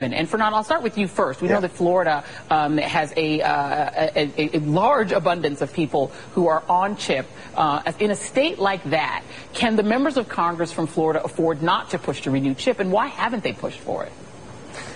[0.01, 1.43] And, and Fernand, I'll start with you first.
[1.43, 6.47] We know that Florida um, has a, uh, a, a, large abundance of people who
[6.47, 7.27] are on CHIP.
[7.55, 9.23] Uh, in a state like that,
[9.53, 12.91] can the members of Congress from Florida afford not to push to renew CHIP, and
[12.91, 14.11] why haven't they pushed for it?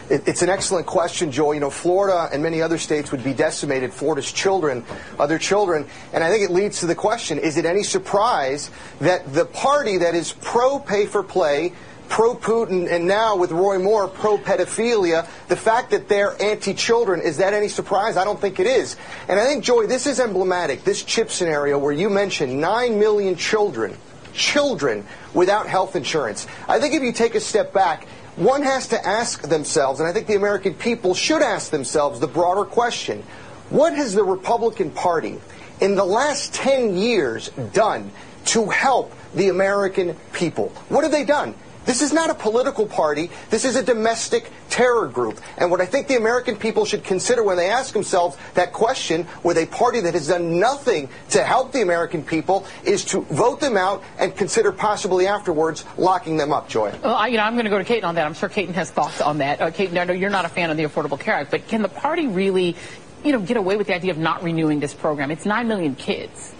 [0.09, 1.53] It- It's an excellent question, Joel.
[1.53, 4.83] You know, Florida and many other states would be decimated, Florida's children,
[5.19, 5.85] other children.
[6.13, 8.71] And I think it leads to the question, is it any surprise
[9.01, 11.73] that the party that is pro-pay for play,
[12.09, 17.67] pro-Putin, and now with Roy Moore, pro-pedophilia, the fact that they're anti-children, is that any
[17.67, 18.17] surprise?
[18.17, 18.95] I don't think it is.
[19.27, 23.35] And I think, Joy, this is emblematic, this CHIP scenario where you mentioned 9 million
[23.35, 23.97] children,
[24.33, 26.47] children without health insurance.
[26.67, 30.11] I think if you take a step back, one has to ask themselves, and I
[30.11, 33.23] think the American people should ask themselves the broader question
[33.69, 35.39] what has the Republican Party
[35.81, 38.11] in the last 10 years done
[38.45, 40.69] to help the American people?
[40.89, 41.55] What have they done?
[41.85, 43.29] This is not a political party.
[43.49, 45.39] This is a domestic terror group.
[45.57, 49.27] And what I think the American people should consider when they ask themselves that question
[49.43, 53.59] with a party that has done nothing to help the American people is to vote
[53.59, 56.93] them out and consider possibly afterwards locking them up, Joy.
[57.03, 58.25] Well, I, you know, I'm going to go to Kaitlan on that.
[58.25, 59.61] I'm sure Kaitlan has thoughts on that.
[59.61, 61.81] Uh, Kaitlan, I know you're not a fan of the Affordable Care Act, but can
[61.81, 62.75] the party really,
[63.23, 65.29] you know, get away with the idea of not renewing this program?
[65.29, 66.54] It's 9 million kids.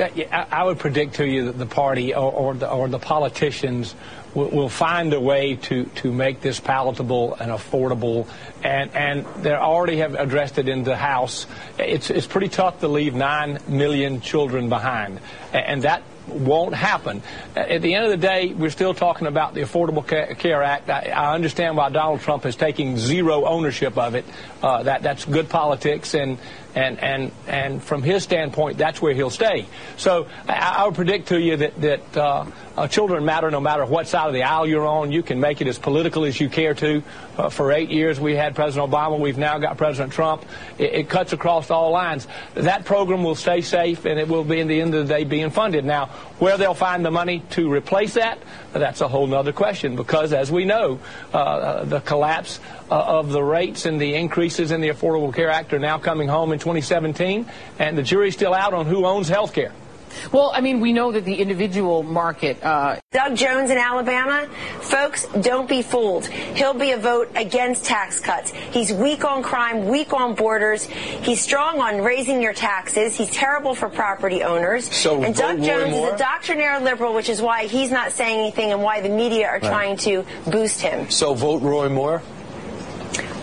[0.00, 3.94] I, would predict to you that the party or, or, the, or the politicians
[4.34, 8.28] will, will find a way to, to make this palatable and affordable.
[8.62, 11.46] And, and they already have addressed it in the House.
[11.78, 15.20] It's, it's pretty tough to leave 9 million children behind.
[15.52, 17.22] And that won't happen.
[17.56, 20.90] At the end of the day, we're still talking about the Affordable Care Act.
[20.90, 24.24] I understand why Donald Trump is taking zero ownership of it.
[24.62, 26.38] Uh, that that's good politics, and
[26.74, 29.66] and and and from his standpoint, that's where he'll stay.
[29.96, 33.84] So I, I would predict to you that that uh, uh, children matter no matter
[33.86, 35.12] what side of the aisle you're on.
[35.12, 37.02] You can make it as political as you care to.
[37.36, 39.18] Uh, for eight years, we had President Obama.
[39.18, 40.44] We've now got President Trump.
[40.76, 42.26] It, it cuts across all lines.
[42.54, 45.24] That program will stay safe, and it will be, in the end of the day,
[45.24, 45.84] being funded.
[45.84, 46.06] Now,
[46.38, 48.38] where they'll find the money to replace that,
[48.72, 49.94] that's a whole other question.
[49.94, 50.98] Because as we know,
[51.32, 52.58] uh, the collapse
[52.90, 56.28] uh, of the rates and the increases in the Affordable Care Act are now coming
[56.28, 57.46] home in 2017,
[57.78, 59.72] and the jury's still out on who owns health care.
[60.32, 62.62] Well, I mean, we know that the individual market.
[62.64, 62.96] Uh...
[63.12, 64.48] Doug Jones in Alabama,
[64.80, 66.26] folks, don't be fooled.
[66.26, 68.50] He'll be a vote against tax cuts.
[68.50, 70.84] He's weak on crime, weak on borders.
[70.86, 73.16] He's strong on raising your taxes.
[73.16, 74.90] He's terrible for property owners.
[74.94, 76.08] So and Doug Roy Jones Moore?
[76.08, 79.46] is a doctrinaire liberal, which is why he's not saying anything and why the media
[79.46, 79.62] are Right.
[79.62, 81.10] trying to boost him.
[81.10, 82.22] So vote Roy Moore?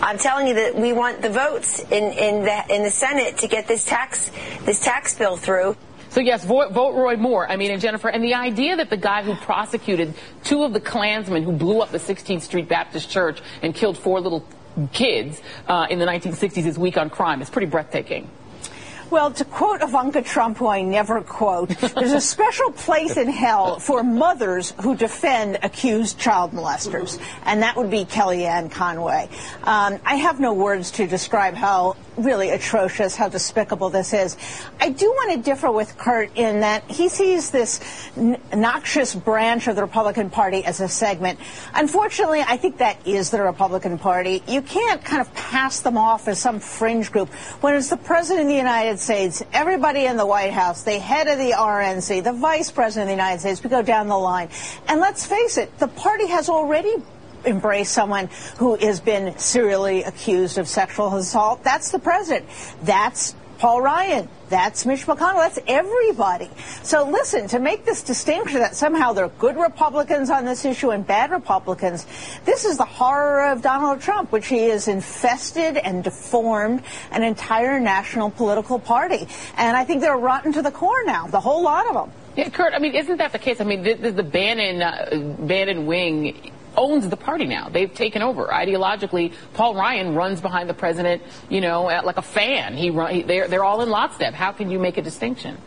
[0.02, 3.48] I'm telling you that we want the votes in, in the in the Senate to
[3.48, 4.30] get this tax
[4.64, 5.76] this tax bill through.
[6.10, 7.50] So yes, vote, vote Roy Moore.
[7.50, 10.14] I mean, and Jennifer, and the idea that the guy who prosecuted
[10.44, 14.20] two of the Klansmen who blew up the 16th Street Baptist Church and killed four
[14.20, 14.46] little
[14.92, 18.30] kids uh, in the 1960s is weak on crime is pretty breathtaking.
[19.08, 23.78] Well, to quote Ivanka Trump, who I never quote, there's a special place in hell
[23.78, 29.28] for mothers who defend accused child molesters, and that would be Kellyanne Conway.
[29.62, 34.36] Um, I have no words to describe how really atrocious, how despicable this is.
[34.80, 37.80] I do want to differ with Kurt in that he sees this
[38.54, 41.38] noxious branch of the Republican Party as a segment.
[41.74, 44.42] Unfortunately, I think that is the Republican Party.
[44.46, 47.28] You can't kind of pass them off as some fringe group
[47.60, 51.28] when it's the President of the United States, everybody in the White House, the head
[51.28, 53.62] of the RNC, the Vice President of the United States.
[53.62, 54.48] We go down the line.
[54.88, 56.94] And let's face it, the party has already
[57.46, 58.28] embrace someone
[58.58, 61.62] who has been serially accused of sexual assault.
[61.64, 62.46] That's the president.
[62.82, 64.28] That's Paul Ryan.
[64.48, 65.36] That's Mitch McConnell.
[65.36, 66.50] That's everybody.
[66.82, 70.90] So listen, to make this distinction that somehow there are good Republicans on this issue
[70.90, 72.06] and bad Republicans,
[72.44, 77.80] this is the horror of Donald Trump, which he has infested and deformed an entire
[77.80, 79.26] national political party.
[79.56, 82.12] And I think they're rotten to the core now, the whole lot of them.
[82.36, 83.62] Yeah, Kurt, I mean, isn't that the case?
[83.62, 87.68] I mean, the, the, Bannon, uh, Bannon wing owns the party now.
[87.68, 88.46] They've taken over.
[88.46, 92.76] Ideologically, Paul Ryan runs behind the president, you know, at, like a fan.
[92.76, 94.34] He, run, he they're, they're all in lockstep.
[94.34, 95.58] How can you make a distinction?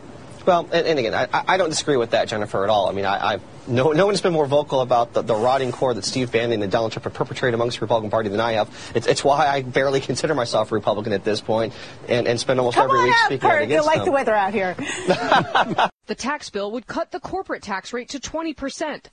[0.46, 2.88] Well, and, and again, I, I don't disagree with that, Jennifer, at all.
[2.88, 5.92] I mean, I, I no, no one's been more vocal about the, the rotting core
[5.92, 8.92] that Steve Bannon and Donald Trump have perpetrated amongst the Republican Party than I have.
[8.94, 11.74] It's, it's why I barely consider myself a Republican at this point,
[12.08, 13.68] and, and spend almost Come every on week out, speaking out Kurt.
[13.68, 14.06] You like them.
[14.06, 14.76] the weather out here.
[16.10, 19.04] The tax bill would cut the corporate tax rate to 20%,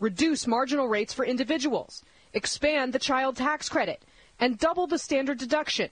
[0.00, 2.02] reduce marginal rates for individuals,
[2.32, 4.04] expand the child tax credit,
[4.40, 5.90] and double the standard deduction,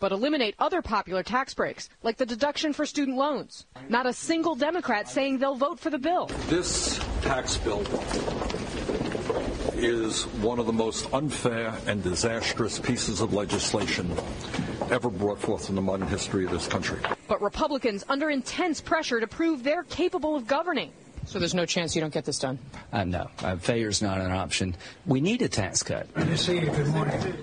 [0.00, 3.66] but eliminate other popular tax breaks, like the deduction for student loans.
[3.88, 6.26] Not a single Democrat saying they'll vote for the bill.
[6.48, 7.82] This tax bill
[9.74, 14.10] is one of the most unfair and disastrous pieces of legislation
[14.90, 16.98] ever brought forth in the modern history of this country.
[17.26, 20.92] But Republicans under intense pressure to prove they're capable of governing.
[21.26, 22.58] So there's no chance you don't get this done?
[22.92, 24.76] Uh, no, uh, failure's not an option.
[25.06, 26.06] We need a tax cut.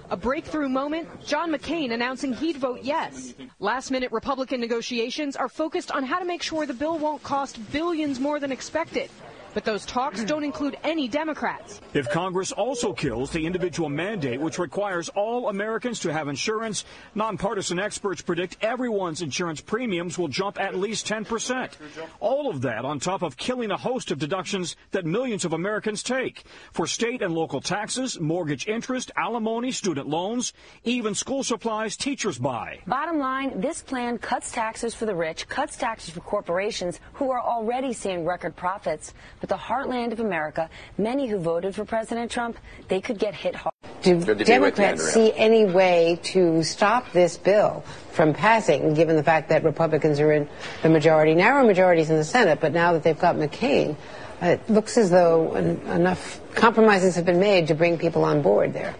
[0.10, 3.34] A breakthrough moment, John McCain announcing he'd vote yes.
[3.60, 7.60] Last minute Republican negotiations are focused on how to make sure the bill won't cost
[7.72, 9.10] billions more than expected.
[9.54, 11.82] But those talks don't include any Democrats.
[11.94, 17.80] If Congress also kills the individual mandate, which requires all Americans to have insurance, nonpartisan
[17.80, 21.72] experts predict everyone's insurance premiums will jump at least 10%.
[22.20, 26.04] All of that on top of killing a host of deductions that millions of Americans
[26.04, 30.54] take for state and local taxes, mortgage interest, alimony, student loans,
[30.84, 32.80] even school supplies teachers buy.
[32.88, 37.42] Bottom line, this plan cuts taxes for the rich, cuts taxes for corporations who are
[37.42, 39.14] already seeing record profits.
[39.42, 42.58] But the heartland of America, many who voted for President Trump,
[42.88, 43.74] they could get hit hard.
[44.02, 48.94] Do Good to be with Democrats see any way to stop this bill from passing,
[48.94, 50.48] given the fact that Republicans are in
[50.84, 53.96] the majority, narrow majorities in the Senate, but now that they've got McCain,
[54.42, 58.74] it looks as though en- enough compromises have been made to bring people on board
[58.74, 58.96] there.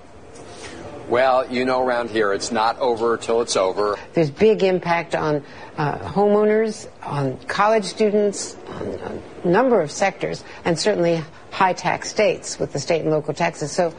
[1.10, 3.98] Well, you know, around here, it's not over till it's over.
[4.14, 5.44] There's big impact on
[5.78, 12.60] uh, homeowners, on college students, on a number of sectors, and certainly high tax states
[12.60, 13.72] with the state and local taxes.
[13.72, 13.94] So,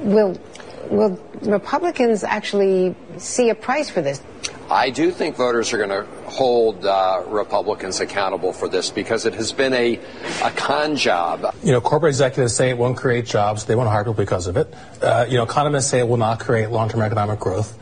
[0.00, 0.38] will
[0.90, 4.22] will Republicans actually see a price for this?
[4.70, 9.34] I do think voters are going to hold uh, Republicans accountable for this because it
[9.34, 10.00] has been a,
[10.42, 11.54] a con job.
[11.62, 13.66] You know, corporate executives say it won't create jobs.
[13.66, 14.72] They won't hire people because of it.
[15.02, 17.78] Uh, you know, economists say it will not create long-term economic growth.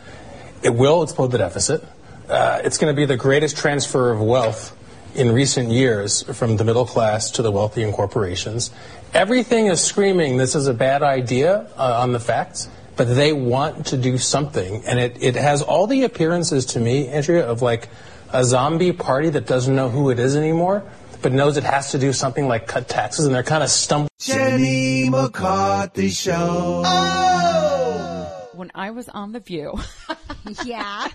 [0.63, 1.85] It will explode the deficit.
[2.29, 4.77] Uh, it's going to be the greatest transfer of wealth
[5.15, 8.71] in recent years from the middle class to the wealthy and corporations.
[9.15, 13.87] Everything is screaming this is a bad idea uh, on the facts, but they want
[13.87, 14.83] to do something.
[14.87, 17.89] And it, it has all the appearances to me, Andrea, of like
[18.33, 20.83] a zombie party that doesn't know who it is anymore,
[21.21, 24.09] but knows it has to do something like cut taxes, and they're kind of stumbling.
[24.19, 26.83] Jenny McCarthy Show.
[26.85, 28.49] Oh!
[28.55, 29.79] When I was on The View,
[30.65, 31.09] yeah.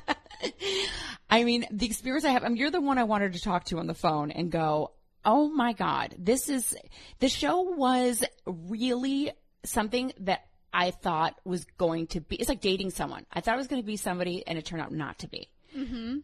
[1.29, 3.65] I mean, the experience I have, I mean, you're the one I wanted to talk
[3.65, 4.91] to on the phone and go,
[5.25, 6.75] oh my God, this is,
[7.19, 9.31] the show was really
[9.63, 13.25] something that I thought was going to be, it's like dating someone.
[13.31, 15.49] I thought it was going to be somebody and it turned out not to be.
[15.75, 16.17] Mm-hmm.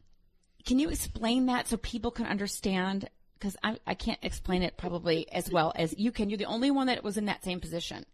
[0.65, 3.10] Can you explain that so people can understand?
[3.38, 6.30] Because I, I can't explain it probably as well as you can.
[6.30, 8.06] You're the only one that was in that same position.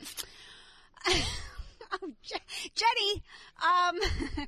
[1.08, 3.22] oh, Je- Jenny,
[3.64, 3.98] um,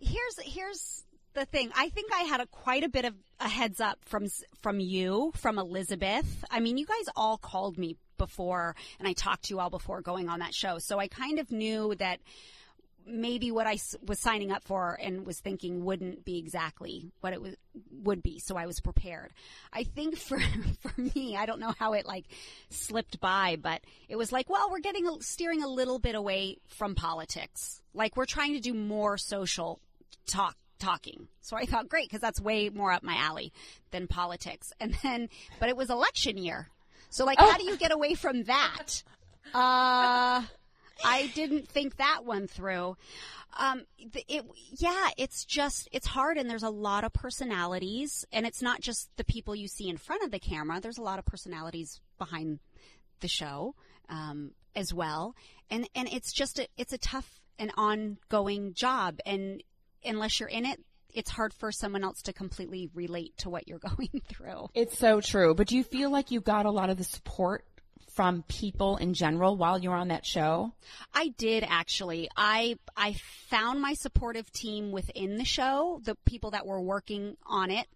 [0.00, 1.04] here's here's
[1.34, 1.70] the thing.
[1.76, 4.26] I think I had a quite a bit of a heads up from
[4.60, 6.44] from you, from Elizabeth.
[6.50, 10.02] I mean, you guys all called me before, and I talked to you all before
[10.02, 12.20] going on that show, so I kind of knew that
[13.06, 17.40] maybe what I was signing up for and was thinking wouldn't be exactly what it
[17.40, 17.56] was,
[17.90, 18.38] would be.
[18.38, 19.32] So I was prepared.
[19.72, 20.38] I think for,
[20.80, 22.26] for me, I don't know how it like
[22.68, 26.94] slipped by, but it was like, well, we're getting, steering a little bit away from
[26.94, 27.80] politics.
[27.94, 29.80] Like we're trying to do more social
[30.26, 31.28] talk, talking.
[31.40, 33.52] So I thought, great, because that's way more up my alley
[33.90, 34.72] than politics.
[34.80, 35.28] And then,
[35.58, 36.68] but it was election year.
[37.10, 39.02] So like, how do you get away from that?
[39.52, 40.42] Uh,
[41.04, 42.96] I didn't think that one through.
[43.58, 44.44] Um, it,
[44.78, 49.10] yeah, it's just, it's hard and there's a lot of personalities and it's not just
[49.16, 50.80] the people you see in front of the camera.
[50.80, 52.60] There's a lot of personalities behind
[53.20, 53.74] the show,
[54.08, 55.34] um, as well.
[55.68, 59.18] And, and it's just, a, it's a tough and ongoing job.
[59.26, 59.62] And
[60.04, 60.80] unless you're in it,
[61.12, 64.68] it's hard for someone else to completely relate to what you're going through.
[64.74, 65.54] It's so true.
[65.54, 67.64] But do you feel like you got a lot of the support
[68.14, 70.72] from people in general while you were on that show?
[71.14, 72.28] I did actually.
[72.36, 73.16] I I
[73.48, 77.86] found my supportive team within the show, the people that were working on it,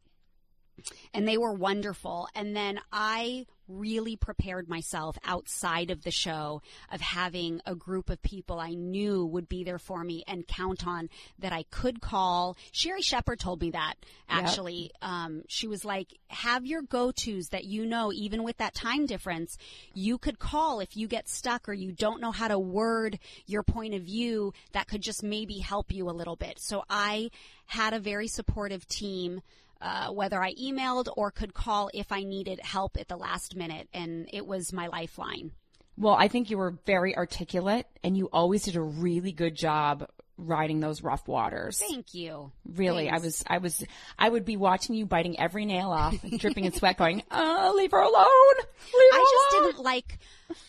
[1.13, 2.29] and they were wonderful.
[2.35, 8.23] And then I really prepared myself outside of the show of having a group of
[8.23, 11.09] people I knew would be there for me and count on
[11.39, 12.57] that I could call.
[12.73, 13.95] Sherri Shepherd told me that
[14.29, 14.91] actually.
[15.03, 19.57] Um, she was like, have your go-tos that you know, even with that time difference,
[19.95, 23.63] you could call if you get stuck or you don't know how to word your
[23.63, 26.59] point of view that could just maybe help you a little bit.
[26.59, 27.31] So I
[27.67, 29.41] had a very supportive team
[29.85, 33.87] uh, whether I emailed or could call if I needed help at the last minute,
[33.93, 35.53] and it was my lifeline.
[35.99, 40.09] Well, I think you were very articulate and you always did a really good job
[40.37, 41.79] riding those rough waters.
[41.79, 42.51] Thank you.
[42.67, 43.21] Really, Thanks.
[43.21, 43.85] I was, I was,
[44.19, 47.93] I would be watching you biting every nail off, dripping in sweat, going, "Oh, leave
[47.93, 50.19] her alone, leave her I just didn't like.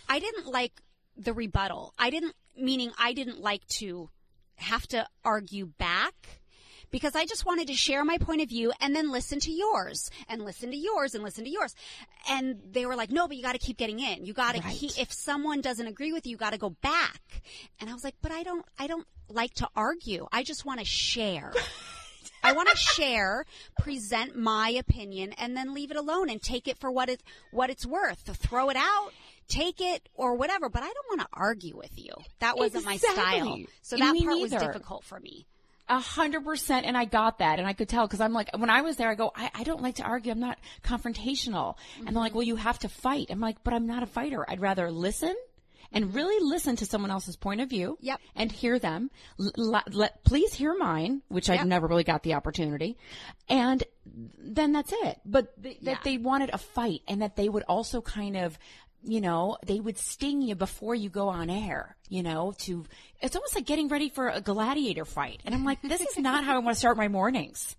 [0.09, 0.73] I didn't like
[1.17, 1.93] the rebuttal.
[1.97, 4.09] I didn't meaning I didn't like to
[4.57, 6.41] have to argue back
[6.91, 10.09] because I just wanted to share my point of view and then listen to yours
[10.29, 11.75] and listen to yours and listen to yours.
[12.29, 14.25] And they were like, no, but you got to keep getting in.
[14.25, 14.75] You got to Right.
[14.75, 17.41] keep, if someone doesn't agree with you, you got to go back.
[17.79, 20.27] And I was like, but I don't, I don't like to argue.
[20.31, 21.53] I just want to share.
[22.43, 23.45] I want to share,
[23.79, 27.21] present my opinion, and then leave it alone and take it for what it
[27.51, 28.19] what it's worth.
[28.37, 29.11] Throw it out,
[29.47, 30.69] take it, or whatever.
[30.69, 32.13] But I don't want to argue with you.
[32.39, 33.57] That wasn't my style.
[33.81, 35.47] So that me part was difficult for me.
[35.87, 38.71] A hundred percent, and I got that, and I could tell because I'm like, when
[38.71, 40.31] I was there, I go, I, I don't like to argue.
[40.31, 42.37] I'm not confrontational, and they're like, mm-hmm.
[42.37, 43.27] well, you have to fight.
[43.29, 44.43] I'm like, but I'm not a fighter.
[44.49, 45.35] I'd rather listen
[45.91, 46.15] and mm-hmm.
[46.15, 47.97] really listen to someone else's point of view.
[48.01, 48.19] Yep.
[48.35, 49.11] And hear them.
[49.39, 52.97] L- let- please hear mine, which I've never really got the opportunity.
[53.47, 53.83] And
[54.39, 55.19] then that's it.
[55.25, 58.57] But th- that they wanted a fight and that they would also kind of,
[59.05, 62.85] you know, they would sting you before you go on air, you know, to,
[63.21, 65.41] it's almost like getting ready for a gladiator fight.
[65.45, 67.75] And I'm like, this is not how I want to start my mornings.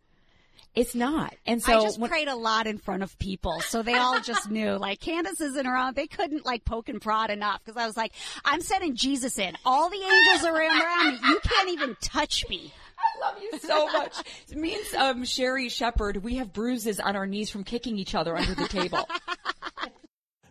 [0.74, 1.34] It's not.
[1.46, 4.20] And so I just when- prayed a lot in front of people, so they all
[4.20, 4.72] just knew.
[4.76, 5.96] Like Candace isn't around.
[5.96, 8.12] They couldn't like poke and prod enough because I was like,
[8.44, 9.56] I'm sending Jesus in.
[9.64, 11.18] All the angels are around me.
[11.28, 12.74] You can't even touch me.
[12.98, 14.14] I love you so much.
[14.54, 18.36] Me and um, Sherri Shepherd, we have bruises on our knees from kicking each other
[18.36, 19.08] under the table.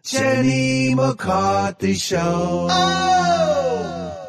[0.06, 2.68] Jenny McCarthy Show.
[2.69, 4.24] Oh!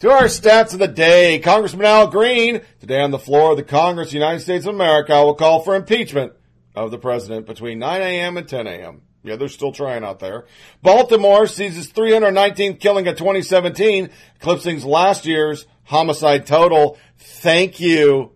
[0.00, 3.62] To our stats of the day, Congressman Al Green, today on the floor of the
[3.62, 6.34] Congress of the United States of America, will call for impeachment
[6.74, 8.36] of the president between 9 a.m.
[8.36, 9.00] and 10 a.m.
[9.22, 10.44] Yeah, they're still trying out there.
[10.82, 16.98] Baltimore sees its 319th killing of 2017, eclipsing last year's homicide total.
[17.16, 18.32] Thank you,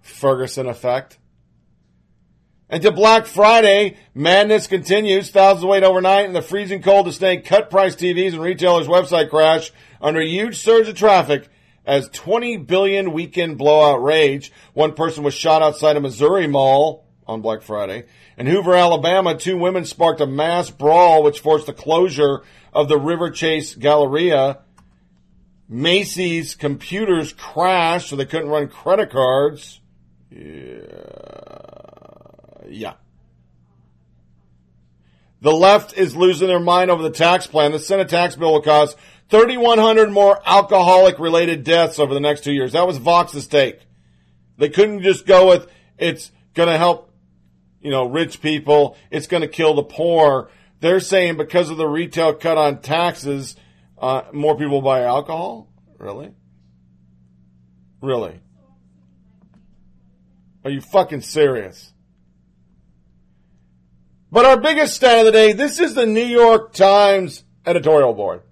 [0.00, 1.18] Ferguson effect.
[2.68, 5.30] And to Black Friday, madness continues.
[5.30, 9.30] Thousands wait overnight in the freezing cold to stay cut price TVs and retailers' website
[9.30, 9.70] crash
[10.00, 11.48] under a huge surge of traffic
[11.84, 14.52] as 20 billion weekend blowout rage.
[14.74, 18.04] One person was shot outside a Missouri mall on Black Friday.
[18.36, 22.98] In Hoover, Alabama, two women sparked a mass brawl which forced the closure of the
[22.98, 24.58] Riverchase Galleria.
[25.68, 29.80] Macy's computers crashed so they couldn't run credit cards.
[30.30, 31.45] Yeah.
[35.40, 37.72] The left is losing their mind over the tax plan.
[37.72, 38.96] The Senate tax bill will cause
[39.28, 42.72] 3,100 more alcoholic related deaths over the next two years.
[42.72, 43.80] That was Vox's take.
[44.58, 45.68] They couldn't just go with
[45.98, 47.12] it's going to help,
[47.80, 48.96] you know, rich people.
[49.10, 50.50] It's going to kill the poor.
[50.80, 53.56] They're saying because of the retail cut on taxes,
[53.98, 55.68] uh, more people buy alcohol.
[55.98, 56.32] Really?
[58.00, 58.40] Really?
[60.64, 61.92] Are you fucking serious?
[64.30, 68.42] But our biggest stat of the day, this is the New York Times editorial board.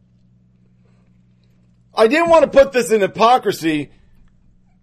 [1.95, 3.91] I didn't want to put this in hypocrisy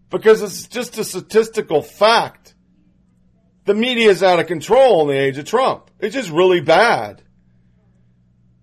[0.09, 2.55] because it's just a statistical fact.
[3.65, 5.91] The media is out of control in the age of Trump.
[5.99, 7.23] It's just really bad.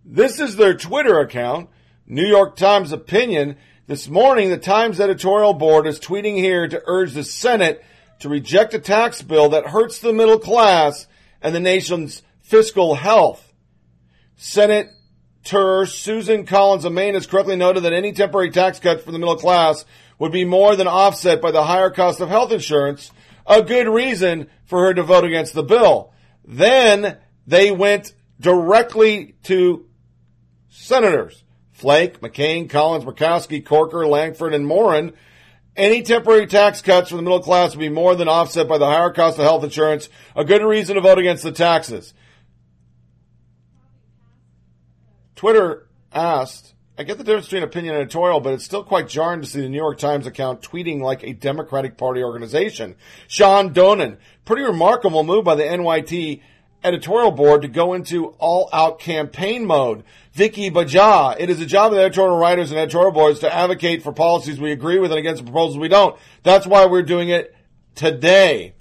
[0.05, 1.70] This is their Twitter account,
[2.06, 3.56] New York Times Opinion.
[3.86, 7.82] This morning, the Times editorial board is tweeting here to urge the Senate
[8.20, 11.06] to reject a tax bill that hurts the middle class
[11.43, 13.52] and the nation's fiscal health.
[14.36, 19.19] Senator Susan Collins of Maine has correctly noted that any temporary tax cut for the
[19.19, 19.85] middle class
[20.19, 23.10] would be more than offset by the higher cost of health insurance,
[23.47, 26.12] a good reason for her to vote against the bill.
[26.44, 29.86] Then they went directly to
[30.69, 31.44] senators.
[31.73, 35.12] Flake, McCain, Collins, Murkowski, Corker, Lankford, and Moran.
[35.78, 38.86] Any temporary tax cuts for the middle class would be more than offset by the
[38.86, 42.12] higher cost of health insurance, a good reason to vote against the taxes.
[45.36, 49.40] Twitter asked, I get the difference between opinion and editorial, but it's still quite jarring
[49.40, 52.96] to see the New York Times account tweeting like a Democratic Party organization.
[53.28, 56.42] Sean Donan, pretty remarkable move by the NYT
[56.84, 60.05] editorial board to go into all out campaign mode.
[60.34, 64.02] Vikas Bajaj, it is the job of the editorial writers and editorial boards to advocate
[64.02, 66.16] for policies we agree with and against proposals we don't.
[66.42, 67.55] That's why we're doing it
[67.94, 68.74] today.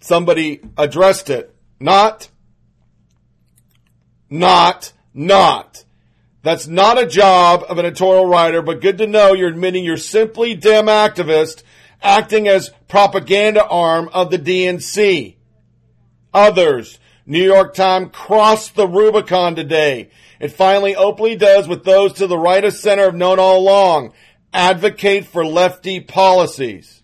[0.00, 1.54] Somebody addressed it.
[1.78, 2.28] Not,
[4.28, 5.84] not, not.
[6.42, 9.96] That's not a job of an editorial writer, but good to know you're admitting you're
[9.96, 11.62] simply dim activist
[12.02, 15.35] acting as propaganda arm of the DNC.
[16.36, 20.10] Others, New York Times crossed the Rubicon today.
[20.38, 24.12] It finally openly does what those to the right of center have known all along.
[24.52, 27.02] Advocate for lefty policies.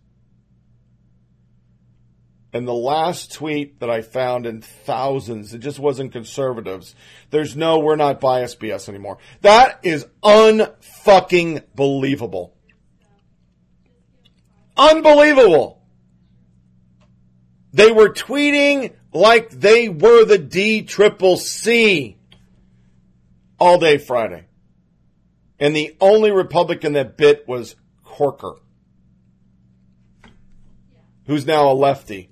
[2.53, 6.95] And the last tweet that I found in thousands, it just wasn't conservatives.
[7.31, 9.17] There's no we're not biased BS anymore.
[9.41, 12.55] That is unfucking believable.
[14.77, 15.83] Unbelievable.
[17.73, 22.17] They were tweeting like they were the D triple C
[23.59, 24.47] all day Friday.
[25.59, 28.57] And the only Republican that bit was Corker,
[31.27, 32.31] who's now a lefty.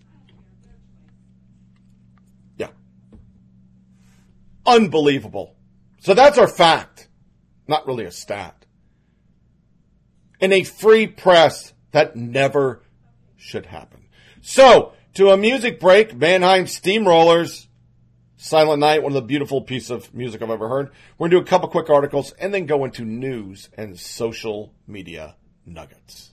[2.56, 2.70] Yeah.
[4.66, 5.54] Unbelievable.
[6.00, 7.08] So that's our fact,
[7.68, 8.66] not really a stat.
[10.40, 12.82] In a free press, that never
[13.36, 14.08] should happen.
[14.40, 17.66] So, to a music break, Mannheim Steamrollers,
[18.38, 20.92] Silent Night, one of the beautiful pieces of music I've ever heard.
[21.18, 24.72] We're going to do a couple quick articles and then go into news and social
[24.86, 25.36] media
[25.66, 26.29] nuggets.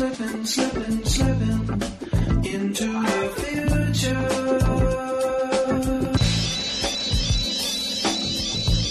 [0.00, 1.82] slipping, slipping, slipping
[2.44, 3.39] into the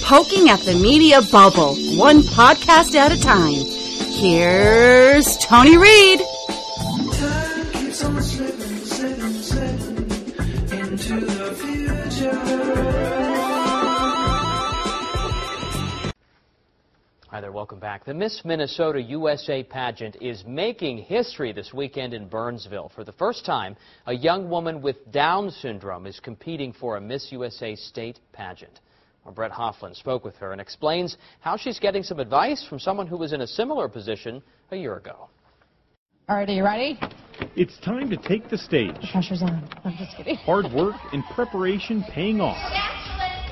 [0.10, 3.54] poking at the media bubble, one podcast at a time.
[4.18, 6.20] Here's Tony Reed.
[17.28, 18.04] Hi there, welcome back.
[18.04, 22.92] The Miss Minnesota USA pageant is making history this weekend in Burnsville.
[22.96, 23.76] For the first time,
[24.08, 28.80] a young woman with Down syndrome is competing for a Miss USA state pageant.
[29.30, 33.06] Well, Brett Hoffland spoke with her and explains how she's getting some advice from someone
[33.06, 34.42] who was in a similar position
[34.72, 35.30] a year ago.
[36.28, 37.00] All right, are you ready?
[37.56, 38.96] It's time to take the stage.
[39.00, 39.70] The pressure's on.
[39.84, 40.36] I'm just kidding.
[40.38, 42.58] Hard work and preparation paying off.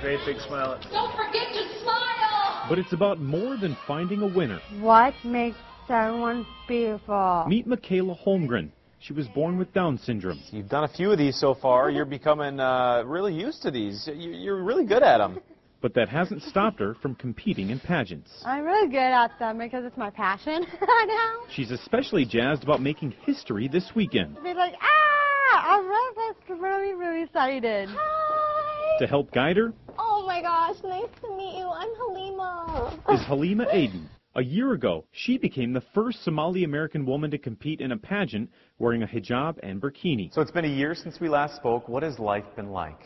[0.02, 0.82] Great big smile.
[0.92, 2.66] Don't forget to smile!
[2.68, 4.60] But it's about more than finding a winner.
[4.80, 7.46] What makes someone beautiful?
[7.48, 8.72] Meet Mikayla Holmgren.
[9.00, 10.42] She was born with Down syndrome.
[10.50, 11.92] You've done a few of these so far.
[11.92, 14.10] You're becoming uh, really used to these.
[14.12, 15.40] You're really good at them.
[15.82, 18.32] But that hasn't stopped her from competing in pageants.
[18.46, 21.34] I'm really good at them because it's my passion now.
[21.50, 24.36] She's especially jazzed about making history this weekend.
[24.44, 25.78] Be like, ah!
[25.78, 27.90] I'm really, really, really excited.
[27.92, 28.98] Hi!
[29.00, 31.68] To help guide her Oh my gosh, nice to meet you.
[31.68, 33.00] I'm Halima.
[33.14, 34.10] is Halima Aden.
[34.36, 38.52] A year ago, she became the first Somali American woman to compete in a pageant
[38.78, 40.32] wearing a hijab and burkini.
[40.32, 41.90] So it's been a year since we last spoke.
[41.90, 43.00] What has life been like?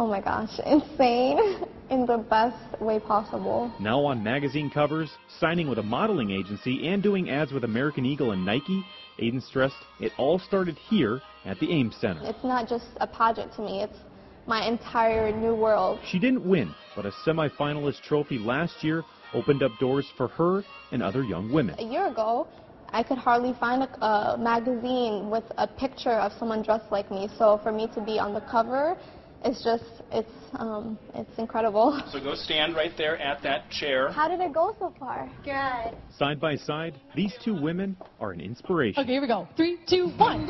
[0.00, 1.40] Oh my gosh, insane
[1.90, 3.72] in the best way possible.
[3.80, 5.10] Now on magazine covers,
[5.40, 8.84] signing with a modeling agency, and doing ads with American Eagle and Nike,
[9.18, 12.20] Aden stressed it all started here at the Ames Center.
[12.22, 13.98] It's not just a pageant to me, it's
[14.46, 15.98] my entire new world.
[16.04, 19.04] She didn't win, but a semifinalist trophy last year
[19.34, 20.62] opened up doors for her
[20.92, 21.74] and other young women.
[21.80, 22.46] A year ago,
[22.90, 27.28] I could hardly find a, a magazine with a picture of someone dressed like me.
[27.36, 28.96] So for me to be on the cover,
[29.44, 32.00] it's just, it's, um, it's incredible.
[32.12, 34.10] So go stand right there at that chair.
[34.10, 35.30] How did it go so far?
[35.44, 35.96] Good.
[36.16, 39.02] Side by side, these two women are an inspiration.
[39.02, 39.46] Okay, here we go.
[39.56, 40.46] Three, two, one.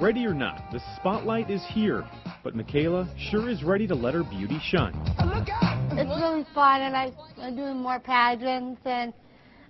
[0.00, 2.04] Ready or not, the spotlight is here,
[2.44, 4.94] but Mikayla sure is ready to let her beauty shine.
[5.24, 9.12] Look up It's really fun, and I, I'm doing more pageants, and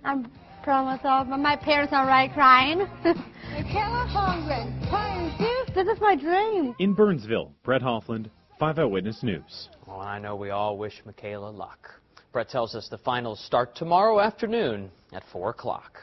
[0.03, 0.31] I'm
[0.63, 1.29] proud of.
[1.29, 2.79] But my parents are right crying.
[3.03, 6.75] Mikayla Holmgren, This is my dream.
[6.79, 8.29] In Burnsville, Brett Hoffland,
[8.59, 9.69] 5 Eyewitness News.
[9.87, 11.89] Well, I know we all wish Mikayla luck.
[12.31, 15.99] Brett tells us the finals start tomorrow afternoon at 4 o'clock.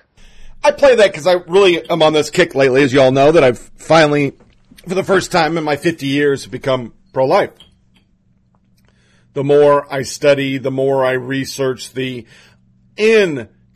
[0.65, 3.31] I play that because I really am on this kick lately, as you all know,
[3.33, 4.33] that I've finally,
[4.89, 7.53] for the first time in my 50 years, become pro life.
[9.35, 12.27] The more I study, the more I research the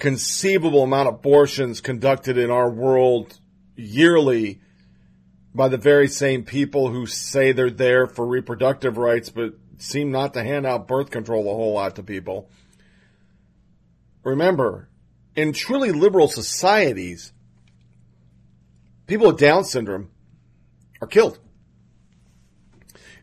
[0.01, 3.39] inconceivable amount of abortions conducted in our world
[3.77, 4.59] yearly
[5.55, 10.33] by the very same people who say they're there for reproductive rights but seem not
[10.33, 12.49] to hand out birth control a whole lot to people.
[14.23, 14.89] Remember,
[15.37, 17.35] in truly liberal societies,
[19.07, 20.11] people with Down syndrome
[21.03, 21.39] are killed.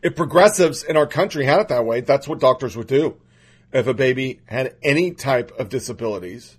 [0.00, 3.20] If progressives in our country had it that way, that's what doctors would do.
[3.72, 6.57] If a baby had any type of disabilities,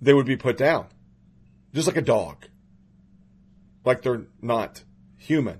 [0.00, 0.86] they would be put down.
[1.74, 2.46] Just like a dog.
[3.84, 4.82] Like they're not
[5.16, 5.58] human.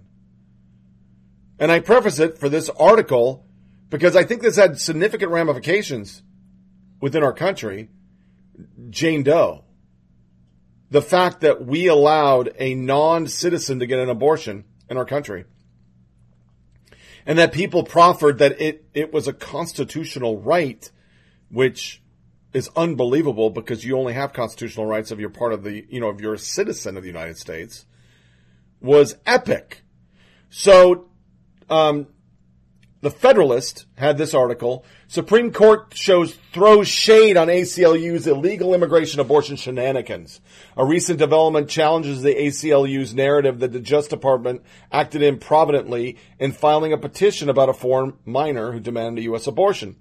[1.58, 3.46] And I preface it for this article
[3.90, 6.22] because I think this had significant ramifications
[7.00, 7.90] within our country.
[8.88, 9.64] Jane Doe.
[10.90, 15.44] The fact that we allowed a non citizen to get an abortion in our country.
[17.26, 20.90] And that people proffered that it, it was a constitutional right,
[21.50, 22.02] which
[22.52, 26.10] is unbelievable because you only have constitutional rights if you're part of the, you know,
[26.10, 27.86] if you're a citizen of the United States,
[28.80, 29.82] was epic.
[30.48, 31.08] So,
[31.68, 32.08] um,
[33.02, 34.84] the Federalist had this article.
[35.08, 40.40] Supreme Court shows throws shade on ACLU's illegal immigration abortion shenanigans.
[40.76, 44.62] A recent development challenges the ACLU's narrative that the Justice Department
[44.92, 49.46] acted improvidently in filing a petition about a foreign minor who demanded a U.S.
[49.46, 49.96] abortion.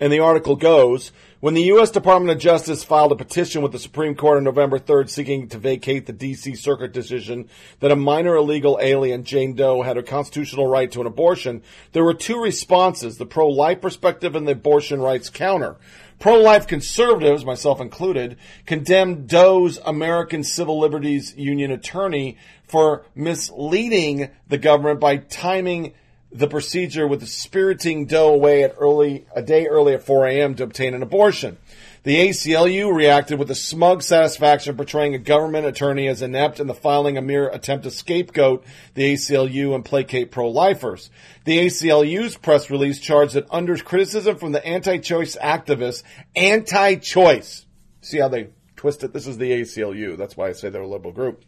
[0.00, 1.90] And the article goes, when the U.S.
[1.90, 5.58] Department of Justice filed a petition with the Supreme Court on November 3rd seeking to
[5.58, 6.54] vacate the D.C.
[6.54, 7.50] Circuit decision
[7.80, 11.62] that a minor illegal alien, Jane Doe, had a constitutional right to an abortion,
[11.92, 15.76] there were two responses, the pro-life perspective and the abortion rights counter.
[16.18, 18.36] Pro-life conservatives, myself included,
[18.66, 25.94] condemned Doe's American Civil Liberties Union attorney for misleading the government by timing
[26.32, 30.54] the procedure with the spiriting Doe away at early a day early at 4 a.m.
[30.56, 31.58] to obtain an abortion.
[32.02, 36.74] The ACLU reacted with a smug satisfaction, portraying a government attorney as inept and the
[36.74, 41.10] filing a mere attempt to scapegoat the ACLU and placate pro-lifers.
[41.44, 46.02] The ACLU's press release charged that under criticism from the anti-choice activists,
[46.34, 47.66] anti-choice.
[48.00, 49.12] See how they twist it?
[49.12, 50.16] This is the ACLU.
[50.16, 51.44] That's why I say they're a liberal group.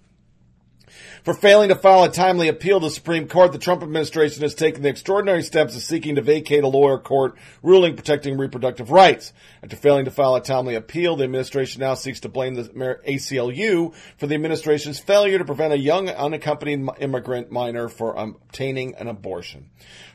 [1.22, 4.56] For failing to file a timely appeal to the Supreme Court, the Trump administration has
[4.56, 9.32] taken the extraordinary steps of seeking to vacate a lower court ruling protecting reproductive rights.
[9.62, 12.64] After failing to file a timely appeal, the administration now seeks to blame the
[13.06, 19.06] ACLU for the administration's failure to prevent a young unaccompanied immigrant minor from obtaining an
[19.06, 19.70] abortion.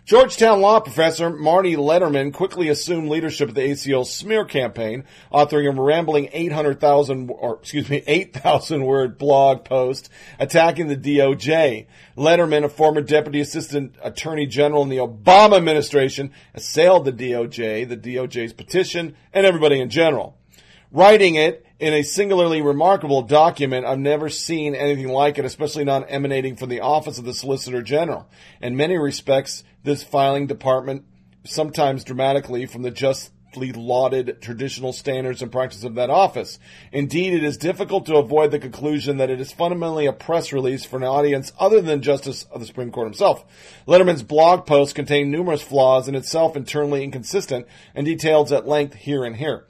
[0.08, 5.04] Georgetown law professor Marty Lederman quickly assumed leadership of the ACL's smear campaign,
[5.34, 10.10] authoring a rambling 800,000, or excuse me, 8,000 word blog post
[10.40, 11.88] attacking the DOJ.
[12.16, 17.98] Lederman, a former deputy assistant attorney general in the Obama administration, assailed the DOJ, the
[17.98, 20.38] DOJ's petition, and everybody in general.
[20.90, 26.06] Writing it in a singularly remarkable document, I've never seen anything like it, especially not
[26.10, 28.28] emanating from the office of the Solicitor General.
[28.62, 31.06] In many respects, this filing department,
[31.46, 36.58] sometimes dramatically from the justly lauded traditional standards and practice of that office.
[36.92, 40.84] Indeed, it is difficult to avoid the conclusion that it is fundamentally a press release
[40.84, 43.46] for an audience other than Justice of the Supreme Court himself.
[43.88, 49.24] Lederman's blog post contain numerous flaws and itself internally inconsistent and details at length here
[49.24, 49.67] and here.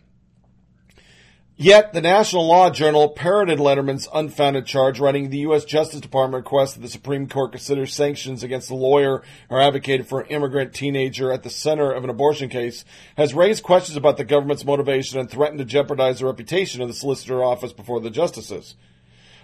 [1.59, 5.65] Yet, the National Law Journal parroted Lederman's unfounded charge, writing the U.S.
[5.65, 10.21] Justice Department requests that the Supreme Court consider sanctions against the lawyer or advocate for
[10.21, 12.85] an immigrant teenager at the center of an abortion case,
[13.17, 16.93] has raised questions about the government's motivation and threatened to jeopardize the reputation of the
[16.93, 18.75] solicitor office before the justices.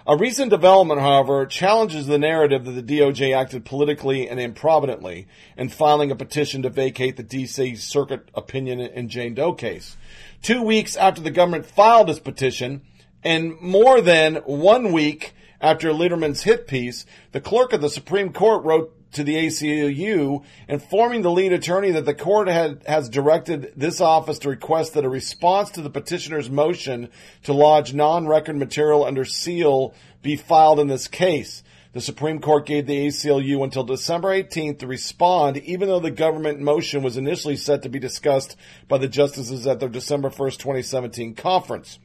[0.05, 5.25] A recent development, however, challenges the narrative that the DOJ acted politically and improvidently
[5.57, 7.75] in filing a petition to vacate the D.C.
[7.77, 9.97] Circuit opinion in Jane Doe case
[10.43, 12.81] two weeks after the government filed its petition,
[13.23, 18.63] and more than one week after Lederman's hit piece, the clerk of the Supreme Court
[18.63, 24.01] wrote to the ACLU informing the lead attorney that the court had, has directed this
[24.01, 27.09] office to request that a response to the petitioner's motion
[27.43, 31.63] to lodge non-record material under seal be filed in this case.
[31.93, 36.59] The Supreme Court gave the ACLU until December 18th to respond, even though the government
[36.59, 38.57] motion was initially set to be discussed
[38.87, 41.99] by the justices at their December 1st, 2017 conference.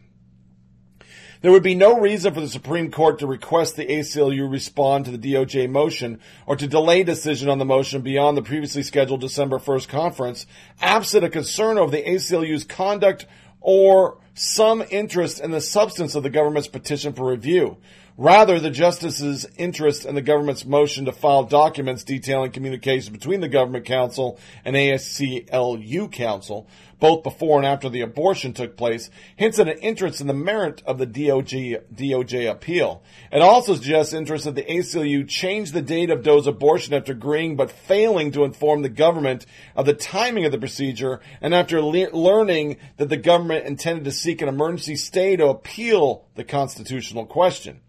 [1.41, 5.17] There would be no reason for the Supreme Court to request the ACLU respond to
[5.17, 9.59] the DOJ motion or to delay decision on the motion beyond the previously scheduled December
[9.59, 10.47] 1st conference,
[10.83, 13.25] absent a concern over the ACLU's conduct
[13.63, 17.79] or some interest in the substance of the government's petition for review.
[18.21, 23.49] Rather, the justice's interest in the government's motion to file documents detailing communications between the
[23.49, 26.67] government counsel and ACLU counsel,
[26.99, 30.83] both before and after the abortion took place, hints at an interest in the merit
[30.85, 33.05] of the DOJ, DOJ appeal.
[33.31, 37.55] It also suggests interest that the ACLU change the date of Doe's abortion after agreeing
[37.55, 39.47] but failing to inform the government
[39.77, 44.11] of the timing of the procedure and after le- learning that the government intended to
[44.11, 47.81] seek an emergency stay to appeal the constitutional question.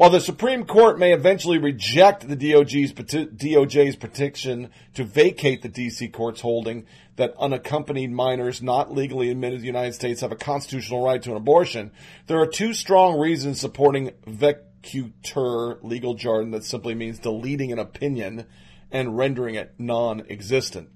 [0.00, 6.08] While the Supreme Court may eventually reject the DOJ's, DOJ's petition to vacate the D.C.
[6.08, 6.86] court's holding
[7.16, 11.32] that unaccompanied minors not legally admitted to the United States have a constitutional right to
[11.32, 11.90] an abortion,
[12.28, 18.46] there are two strong reasons supporting vacatur legal jargon that simply means deleting an opinion
[18.90, 20.88] and rendering it non-existent.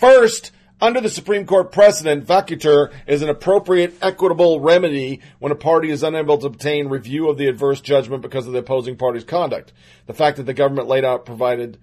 [0.00, 5.90] First, under the Supreme Court precedent, vacatur is an appropriate equitable remedy when a party
[5.90, 9.72] is unable to obtain review of the adverse judgment because of the opposing party's conduct.
[10.06, 11.78] The fact that the government laid out provided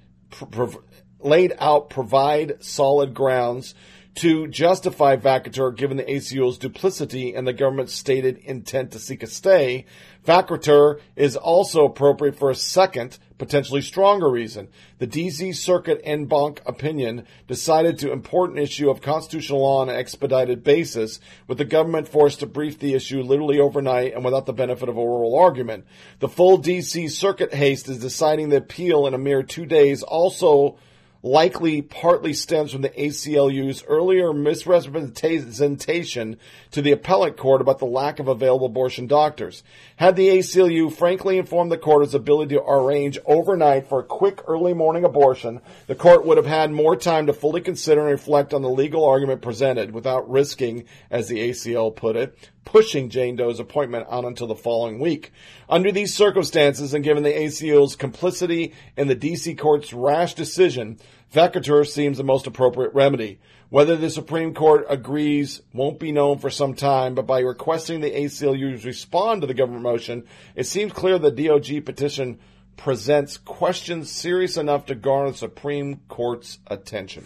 [1.20, 3.76] laid out provide solid grounds
[4.14, 9.28] to justify vacatur given the ACLU's duplicity and the government's stated intent to seek a
[9.28, 9.86] stay,
[10.26, 14.68] vacatur is also appropriate for a second, potentially stronger reason.
[15.00, 19.90] The DC Circuit en banc opinion decided to import an issue of constitutional law on
[19.90, 24.46] an expedited basis, with the government forced to brief the issue literally overnight and without
[24.46, 25.86] the benefit of oral argument.
[26.20, 30.78] The full DC Circuit haste is deciding the appeal in a mere two days also
[31.24, 36.38] likely partly stems from the ACLU's earlier misrepresentation
[36.72, 39.64] to the appellate court about the lack of available abortion doctors.
[39.98, 44.04] Had the ACLU frankly informed the court of its ability to arrange overnight for a
[44.04, 48.10] quick early morning abortion, the court would have had more time to fully consider and
[48.10, 53.36] reflect on the legal argument presented without risking, as the ACL put it, pushing Jane
[53.36, 55.32] Doe's appointment on until the following week.
[55.70, 61.00] Under these circumstances, and given the ACL's complicity in the DC court's rash decision,
[61.34, 63.40] vacatur seems the most appropriate remedy.
[63.70, 68.12] Whether the Supreme Court agrees won't be known for some time, but by requesting the
[68.12, 70.26] ACLU respond to the government motion,
[70.56, 72.40] it seems clear the DOG petition
[72.76, 77.26] presents questions serious enough to garner the Supreme Court's attention.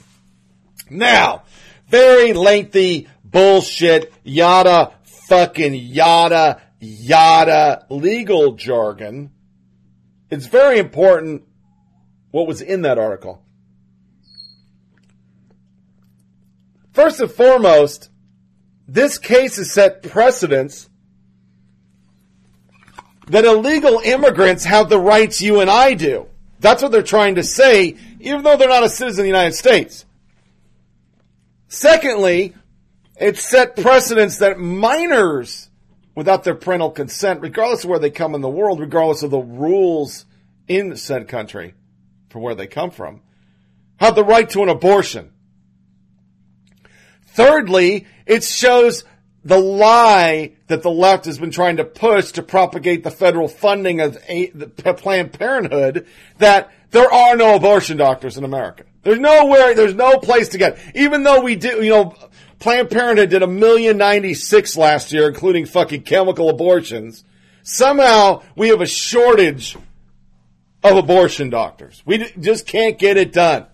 [0.89, 1.43] Now,
[1.87, 4.93] very lengthy bullshit, yada
[5.27, 9.31] fucking yada yada legal jargon.
[10.29, 11.43] It's very important
[12.31, 13.41] what was in that article.
[16.91, 18.09] First and foremost,
[18.87, 20.89] this case has set precedents
[23.27, 26.27] that illegal immigrants have the rights you and I do.
[26.59, 29.55] That's what they're trying to say, even though they're not a citizen of the United
[29.55, 30.05] States.
[31.67, 32.53] Secondly,
[33.19, 35.69] it set precedents that minors,
[36.15, 39.39] without their parental consent, regardless of where they come in the world, regardless of the
[39.39, 40.25] rules
[40.67, 41.73] in said country
[42.29, 43.21] for where they come from,
[43.97, 45.31] have the right to an abortion.
[47.27, 49.03] Thirdly, it shows
[49.43, 54.01] the lie that the left has been trying to push to propagate the federal funding
[54.01, 54.17] of
[54.97, 56.07] Planned Parenthood
[56.39, 58.85] that there are no abortion doctors in America.
[59.03, 60.79] There's nowhere, there's no place to get.
[60.95, 62.15] Even though we do, you know,
[62.65, 67.23] Planned Parenthood did a million ninety six last year, including fucking chemical abortions.
[67.61, 69.77] Somehow we have a shortage
[70.83, 72.01] of abortion doctors.
[72.07, 73.67] We just can't get it done.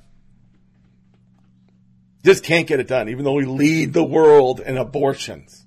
[2.25, 5.65] Just can't get it done, even though we lead the world in abortions.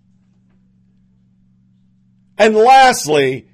[2.37, 3.49] And lastly,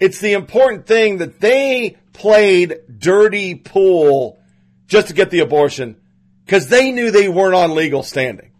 [0.00, 4.40] it's the important thing that they played dirty pool
[4.88, 6.00] just to get the abortion
[6.44, 8.50] because they knew they weren't on legal standing.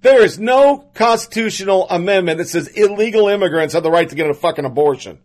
[0.00, 4.34] There is no constitutional amendment that says illegal immigrants have the right to get a
[4.34, 5.18] fucking abortion.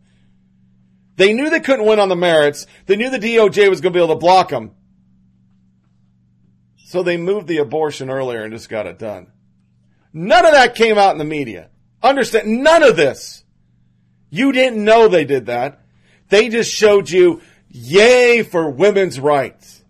[1.15, 2.65] They knew they couldn't win on the merits.
[2.87, 4.71] They knew the DOJ was going to be able to block them.
[6.85, 9.31] So they moved the abortion earlier and just got it done.
[10.11, 11.69] None of that came out in the media.
[12.01, 12.63] Understand?
[12.63, 13.43] None of this.
[14.29, 15.81] You didn't know they did that.
[16.29, 19.83] They just showed you, yay for women's rights.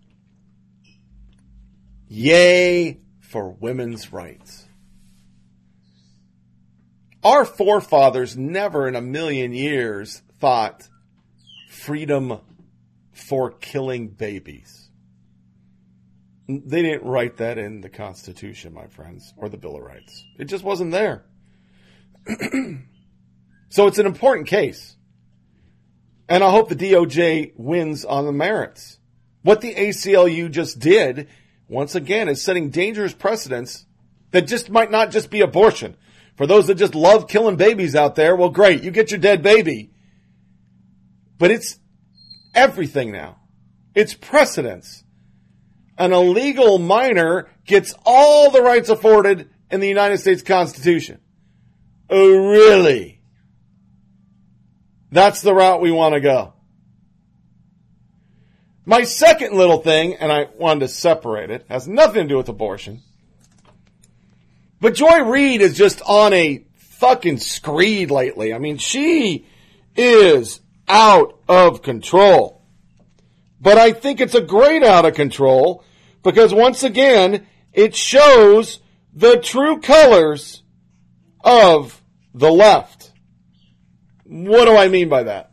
[2.08, 4.63] Yay for women's rights.
[7.24, 10.86] Our forefathers never in a million years thought
[11.70, 12.38] freedom
[13.12, 14.90] for killing babies.
[16.46, 20.24] They didn't write that in the Constitution, my friends, or the Bill of Rights.
[20.38, 21.24] It just wasn't there.
[23.70, 24.96] so it's an important case.
[26.28, 28.98] And I hope the DOJ wins on the merits.
[29.42, 31.28] What the ACLU just did,
[31.68, 33.86] once again, is setting dangerous precedents
[34.32, 35.96] that just might not just be abortion.
[36.36, 39.42] For those that just love killing babies out there, well, great, you get your dead
[39.42, 39.90] baby.
[41.38, 41.78] But it's
[42.54, 43.38] everything now.
[43.94, 45.04] It's precedence.
[45.96, 51.20] An illegal minor gets all the rights afforded in the United States Constitution.
[52.10, 53.22] Oh, really?
[55.12, 56.54] That's the route we want to go.
[58.84, 62.48] My second little thing, and I wanted to separate it, has nothing to do with
[62.48, 63.02] abortion.
[64.84, 68.52] But Joy Reid is just on a fucking screed lately.
[68.52, 69.46] I mean, she
[69.96, 72.60] is out of control.
[73.58, 75.82] But I think it's a great out of control
[76.22, 78.80] because once again, it shows
[79.14, 80.62] the true colors
[81.42, 82.02] of
[82.34, 83.10] the left.
[84.24, 85.52] What do I mean by that?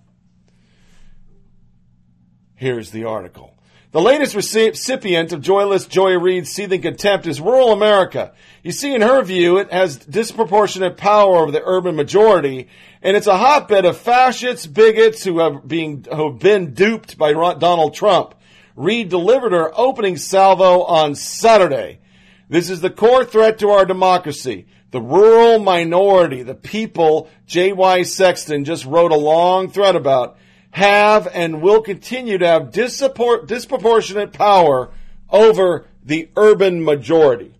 [2.55, 3.50] Here's the article.
[3.91, 8.31] The latest recipient of Joyless Joy Reid's seething contempt is rural America.
[8.63, 12.69] You see, in her view, it has disproportionate power over the urban majority,
[13.01, 17.33] and it's a hotbed of fascists, bigots who have, being, who have been duped by
[17.33, 18.33] Donald Trump.
[18.77, 21.99] Reid delivered her opening salvo on Saturday.
[22.47, 24.67] This is the core threat to our democracy.
[24.91, 28.03] The rural minority, the people J.Y.
[28.03, 30.37] Sexton just wrote a long thread about,
[30.71, 34.91] have and will continue to have disproportionate power
[35.29, 37.53] over the urban majority.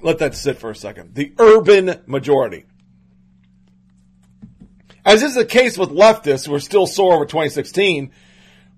[0.00, 1.14] Let that sit for a second.
[1.14, 2.64] The urban majority.
[5.04, 8.12] As is the case with leftists who are still sore over 2016,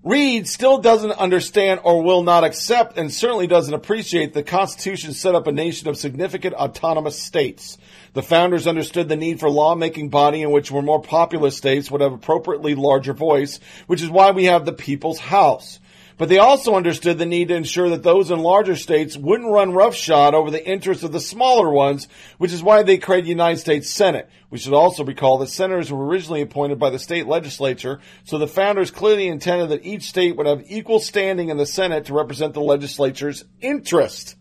[0.05, 5.33] Reid still doesn't understand or will not accept and certainly doesn't appreciate the Constitution set
[5.33, 7.79] up a nation of significant autonomous states.
[8.13, 12.01] The founders understood the need for lawmaking body in which were more populous states would
[12.01, 15.79] have appropriately larger voice, which is why we have the People's House.
[16.17, 19.73] But they also understood the need to ensure that those in larger states wouldn't run
[19.73, 23.57] roughshod over the interests of the smaller ones, which is why they created the United
[23.57, 24.29] States Senate.
[24.49, 28.47] We should also recall that senators were originally appointed by the state legislature, so the
[28.47, 32.53] founders clearly intended that each state would have equal standing in the Senate to represent
[32.53, 34.37] the legislature's interest.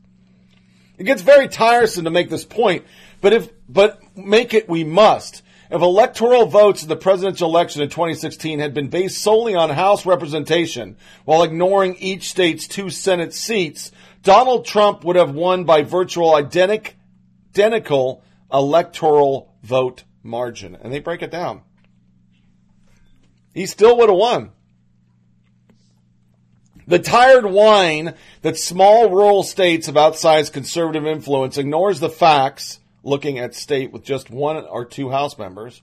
[0.97, 2.85] It gets very tiresome to make this point,
[3.21, 5.43] but if, but make it we must.
[5.75, 10.07] If electoral votes in the presidential election in 2016 had been based solely on House
[10.07, 13.91] representation while ignoring each state's two Senate seats,
[14.23, 16.93] Donald Trump would have won by virtual identic,
[17.51, 18.23] identical
[18.53, 20.77] electoral vote margin.
[20.81, 21.63] And they break it down.
[23.53, 24.53] He still would have won.
[26.87, 33.39] The tired whine that small rural states of outsized conservative influence ignores the facts looking
[33.39, 35.83] at state with just one or two House members,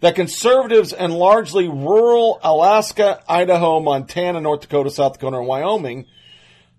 [0.00, 6.06] that conservatives and largely rural Alaska, Idaho, Montana, North Dakota, South Dakota, and Wyoming,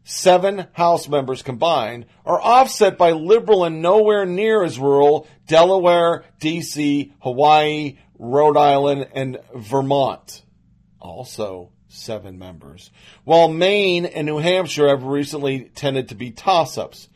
[0.04, 7.14] seven House members combined, are offset by liberal and nowhere near as rural Delaware, DC,
[7.22, 10.44] Hawaii, Rhode Island, and Vermont.
[11.00, 12.92] Also seven members.
[13.24, 17.08] While Maine and New Hampshire have recently tended to be toss-ups.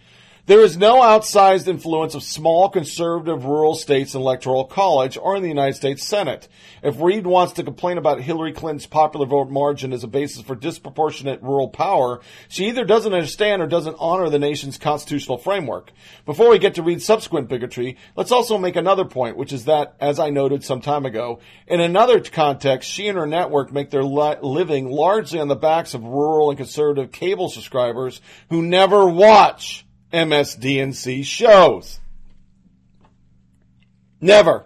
[0.47, 5.43] There is no outsized influence of small conservative rural states in electoral college or in
[5.43, 6.47] the United States Senate.
[6.81, 10.55] If Reid wants to complain about Hillary Clinton's popular vote margin as a basis for
[10.55, 15.91] disproportionate rural power, she either doesn't understand or doesn't honor the nation's constitutional framework.
[16.25, 19.97] Before we get to Reid's subsequent bigotry, let's also make another point, which is that,
[19.99, 24.05] as I noted some time ago, in another context, she and her network make their
[24.05, 29.83] li- living largely on the backs of rural and conservative cable subscribers who never watch
[30.11, 31.99] MSDNC shows.
[34.19, 34.65] Never.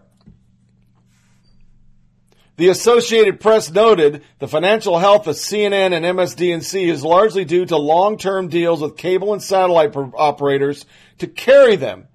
[2.57, 7.75] The Associated Press noted the financial health of CNN and MSDNC is largely due to
[7.75, 10.85] long-term deals with cable and satellite operators
[11.17, 12.07] to carry them.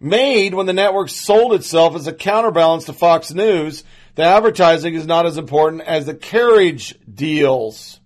[0.00, 3.84] Made when the network sold itself as a counterbalance to Fox News,
[4.16, 8.00] the advertising is not as important as the carriage deals.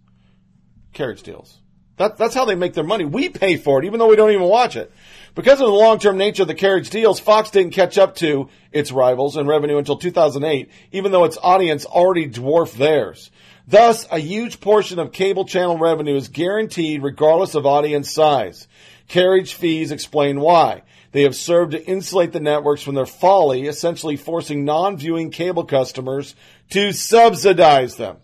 [0.92, 1.58] Carriage deals.
[1.96, 3.04] That, that's how they make their money.
[3.04, 4.92] We pay for it, even though we don't even watch it.
[5.34, 8.92] Because of the long-term nature of the carriage deals, Fox didn't catch up to its
[8.92, 13.30] rivals in revenue until 2008, even though its audience already dwarfed theirs.
[13.68, 18.68] Thus, a huge portion of cable channel revenue is guaranteed regardless of audience size.
[19.08, 20.82] Carriage fees explain why.
[21.12, 26.34] They have served to insulate the networks from their folly, essentially forcing non-viewing cable customers
[26.70, 28.18] to subsidize them.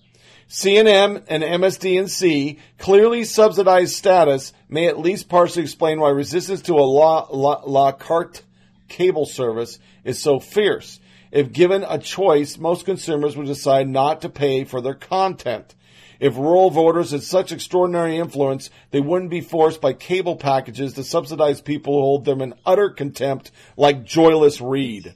[0.53, 6.85] CNN and MSDNC clearly subsidized status may at least partially explain why resistance to a
[6.85, 8.43] la, la, la carte
[8.87, 11.01] cable service is so fierce.
[11.31, 15.74] If given a choice, most consumers would decide not to pay for their content.
[16.20, 21.03] If rural voters had such extraordinary influence, they wouldn't be forced by cable packages to
[21.03, 25.15] subsidize people who hold them in utter contempt like joyless Reid.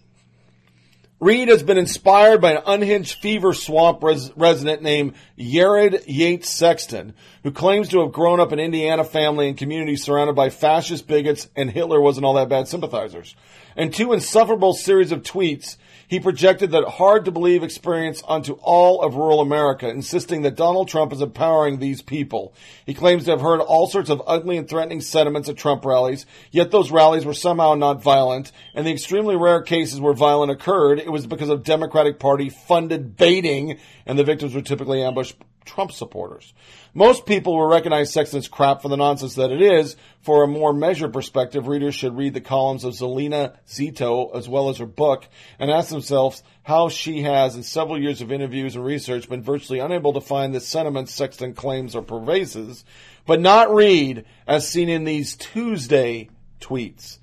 [1.19, 7.15] Reid has been inspired by an unhinged fever swamp res- resident named Jared Yates Sexton,
[7.43, 11.49] who claims to have grown up in Indiana family and community surrounded by fascist bigots
[11.57, 13.35] and Hitler wasn't all that bad sympathizers.
[13.77, 19.03] And two insufferable series of tweets, he projected that hard to believe experience onto all
[19.03, 22.55] of rural America, insisting that Donald Trump is empowering these people.
[22.85, 26.27] He claims to have heard all sorts of ugly and threatening sentiments at Trump rallies,
[26.51, 30.99] yet those rallies were somehow not violent, and the extremely rare cases where violence occurred,
[30.99, 35.37] it was because of Democratic Party funded baiting, and the victims were typically ambushed
[35.67, 36.55] Trump supporters.
[36.95, 39.97] Most people will recognize Sexton's crap for the nonsense that it is.
[40.23, 44.71] For a more measured perspective, readers should read the columns of Salena Zito as well
[44.71, 45.29] as her book
[45.59, 49.79] and ask themselves how she has, in several years of interviews and research, been virtually
[49.79, 52.83] unable to find the sentiments Sexton claims are pervasive,
[53.27, 56.31] but not read as seen in these Tuesday
[56.61, 57.19] tweets.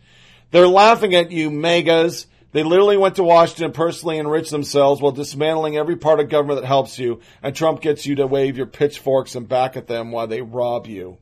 [0.52, 5.12] They're laughing at you, MAGAs they literally went to Washington and personally enrich themselves while
[5.12, 8.68] dismantling every part of government that helps you, and Trump gets you to wave your
[8.68, 11.18] pitchforks and back at them while they rob you.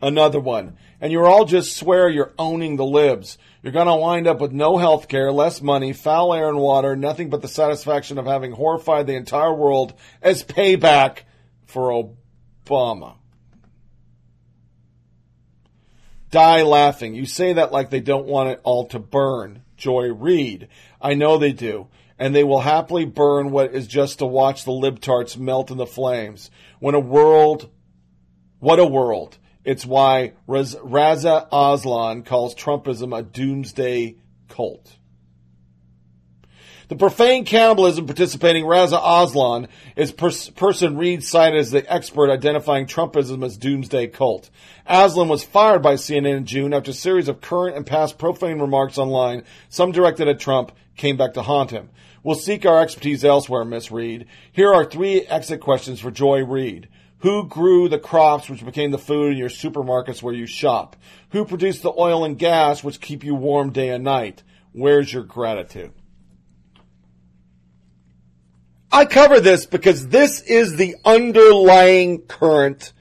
[0.00, 0.76] Another one.
[1.00, 3.38] And you all just swear you're owning the libs.
[3.62, 6.94] You're going to wind up with no health care, less money, foul air and water,
[6.94, 11.20] nothing but the satisfaction of having horrified the entire world as payback
[11.64, 12.14] for
[12.66, 13.16] Obama.
[16.30, 17.14] Die laughing.
[17.14, 19.62] You say that like they don't want it all to burn.
[19.76, 20.68] Joy Reid.
[21.00, 21.88] I know they do.
[22.18, 25.86] and they will happily burn what is just to watch the libtards melt in the
[25.86, 26.50] flames.
[26.80, 27.68] When a world,
[28.58, 29.36] what a world.
[29.64, 34.16] It's why Raz- Reza Aslan calls Trumpism a doomsday
[34.48, 34.96] cult.
[36.88, 42.86] The profane cannibalism participating Reza Aslan is pers- person Reid cited as the expert identifying
[42.86, 44.50] Trumpism as doomsday cult.
[44.86, 48.60] Aslan was fired by CNN in June after a series of current and past profane
[48.60, 51.90] remarks online, some directed at Trump, came back to haunt him.
[52.22, 54.26] We'll seek our expertise elsewhere, Miss Reid.
[54.52, 56.88] Here are three exit questions for Joy Reid.
[57.18, 60.94] Who grew the crops which became the food in your supermarkets where you shop?
[61.30, 64.44] Who produced the oil and gas which keep you warm day and night?
[64.70, 65.92] Where's your gratitude?
[68.90, 72.92] I cover this because this is the underlying current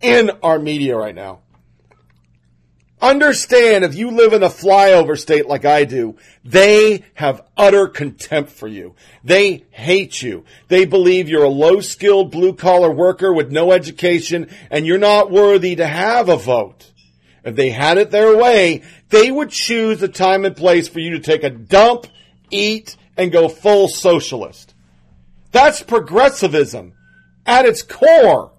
[0.00, 1.40] in our media right now.
[3.00, 8.50] Understand if you live in a flyover state like I do, they have utter contempt
[8.50, 8.94] for you.
[9.22, 10.44] They hate you.
[10.68, 15.30] They believe you're a low skilled blue collar worker with no education and you're not
[15.30, 16.92] worthy to have a vote.
[17.44, 21.10] If they had it their way, they would choose a time and place for you
[21.10, 22.06] to take a dump,
[22.50, 24.73] eat, and go full socialist.
[25.54, 26.94] That's progressivism
[27.46, 28.50] at its core.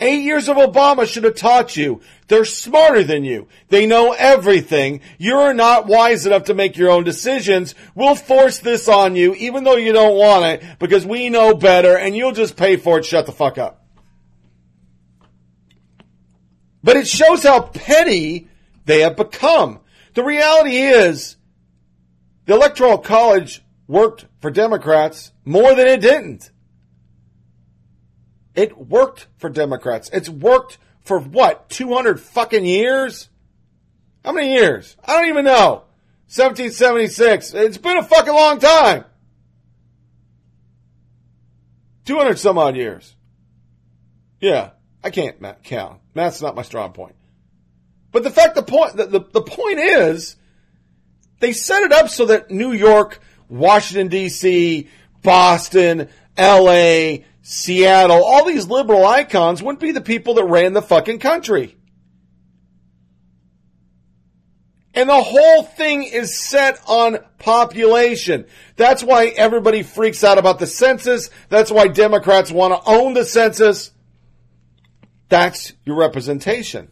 [0.00, 2.00] Eight years of Obama should have taught you.
[2.28, 3.48] They're smarter than you.
[3.68, 5.02] They know everything.
[5.18, 7.74] You're not wise enough to make your own decisions.
[7.94, 11.98] We'll force this on you, even though you don't want it, because we know better
[11.98, 13.04] and you'll just pay for it.
[13.04, 13.84] Shut the fuck up.
[16.82, 18.48] But it shows how petty
[18.86, 19.80] they have become.
[20.14, 21.36] The reality is,
[22.46, 26.52] the Electoral College worked for Democrats more than it didn't.
[28.54, 30.10] It worked for Democrats.
[30.12, 31.68] It's worked for what?
[31.70, 33.28] 200 fucking years?
[34.24, 34.96] How many years?
[35.04, 35.84] I don't even know.
[36.28, 37.54] 1776.
[37.54, 39.04] It's been a fucking long time.
[42.04, 43.14] 200 some odd years.
[44.40, 44.70] Yeah,
[45.02, 46.00] I can't count.
[46.14, 47.14] That's not my strong point.
[48.12, 50.36] But the fact, the point, the, the, the point is,
[51.40, 54.88] they set it up so that New York, Washington DC,
[55.22, 61.18] Boston, LA, Seattle, all these liberal icons wouldn't be the people that ran the fucking
[61.18, 61.76] country.
[64.94, 68.46] And the whole thing is set on population.
[68.76, 71.30] That's why everybody freaks out about the census.
[71.48, 73.92] That's why Democrats want to own the census.
[75.28, 76.90] That's your representation.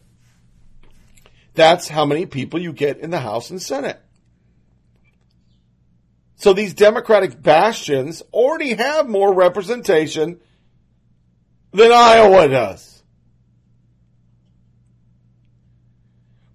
[1.53, 3.99] That's how many people you get in the House and Senate.
[6.37, 10.39] So these Democratic bastions already have more representation
[11.73, 13.03] than Iowa does.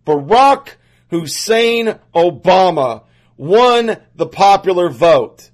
[0.06, 0.76] Barack
[1.10, 3.04] Hussein Obama
[3.36, 5.50] won the popular vote.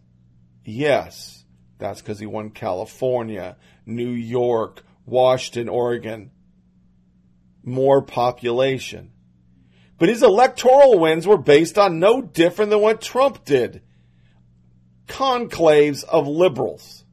[0.63, 1.43] Yes,
[1.79, 3.57] that's because he won California,
[3.87, 6.31] New York, Washington, Oregon.
[7.65, 9.11] More population.
[9.99, 13.83] But his electoral wins were based on no different than what Trump did
[15.09, 17.05] conclaves of liberals.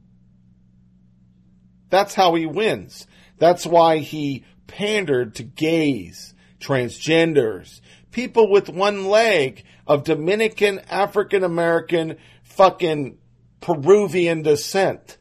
[1.89, 3.07] That's how he wins.
[3.37, 7.81] That's why he pandered to gays, transgenders,
[8.11, 13.17] people with one leg of Dominican, African American, fucking
[13.61, 15.17] Peruvian descent.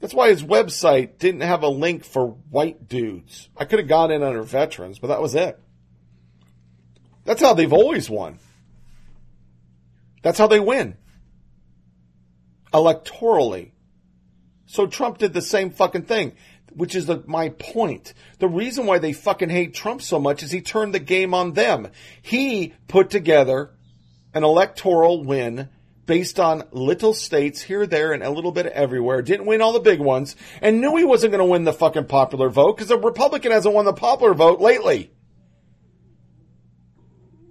[0.00, 3.48] That's why his website didn't have a link for white dudes.
[3.56, 5.58] I could have got in under veterans, but that was it.
[7.24, 8.38] That's how they've always won.
[10.28, 10.98] That's how they win.
[12.74, 13.70] Electorally.
[14.66, 16.34] So Trump did the same fucking thing,
[16.70, 18.12] which is the, my point.
[18.38, 21.54] The reason why they fucking hate Trump so much is he turned the game on
[21.54, 21.88] them.
[22.20, 23.70] He put together
[24.34, 25.70] an electoral win
[26.04, 29.22] based on little states here, there, and a little bit everywhere.
[29.22, 32.04] Didn't win all the big ones, and knew he wasn't going to win the fucking
[32.04, 35.10] popular vote because a Republican hasn't won the popular vote lately.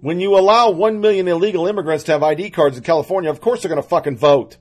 [0.00, 3.62] When you allow one million illegal immigrants to have ID cards in California, of course
[3.62, 4.56] they're going to fucking vote.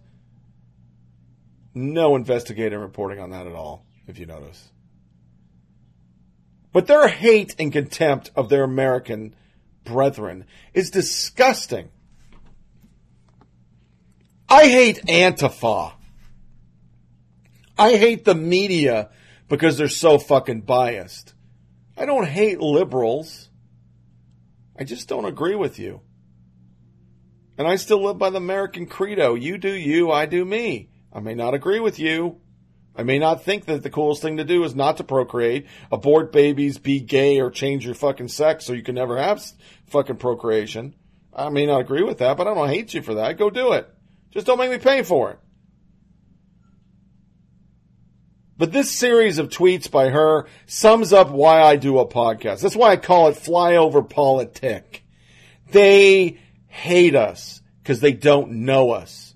[1.76, 4.72] No investigative reporting on that at all, if you notice.
[6.74, 9.36] But their hate and contempt of their American
[9.84, 11.90] brethren is disgusting.
[14.50, 15.94] I hate Antifa.
[17.78, 19.10] I hate the media
[19.50, 21.34] because they're so fucking biased.
[21.96, 23.47] I don't hate liberals.
[24.80, 26.02] I just don't agree with you.
[27.58, 29.34] And I still live by the American credo.
[29.34, 30.90] You do you, I do me.
[31.12, 32.40] I may not agree with you.
[32.96, 36.32] I may not think that the coolest thing to do is not to procreate, abort
[36.32, 39.44] babies, be gay, or change your fucking sex so you can never have
[39.88, 40.96] fucking procreation.
[41.34, 43.38] I may not agree with that, but I don't hate you for that.
[43.38, 43.88] Go do it.
[44.32, 45.40] Just don't make me pay for it.
[48.58, 52.62] But this series of tweets by her sums up why I do a podcast.
[52.62, 55.04] That's why I call it flyover politic.
[55.72, 59.28] They hate us because they don't know us.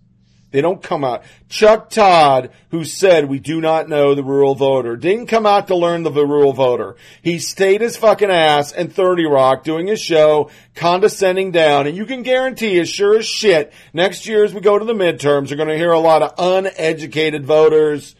[0.51, 1.23] They don't come out.
[1.47, 5.75] Chuck Todd, who said we do not know the rural voter, didn't come out to
[5.75, 6.97] learn the rural voter.
[7.21, 12.05] He stayed his fucking ass in 30 Rock doing his show, condescending down, and you
[12.05, 15.57] can guarantee as sure as shit, next year as we go to the midterms, you're
[15.57, 18.15] gonna hear a lot of uneducated voters,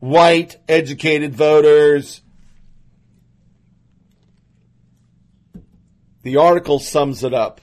[0.00, 2.22] white educated voters.
[6.22, 7.60] The article sums it up.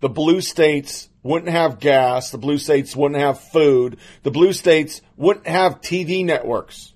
[0.00, 2.30] The blue states wouldn't have gas.
[2.30, 3.98] The blue states wouldn't have food.
[4.22, 6.92] The blue states wouldn't have TV networks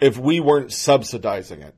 [0.00, 1.74] if we weren't subsidizing it.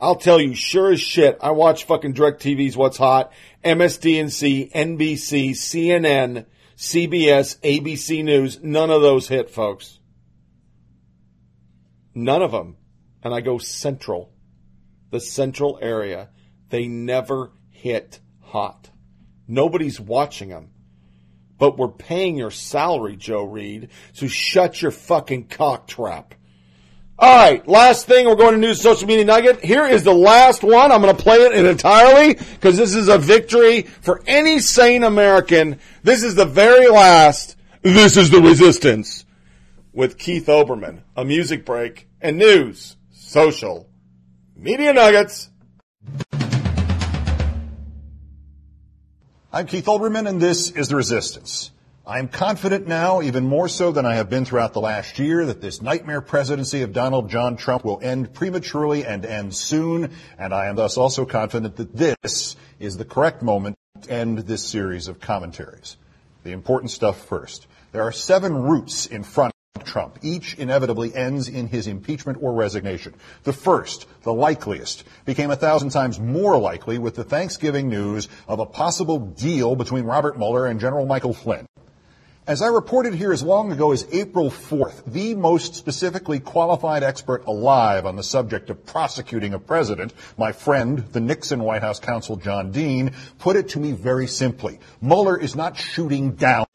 [0.00, 3.32] I'll tell you, sure as shit, I watch fucking DirecTV's What's Hot,
[3.64, 6.46] MSDNC, NBC, CNN,
[6.76, 8.60] CBS, ABC News.
[8.62, 10.00] None of those hit, folks.
[12.14, 12.76] None of them.
[13.22, 14.32] And I go central.
[15.10, 16.28] The central area.
[16.70, 18.90] They never hit hot.
[19.46, 20.70] Nobody's watching them.
[21.58, 26.34] But we're paying your salary, Joe Reid, so shut your fucking cock trap.
[27.16, 29.64] All right, last thing, we're going to news social media nugget.
[29.64, 30.90] Here is the last one.
[30.90, 35.78] I'm going to play it entirely because this is a victory for any sane American.
[36.02, 37.56] This is the very last.
[37.82, 39.23] This is the resistance
[39.94, 41.02] with Keith Olbermann.
[41.16, 43.88] A music break and news, social
[44.56, 45.50] media nuggets.
[49.52, 51.70] I'm Keith Olbermann, and this is The Resistance.
[52.04, 55.46] I am confident now, even more so than I have been throughout the last year,
[55.46, 60.52] that this nightmare presidency of Donald John Trump will end prematurely and end soon, and
[60.52, 65.06] I am thus also confident that this is the correct moment to end this series
[65.06, 65.96] of commentaries.
[66.42, 67.68] The important stuff first.
[67.92, 69.53] There are seven routes in front
[69.84, 70.18] Trump.
[70.22, 73.14] Each inevitably ends in his impeachment or resignation.
[73.44, 78.58] The first, the likeliest, became a thousand times more likely with the Thanksgiving news of
[78.58, 81.66] a possible deal between Robert Mueller and General Michael Flynn.
[82.46, 87.42] As I reported here as long ago as April 4th, the most specifically qualified expert
[87.46, 92.36] alive on the subject of prosecuting a president, my friend, the Nixon White House counsel
[92.36, 94.78] John Dean, put it to me very simply.
[95.00, 96.66] Mueller is not shooting down.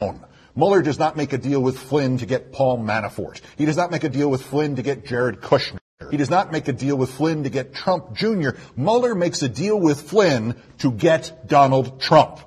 [0.55, 3.41] Mueller does not make a deal with Flynn to get Paul Manafort.
[3.57, 5.79] He does not make a deal with Flynn to get Jared Kushner.
[6.11, 8.51] He does not make a deal with Flynn to get Trump Jr.
[8.75, 12.39] Mueller makes a deal with Flynn to get Donald Trump.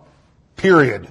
[0.56, 1.10] Period.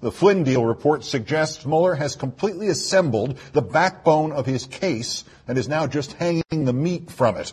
[0.00, 5.58] The Flynn deal report suggests Mueller has completely assembled the backbone of his case and
[5.58, 7.52] is now just hanging the meat from it.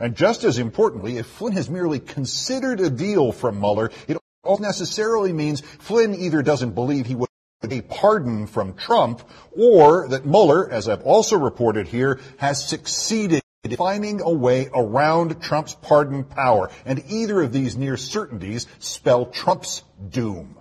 [0.00, 4.62] And just as importantly, if Flynn has merely considered a deal from Mueller, it also
[4.62, 7.28] necessarily means Flynn either doesn't believe he would
[7.70, 9.22] a pardon from Trump,
[9.56, 15.40] or that Mueller, as I've also reported here, has succeeded in finding a way around
[15.40, 16.70] Trump's pardon power.
[16.84, 20.56] And either of these near certainties spell Trump's doom.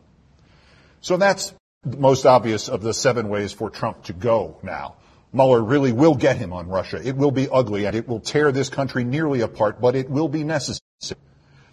[0.99, 1.53] So that's
[1.83, 4.97] the most obvious of the seven ways for Trump to go now.
[5.33, 7.01] Mueller really will get him on Russia.
[7.03, 10.27] It will be ugly and it will tear this country nearly apart, but it will
[10.27, 10.81] be necessary.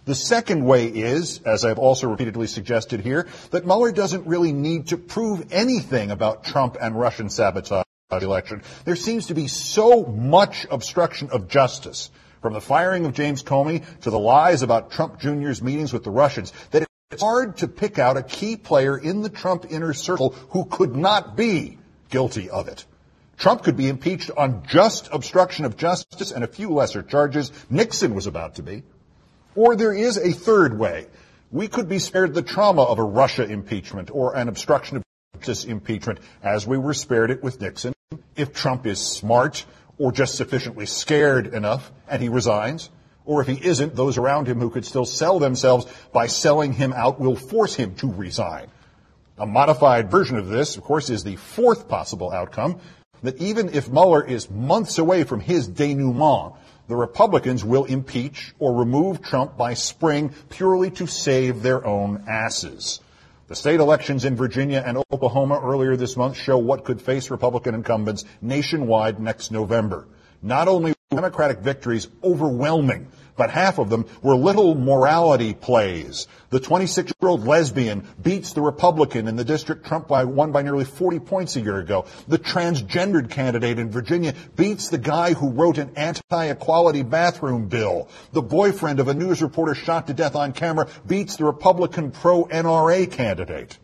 [0.05, 4.87] The second way is, as I've also repeatedly suggested here, that Mueller doesn't really need
[4.87, 8.63] to prove anything about Trump and Russian sabotage the election.
[8.85, 12.09] There seems to be so much obstruction of justice,
[12.41, 16.09] from the firing of James Comey to the lies about Trump Jr.'s meetings with the
[16.09, 20.31] Russians, that it's hard to pick out a key player in the Trump inner circle
[20.49, 21.77] who could not be
[22.09, 22.83] guilty of it.
[23.37, 27.51] Trump could be impeached on just obstruction of justice and a few lesser charges.
[27.69, 28.83] Nixon was about to be.
[29.55, 31.07] Or there is a third way.
[31.51, 35.03] We could be spared the trauma of a Russia impeachment or an obstruction of
[35.39, 37.93] justice impeachment as we were spared it with Nixon
[38.35, 39.65] if Trump is smart
[39.97, 42.89] or just sufficiently scared enough and he resigns.
[43.25, 46.93] Or if he isn't, those around him who could still sell themselves by selling him
[46.93, 48.67] out will force him to resign.
[49.37, 52.79] A modified version of this, of course, is the fourth possible outcome
[53.21, 56.55] that even if Mueller is months away from his denouement,
[56.89, 62.99] the Republicans will impeach or remove Trump by spring purely to save their own asses.
[63.47, 67.75] The state elections in Virginia and Oklahoma earlier this month show what could face Republican
[67.75, 70.07] incumbents nationwide next November.
[70.41, 73.07] Not only Democratic victories overwhelming,
[73.39, 76.27] but half of them were little morality plays.
[76.49, 81.19] The 26-year-old lesbian beats the Republican in the district Trump by, won by nearly 40
[81.19, 82.05] points a year ago.
[82.27, 88.09] The transgendered candidate in Virginia beats the guy who wrote an anti-equality bathroom bill.
[88.33, 93.09] The boyfriend of a news reporter shot to death on camera beats the Republican pro-NRA
[93.09, 93.79] candidate.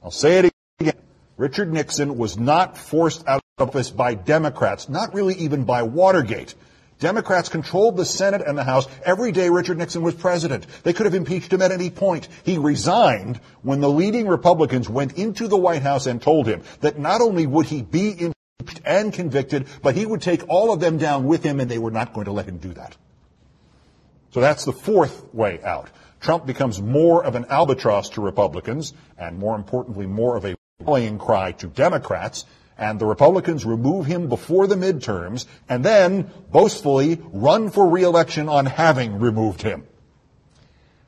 [0.00, 0.94] I'll say it again.
[1.36, 6.54] Richard Nixon was not forced out of office by Democrats, not really even by Watergate.
[6.98, 10.66] Democrats controlled the Senate and the House every day Richard Nixon was president.
[10.82, 12.28] They could have impeached him at any point.
[12.44, 16.98] He resigned when the leading Republicans went into the White House and told him that
[16.98, 20.96] not only would he be impeached and convicted, but he would take all of them
[20.96, 22.96] down with him and they were not going to let him do that.
[24.30, 25.90] So that's the fourth way out.
[26.20, 31.18] Trump becomes more of an albatross to Republicans and more importantly, more of a rallying
[31.18, 32.46] cry to Democrats
[32.78, 38.66] and the Republicans remove him before the midterms and then boastfully run for reelection on
[38.66, 39.84] having removed him.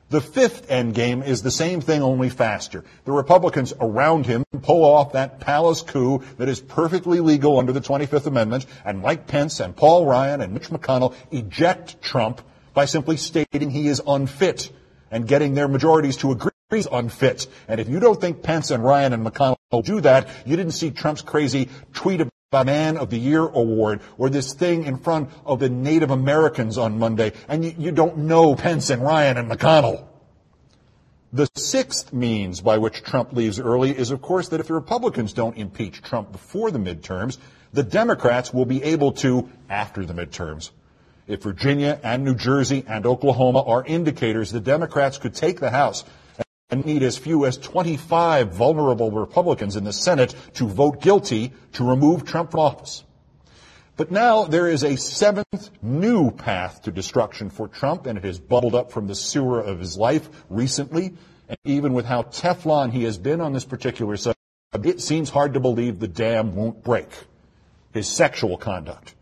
[0.09, 2.83] The fifth endgame is the same thing, only faster.
[3.05, 7.81] The Republicans around him pull off that palace coup that is perfectly legal under the
[7.81, 12.41] 25th Amendment, and Mike Pence and Paul Ryan and Mitch McConnell eject Trump
[12.73, 14.71] by simply stating he is unfit
[15.11, 17.47] and getting their majorities to agree he's unfit.
[17.67, 20.73] And if you don't think Pence and Ryan and McConnell will do that, you didn't
[20.73, 25.29] see Trump's crazy tweet about Man of the Year award or this thing in front
[25.45, 29.51] of the Native Americans on Monday, and you, you don't know Pence and Ryan and
[29.51, 30.05] McConnell.
[31.31, 35.31] The sixth means by which Trump leaves early is, of course, that if the Republicans
[35.33, 37.37] don't impeach Trump before the midterms,
[37.71, 40.71] the Democrats will be able to after the midterms.
[41.27, 46.03] If Virginia and New Jersey and Oklahoma are indicators, the Democrats could take the House
[46.69, 51.83] and need as few as 25 vulnerable Republicans in the Senate to vote guilty to
[51.83, 53.03] remove Trump from office.
[53.97, 58.39] But now there is a seventh new path to destruction for Trump, and it has
[58.39, 61.15] bubbled up from the sewer of his life recently.
[61.49, 64.39] And even with how Teflon he has been on this particular subject,
[64.85, 67.09] it seems hard to believe the dam won't break.
[67.91, 69.15] His sexual conduct.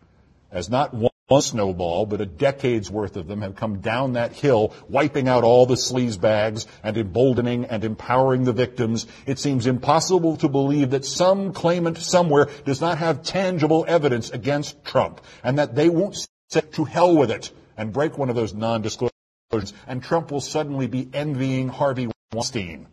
[0.51, 4.31] As not one one snowball, but a decade's worth of them have come down that
[4.31, 9.05] hill, wiping out all the sleaze bags and emboldening and empowering the victims.
[9.25, 14.85] It seems impossible to believe that some claimant somewhere does not have tangible evidence against
[14.85, 18.53] Trump and that they won't say to hell with it and break one of those
[18.53, 19.11] non-disclosures
[19.85, 22.87] and Trump will suddenly be envying Harvey Weinstein.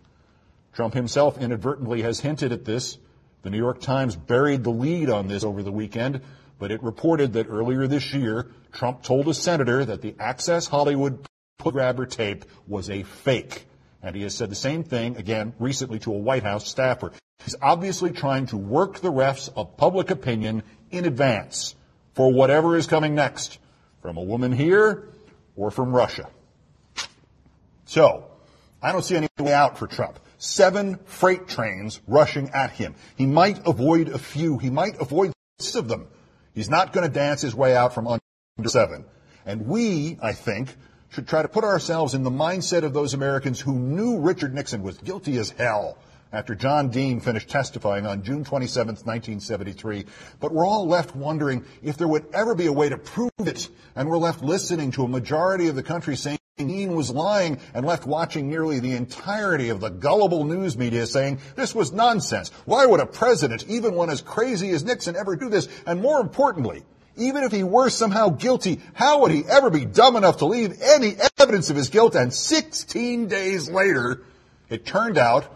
[0.72, 2.98] Trump himself inadvertently has hinted at this.
[3.42, 6.20] The New York Times buried the lead on this over the weekend
[6.58, 11.26] but it reported that earlier this year, Trump told a senator that the Access Hollywood
[11.58, 13.66] grabber tape was a fake.
[14.02, 17.12] And he has said the same thing again recently to a White House staffer.
[17.42, 21.74] He's obviously trying to work the refs of public opinion in advance
[22.14, 23.58] for whatever is coming next
[24.02, 25.08] from a woman here
[25.56, 26.28] or from Russia.
[27.86, 28.30] So,
[28.82, 30.18] I don't see any way out for Trump.
[30.38, 32.94] Seven freight trains rushing at him.
[33.16, 34.58] He might avoid a few.
[34.58, 36.08] He might avoid six of them.
[36.54, 38.20] He's not going to dance his way out from under
[38.68, 39.04] seven.
[39.44, 40.74] And we, I think,
[41.10, 44.82] should try to put ourselves in the mindset of those Americans who knew Richard Nixon
[44.82, 45.98] was guilty as hell
[46.34, 50.04] after John Dean finished testifying on June 27, 1973.
[50.40, 53.68] But we're all left wondering if there would ever be a way to prove it.
[53.94, 57.86] And we're left listening to a majority of the country saying Dean was lying and
[57.86, 62.50] left watching nearly the entirety of the gullible news media saying this was nonsense.
[62.64, 65.68] Why would a president, even one as crazy as Nixon, ever do this?
[65.86, 66.82] And more importantly,
[67.16, 70.80] even if he were somehow guilty, how would he ever be dumb enough to leave
[70.82, 72.16] any evidence of his guilt?
[72.16, 74.22] And 16 days later,
[74.68, 75.48] it turned out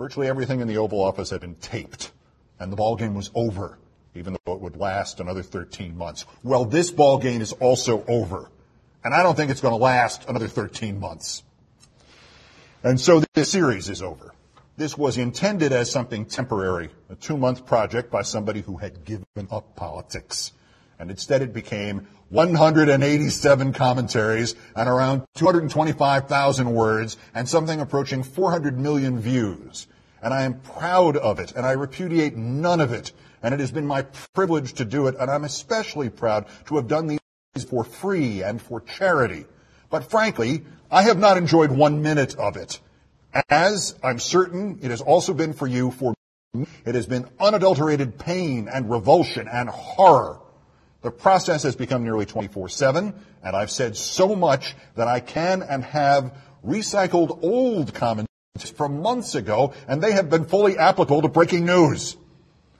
[0.00, 2.10] virtually everything in the Oval Office had been taped,
[2.58, 3.78] and the ball game was over,
[4.14, 6.24] even though it would last another 13 months.
[6.42, 8.50] Well, this ball game is also over.
[9.04, 11.42] And I don't think it's going to last another 13 months.
[12.82, 14.32] And so this series is over.
[14.78, 19.26] This was intended as something temporary, a two month project by somebody who had given
[19.50, 20.52] up politics.
[20.98, 29.18] And instead it became 187 commentaries and around 225,000 words and something approaching 400 million
[29.18, 29.86] views.
[30.22, 33.12] And I am proud of it and I repudiate none of it.
[33.42, 35.16] And it has been my privilege to do it.
[35.18, 39.46] And I'm especially proud to have done these for free and for charity.
[39.88, 42.80] But frankly, I have not enjoyed one minute of it.
[43.48, 46.14] As I'm certain it has also been for you, for
[46.52, 50.40] me, it has been unadulterated pain and revulsion and horror.
[51.02, 55.82] The process has become nearly 24-7, and I've said so much that I can and
[55.84, 61.64] have recycled old comments from months ago, and they have been fully applicable to breaking
[61.64, 62.16] news.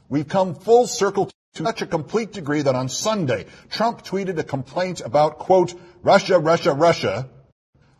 [0.09, 4.45] We've come full circle to such a complete degree that on Sunday, Trump tweeted a
[4.45, 7.29] complaint about, quote, Russia, Russia, Russia.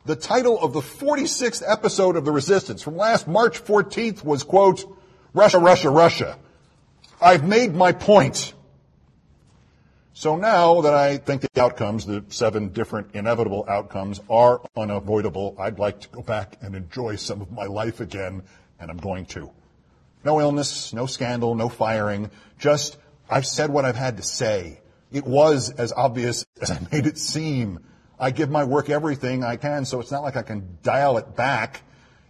[0.05, 4.85] The title of the 46th episode of The Resistance from last March 14th was, quote,
[5.33, 6.39] Russia, Russia, Russia.
[7.21, 8.53] I've made my point.
[10.21, 15.79] So now that I think the outcomes, the seven different inevitable outcomes, are unavoidable, I'd
[15.79, 18.43] like to go back and enjoy some of my life again,
[18.79, 19.51] and I'm going to.
[20.23, 22.99] No illness, no scandal, no firing, just
[23.31, 24.83] I've said what I've had to say.
[25.11, 27.79] It was as obvious as I made it seem.
[28.19, 31.35] I give my work everything I can, so it's not like I can dial it
[31.35, 31.81] back.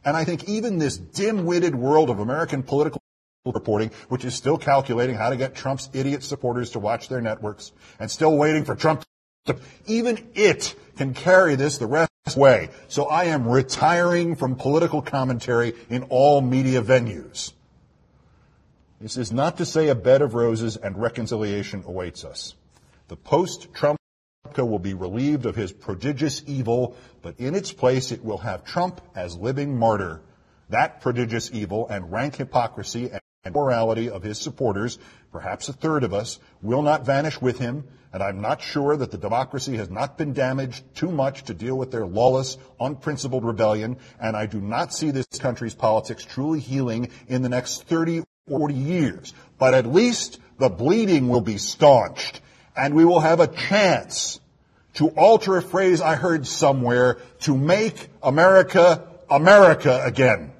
[0.05, 3.00] And I think even this dim-witted world of American political
[3.47, 7.73] reporting, which is still calculating how to get Trump's idiot supporters to watch their networks
[7.99, 9.03] and still waiting for Trump
[9.47, 12.69] to, even it can carry this the rest of the way.
[12.89, 17.53] So I am retiring from political commentary in all media venues.
[19.01, 22.55] This is not to say a bed of roses and reconciliation awaits us.
[23.09, 23.97] The post-Trump
[24.59, 29.01] will be relieved of his prodigious evil, but in its place it will have Trump
[29.15, 30.21] as living martyr.
[30.69, 33.11] That prodigious evil and rank hypocrisy
[33.45, 34.99] and morality of his supporters,
[35.33, 39.11] perhaps a third of us, will not vanish with him, and I'm not sure that
[39.11, 43.97] the democracy has not been damaged too much to deal with their lawless, unprincipled rebellion,
[44.21, 48.25] and I do not see this country's politics truly healing in the next 30 or
[48.49, 49.33] 40 years.
[49.59, 52.43] But at least the bleeding will be staunched,
[52.77, 54.39] and we will have a chance
[54.95, 60.53] to alter a phrase I heard somewhere to make America America again.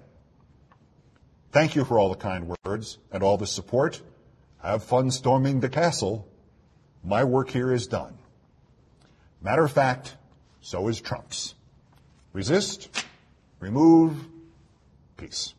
[1.53, 4.01] Thank you for all the kind words and all the support.
[4.63, 6.29] Have fun storming the castle.
[7.03, 8.17] My work here is done.
[9.43, 10.17] Matter of fact,
[10.61, 11.55] so is Trump's.
[12.33, 12.89] Resist,
[13.59, 14.15] remove,
[15.17, 15.55] peace.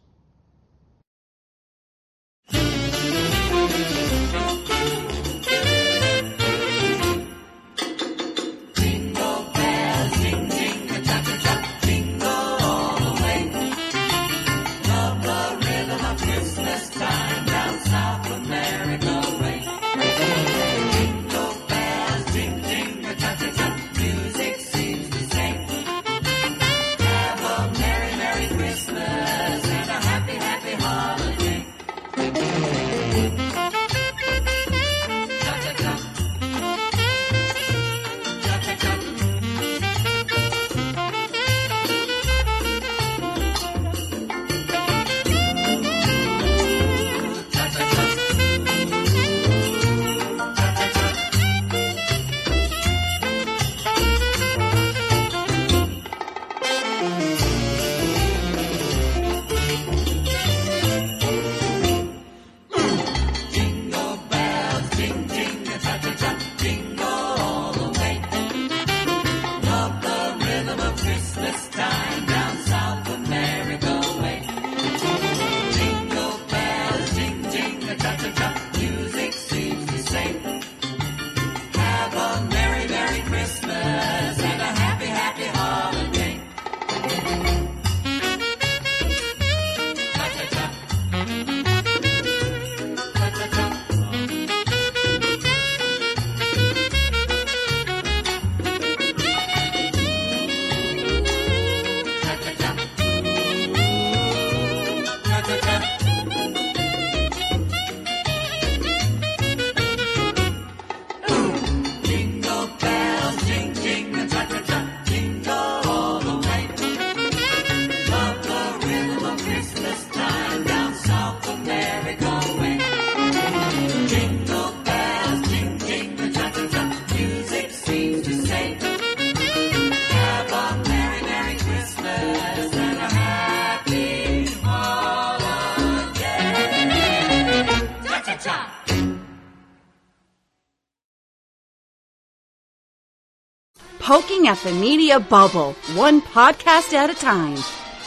[144.12, 147.58] Poking at the media bubble, one podcast at a time.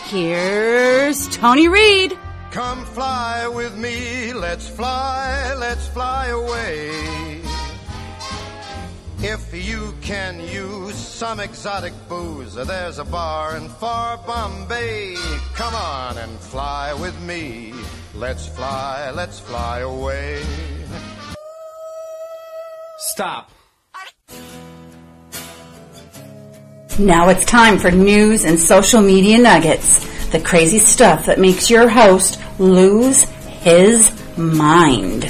[0.04, 2.12] Here's Tony Reed.
[2.50, 7.40] Come fly with me, let's fly, let's fly away.
[9.20, 15.16] If you can use some exotic booze, there's a bar in far Bombay.
[15.54, 17.72] Come on and fly with me.
[18.14, 20.44] Let's fly, let's fly away.
[22.98, 23.48] Stop.
[26.98, 30.04] Now it's time for news and social media nuggets.
[30.30, 33.24] The crazy stuff that makes your host lose
[33.62, 35.24] his mind.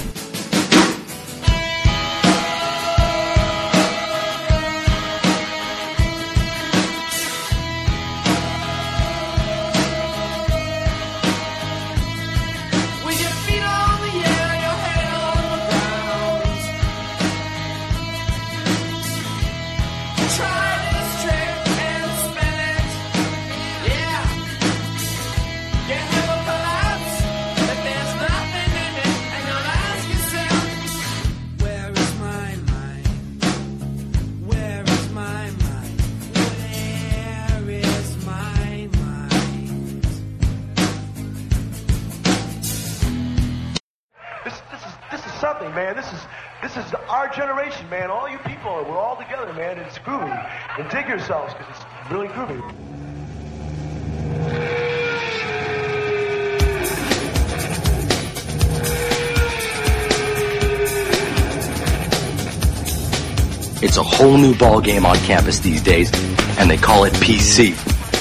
[64.64, 66.10] Whole new ball game on campus these days,
[66.58, 67.72] and they call it PC.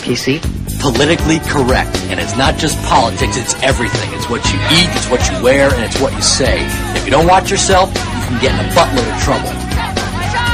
[0.04, 0.40] PC?
[0.82, 1.96] Politically correct.
[2.12, 4.12] And it's not just politics, it's everything.
[4.14, 6.60] It's what you eat, it's what you wear, and it's what you say.
[6.98, 9.52] If you don't watch yourself, you can get in a buttload of trouble.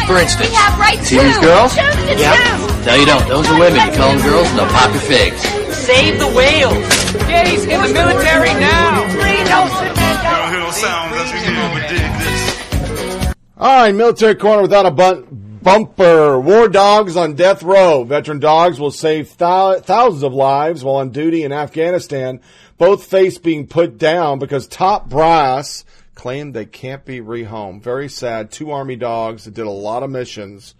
[0.05, 1.23] For instance, We have rights see too.
[1.23, 1.75] these girls?
[1.75, 2.35] Choose to Yep.
[2.35, 2.85] choose.
[2.85, 3.27] No, you don't.
[3.27, 3.79] Those are women.
[3.85, 5.41] You call them girls, and they'll pop your figs.
[5.85, 6.77] Save the whales.
[7.27, 9.05] Gays in the military now.
[9.09, 9.87] Free Nelson
[13.61, 15.25] All right, military corner without a bun-
[15.61, 16.39] bumper.
[16.39, 18.03] War dogs on death row.
[18.03, 22.39] Veteran dogs will save thou- thousands of lives while on duty in Afghanistan.
[22.77, 25.83] Both face being put down because top brass
[26.15, 27.81] claim they can't be rehomed.
[27.81, 28.51] Very sad.
[28.51, 30.75] Two army dogs that did a lot of missions.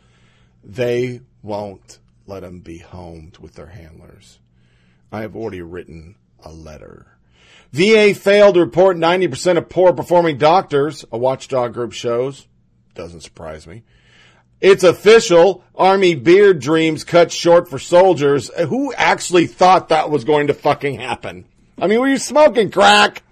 [0.63, 4.39] They won't let them be homed with their handlers.
[5.11, 7.17] I have already written a letter.
[7.71, 12.47] VA failed to report 90% of poor performing doctors, a watchdog group shows.
[12.95, 13.83] Doesn't surprise me.
[14.61, 15.63] It's official.
[15.75, 18.51] Army beard dreams cut short for soldiers.
[18.67, 21.45] Who actually thought that was going to fucking happen?
[21.77, 23.23] I mean, were you smoking crack?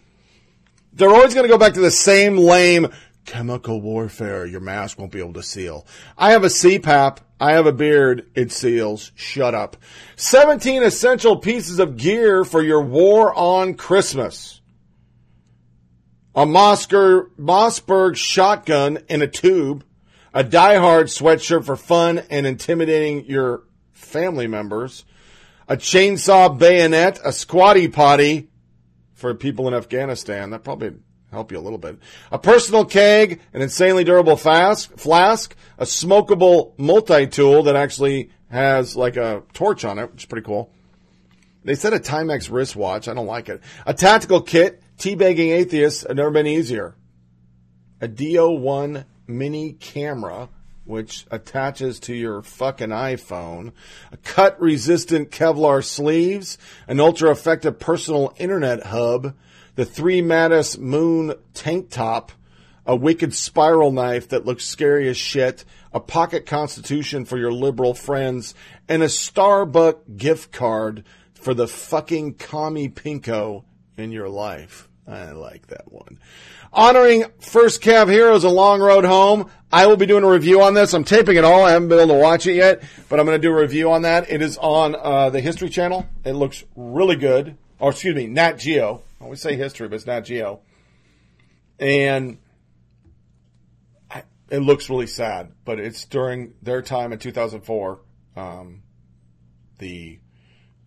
[0.94, 2.88] They're always going to go back to the same lame
[3.26, 4.46] chemical warfare.
[4.46, 5.86] Your mask won't be able to seal.
[6.18, 7.20] I have a CPAP.
[7.40, 8.32] I have a beard.
[8.34, 9.12] It seals.
[9.14, 9.78] Shut up.
[10.16, 14.62] 17 essential pieces of gear for your war on Christmas.
[16.34, 19.84] A Mosker, Mossberg shotgun in a tube.
[20.38, 25.04] A diehard sweatshirt for fun and intimidating your family members.
[25.68, 27.20] A chainsaw bayonet.
[27.26, 28.48] A squatty potty
[29.16, 30.52] for people in Afghanistan.
[30.52, 30.92] That probably
[31.32, 31.98] help you a little bit.
[32.32, 39.18] A personal keg, an insanely durable flask, flask, a smokable multi-tool that actually has like
[39.18, 40.72] a torch on it, which is pretty cool.
[41.64, 43.08] They said a Timex wristwatch.
[43.08, 43.62] I don't like it.
[43.88, 46.94] A tactical kit, teabagging atheists have never been easier.
[48.02, 50.50] A DO1 mini camera,
[50.86, 53.74] which attaches to your fucking iPhone.
[54.12, 56.58] A cut resistant Kevlar sleeves,
[56.88, 59.36] an ultra effective personal internet hub,
[59.76, 62.32] the three Mattis Moon tank top,
[62.86, 67.94] a wicked spiral knife that looks scary as shit, a pocket constitution for your liberal
[67.94, 68.56] friends,
[68.88, 73.66] and a Starbucks gift card for the fucking commie pinko
[73.98, 74.88] in your life.
[75.08, 76.20] I like that one.
[76.74, 79.50] Honoring First Cav Heroes A Long Road Home.
[79.72, 80.94] I will be doing a review on this.
[80.94, 81.66] I'm taping it all.
[81.66, 83.92] I haven't been able to watch it yet, but I'm going to do a review
[83.92, 84.30] on that.
[84.30, 86.08] It is on uh, the History Channel.
[86.24, 87.58] It looks really good.
[87.80, 89.04] Or excuse me, Nat Geo.
[89.20, 90.62] I always say history, but it's Nat Geo.
[91.80, 92.38] And
[94.10, 98.00] I, it looks really sad, but it's during their time in 2004,
[98.36, 98.82] um,
[99.80, 100.20] the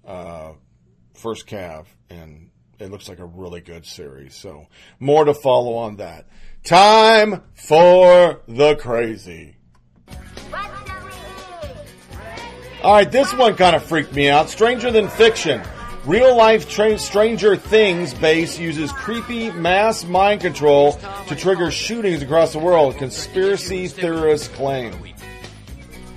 [0.06, 0.52] uh,
[1.14, 2.49] first Cav, and
[2.80, 4.34] it looks like a really good series.
[4.34, 4.66] So
[4.98, 6.26] more to follow on that.
[6.64, 9.56] Time for the crazy.
[12.82, 14.48] All right, this one kind of freaked me out.
[14.48, 15.62] Stranger Than Fiction.
[16.06, 22.54] Real life tra- Stranger Things base uses creepy mass mind control to trigger shootings across
[22.54, 22.96] the world.
[22.96, 24.94] Conspiracy theorists claim.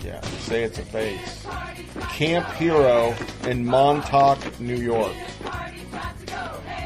[0.01, 1.45] Yeah, say it's a base.
[2.01, 5.15] Camp Hero in Montauk, New York.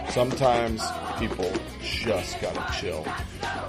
[0.09, 0.81] Sometimes
[1.19, 3.03] people just gotta chill.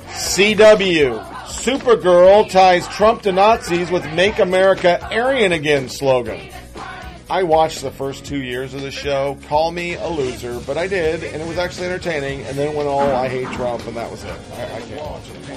[0.09, 1.23] CW.
[1.45, 6.51] Supergirl ties Trump to Nazis with Make America Aryan Again slogan.
[7.31, 9.37] I watched the first two years of the show.
[9.49, 12.41] Call me a loser, but I did, and it was actually entertaining.
[12.43, 14.39] And then it went all I hate Trump, and that was it.
[14.55, 15.48] I, I can't watch it.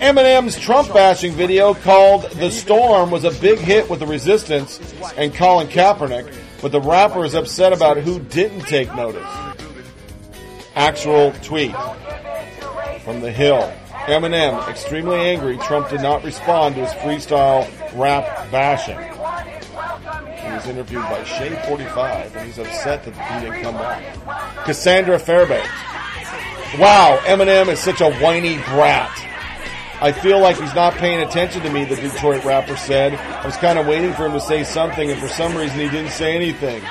[0.00, 4.80] Eminem's Trump bashing video called "The Storm" was a big hit with the Resistance
[5.16, 9.26] and Colin Kaepernick, but the rapper is upset about who didn't take notice.
[10.74, 11.74] Actual tweet
[13.04, 13.72] from The Hill.
[14.06, 17.66] Eminem, extremely angry, Trump did not respond to his freestyle
[17.98, 18.98] rap bashing.
[18.98, 24.64] He was interviewed by Shade45, and he's upset that he didn't come back.
[24.64, 25.68] Cassandra Fairbanks.
[26.78, 29.10] Wow, Eminem is such a whiny brat.
[30.04, 33.14] I feel like he's not paying attention to me, the Detroit rapper said.
[33.14, 35.88] I was kind of waiting for him to say something, and for some reason he
[35.88, 36.82] didn't say anything.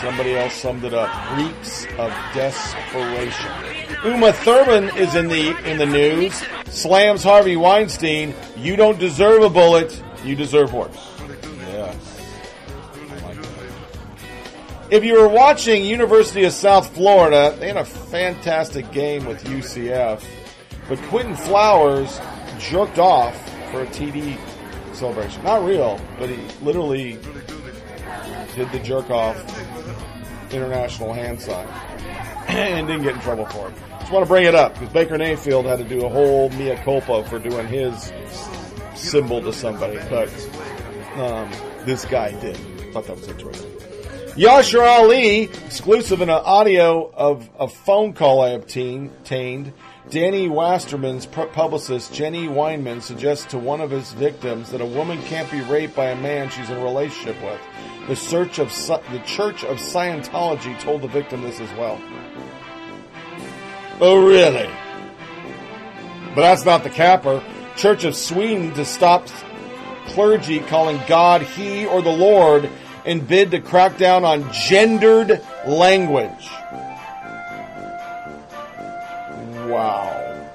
[0.00, 1.10] Somebody else summed it up.
[1.36, 3.50] Reeks of desperation.
[4.04, 6.44] Uma Thurman is in the in the news.
[6.66, 8.34] Slams Harvey Weinstein.
[8.56, 10.00] You don't deserve a bullet.
[10.22, 11.10] You deserve worse.
[11.72, 12.20] Yes.
[13.10, 13.38] I like.
[14.92, 20.22] If you were watching University of South Florida, they had a fantastic game with UCF.
[20.88, 22.20] But Quinton Flowers
[22.58, 23.34] jerked off
[23.70, 24.38] for a TD
[24.94, 25.42] celebration.
[25.42, 27.18] Not real, but he literally
[28.54, 29.36] did the jerk off
[30.52, 31.66] international hand sign
[32.48, 33.74] and didn't get in trouble for it.
[34.00, 36.76] Just want to bring it up because Baker Mayfield had to do a whole mea
[36.76, 38.12] culpa for doing his
[38.94, 40.28] symbol to somebody, but
[41.16, 41.50] um,
[41.84, 42.56] this guy did.
[42.92, 43.70] Thought that was interesting.
[44.36, 49.72] Yashar Ali, exclusive in an audio of a phone call I obtained.
[50.10, 55.50] Danny Masterson's publicist Jenny Weinman suggests to one of his victims that a woman can't
[55.50, 57.60] be raped by a man she's in a relationship with.
[58.08, 58.68] The Church of
[59.10, 61.98] the Church of Scientology told the victim this as well.
[64.00, 64.68] Oh, really?
[66.34, 67.42] But that's not the capper.
[67.76, 69.26] Church of Sweden to stop
[70.08, 72.68] clergy calling God he or the Lord
[73.06, 76.50] in bid to crack down on gendered language.
[79.74, 80.50] Wow.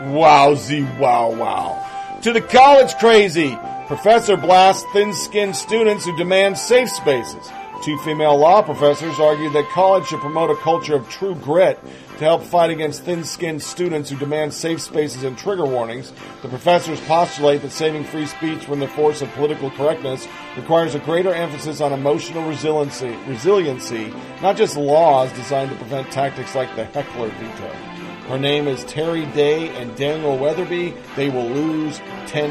[0.00, 2.18] Wowzy wow wow.
[2.20, 3.56] To the college crazy,
[3.86, 7.50] professor blasts thin-skinned students who demand safe spaces.
[7.82, 11.78] Two female law professors argue that college should promote a culture of true grit
[12.18, 16.12] to help fight against thin-skinned students who demand safe spaces and trigger warnings.
[16.42, 20.98] The professors postulate that saving free speech from the force of political correctness requires a
[20.98, 26.84] greater emphasis on emotional resiliency, resiliency, not just laws designed to prevent tactics like the
[26.84, 27.93] heckler veto.
[28.28, 30.94] Her name is Terri Day and Danielle Weatherby.
[31.14, 32.50] They will lose ten,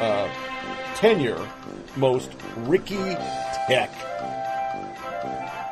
[0.00, 0.28] uh,
[0.96, 1.48] tenure.
[1.96, 3.14] Most Ricky
[3.68, 4.07] Tech.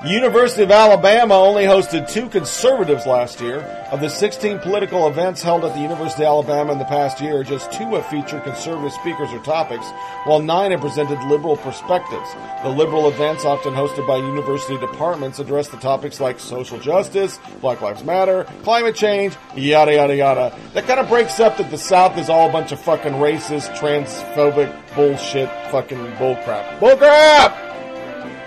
[0.08, 3.60] University of Alabama only hosted two conservatives last year.
[3.90, 7.42] Of the 16 political events held at the University of Alabama in the past year,
[7.42, 9.86] just two have featured conservative speakers or topics,
[10.24, 12.28] while nine have presented liberal perspectives.
[12.62, 17.80] The liberal events, often hosted by university departments, address the topics like social justice, Black
[17.80, 20.58] Lives Matter, climate change, yada yada yada.
[20.74, 23.76] That kind of breaks up that the South is all a bunch of fucking racist,
[23.76, 26.78] transphobic bullshit, fucking bullcrap.
[26.78, 27.65] Bullcrap!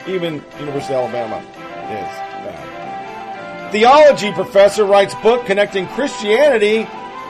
[0.09, 2.09] Even University of Alabama is
[2.43, 3.71] bad.
[3.71, 6.83] Theology professor writes book connecting Christianity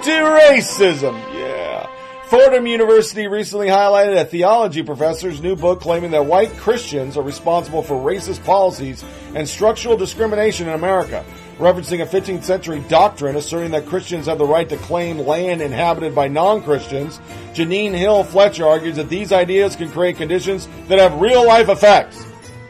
[0.04, 1.14] to racism.
[1.34, 1.88] Yeah.
[2.28, 7.82] Fordham University recently highlighted a theology professor's new book claiming that white Christians are responsible
[7.84, 9.04] for racist policies
[9.36, 11.26] and structural discrimination in America.
[11.58, 16.16] Referencing a 15th century doctrine asserting that Christians have the right to claim land inhabited
[16.16, 17.20] by non-Christians,
[17.54, 22.26] Jeannine Hill Fletcher argues that these ideas can create conditions that have real life effects.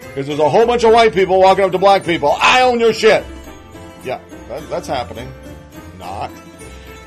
[0.09, 2.35] Because there's a whole bunch of white people walking up to black people.
[2.41, 3.25] I own your shit.
[4.03, 5.31] Yeah, that, that's happening.
[5.97, 6.31] Not.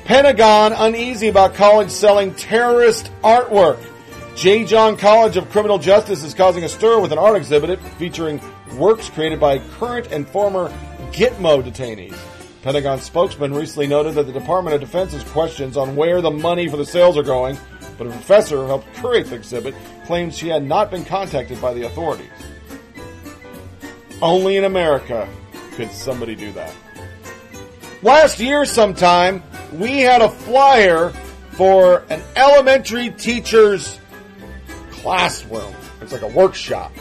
[0.05, 3.81] Pentagon uneasy about college selling terrorist artwork.
[4.35, 4.65] J.
[4.65, 8.41] John College of Criminal Justice is causing a stir with an art exhibit featuring
[8.75, 10.69] works created by current and former
[11.11, 12.17] Gitmo detainees.
[12.63, 16.77] Pentagon spokesman recently noted that the Department of Defense's questions on where the money for
[16.77, 17.57] the sales are going,
[17.97, 19.75] but a professor who helped curate the exhibit
[20.05, 22.31] claims she had not been contacted by the authorities.
[24.23, 25.27] Only in America
[25.73, 26.73] could somebody do that.
[28.01, 29.43] Last year, sometime,
[29.73, 31.09] we had a flyer
[31.51, 33.99] for an elementary teacher's
[34.91, 35.75] classroom.
[35.99, 36.93] It's like a workshop.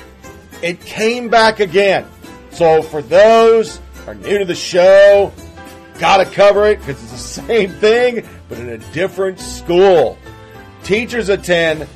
[0.62, 2.08] It came back again.
[2.50, 5.32] So for those are new to the show,
[6.00, 10.18] gotta cover it because it's the same thing, but in a different school.
[10.82, 11.86] Teachers attend,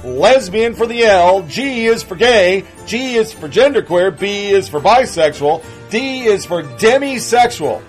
[0.03, 4.80] Lesbian for the L, G is for gay, G is for genderqueer, B is for
[4.80, 7.82] bisexual, D is for demisexual.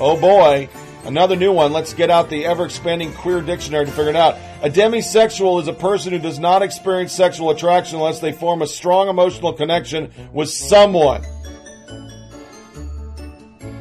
[0.00, 0.68] Oh boy,
[1.06, 1.72] another new one.
[1.72, 4.36] Let's get out the ever expanding queer dictionary to figure it out.
[4.62, 8.66] A demisexual is a person who does not experience sexual attraction unless they form a
[8.66, 11.22] strong emotional connection with someone.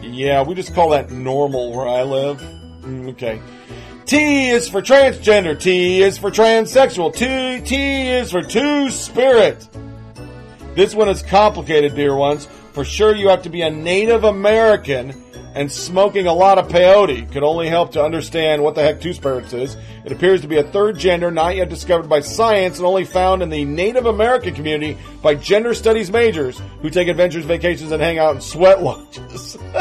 [0.02, 2.40] Yeah, we just call that normal where I live.
[2.40, 3.42] Mm, Okay.
[4.06, 5.60] T is for transgender.
[5.60, 7.12] T is for transsexual.
[7.12, 9.68] T, T is for two spirit.
[10.76, 12.48] This one is complicated, dear ones.
[12.74, 15.10] For sure, you have to be a Native American,
[15.56, 19.14] and smoking a lot of peyote could only help to understand what the heck two
[19.14, 19.78] spirits is.
[20.04, 23.42] It appears to be a third gender not yet discovered by science and only found
[23.42, 28.20] in the Native American community by gender studies majors who take adventures, vacations, and hang
[28.20, 29.58] out in sweat lodges.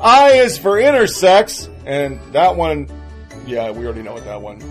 [0.00, 2.88] I is for intersex, and that one,
[3.46, 4.62] yeah, we already know what that one.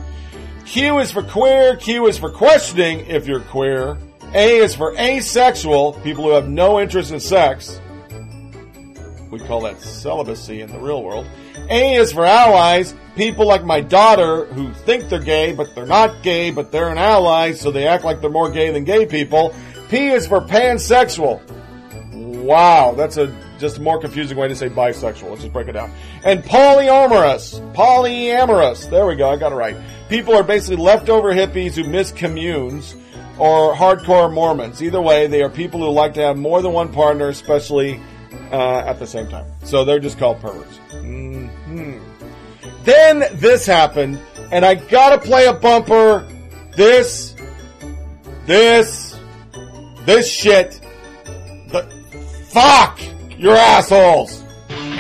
[0.66, 1.76] Q is for queer.
[1.76, 4.00] Q is for questioning if you're queer.
[4.34, 7.80] A is for asexual, people who have no interest in sex.
[9.32, 11.28] We call that celibacy in the real world.
[11.70, 16.24] A is for allies, people like my daughter who think they're gay, but they're not
[16.24, 19.54] gay, but they're an ally, so they act like they're more gay than gay people.
[19.90, 21.42] P is for pansexual.
[22.14, 25.30] Wow, that's a just a more confusing way to say bisexual.
[25.30, 25.92] Let's just break it down.
[26.24, 27.60] And polyamorous.
[27.76, 28.90] Polyamorous.
[28.90, 29.76] There we go, I got it right.
[30.08, 32.96] People are basically leftover hippies who miss communes
[33.38, 34.82] or hardcore Mormons.
[34.82, 38.02] Either way, they are people who like to have more than one partner, especially
[38.52, 39.46] uh, at the same time.
[39.64, 40.78] So they're just called perverts.
[40.92, 41.48] hmm
[42.84, 44.20] Then this happened,
[44.52, 46.28] and I gotta play a bumper.
[46.76, 47.36] This,
[48.46, 49.18] this,
[50.06, 50.80] this shit.
[51.72, 51.84] The,
[52.52, 53.00] fuck!
[53.38, 54.44] You're assholes!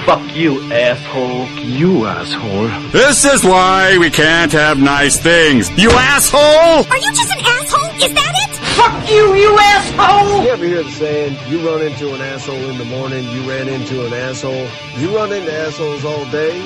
[0.05, 1.45] Fuck you, asshole.
[1.59, 2.89] You asshole.
[2.91, 5.69] This is why we can't have nice things.
[5.77, 6.39] You asshole!
[6.41, 8.03] Are you just an asshole?
[8.03, 8.48] Is that it?
[8.79, 10.41] Fuck you, you asshole!
[10.41, 13.67] You ever hear the saying, you run into an asshole in the morning, you ran
[13.67, 14.69] into an asshole?
[14.95, 16.57] You run into assholes all day,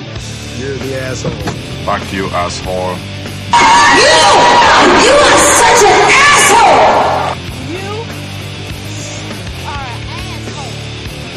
[0.56, 1.32] you're the asshole.
[1.84, 2.94] Fuck you, asshole.
[3.98, 4.20] You!
[5.04, 7.34] You Are such an asshole!
[7.74, 7.90] You
[9.66, 10.70] are an asshole!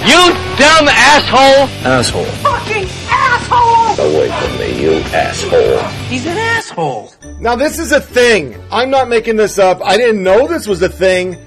[0.05, 1.67] You dumb asshole!
[1.85, 2.25] Asshole.
[2.25, 4.05] Fucking asshole!
[4.05, 5.87] Away from me, you asshole.
[6.09, 7.13] He's an asshole.
[7.39, 8.55] Now this is a thing.
[8.71, 9.81] I'm not making this up.
[9.83, 11.37] I didn't know this was a thing,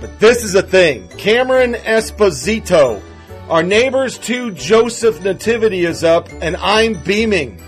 [0.00, 1.08] but this is a thing.
[1.16, 3.00] Cameron Esposito.
[3.48, 7.62] Our neighbor's two Joseph Nativity is up, and I'm beaming.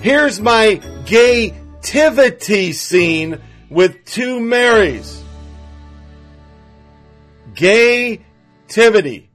[0.00, 5.22] Here's my gay-tivity scene with two Marys.
[8.66, 9.30] Gay-tivity.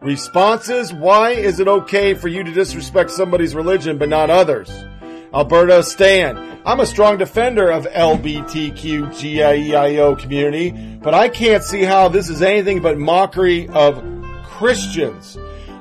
[0.00, 4.70] Responses Why is it okay for you to disrespect somebody's religion but not others?
[5.32, 6.60] Alberta Stan.
[6.66, 12.82] I'm a strong defender of LBTQGIEIO community, but I can't see how this is anything
[12.82, 14.04] but mockery of
[14.44, 15.38] Christians.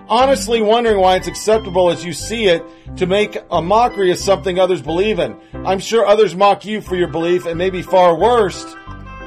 [0.08, 2.64] Honestly wondering why it's acceptable as you see it
[2.98, 5.38] to make a mockery of something others believe in.
[5.53, 8.76] I'm sure others mock you for your belief and maybe far worse,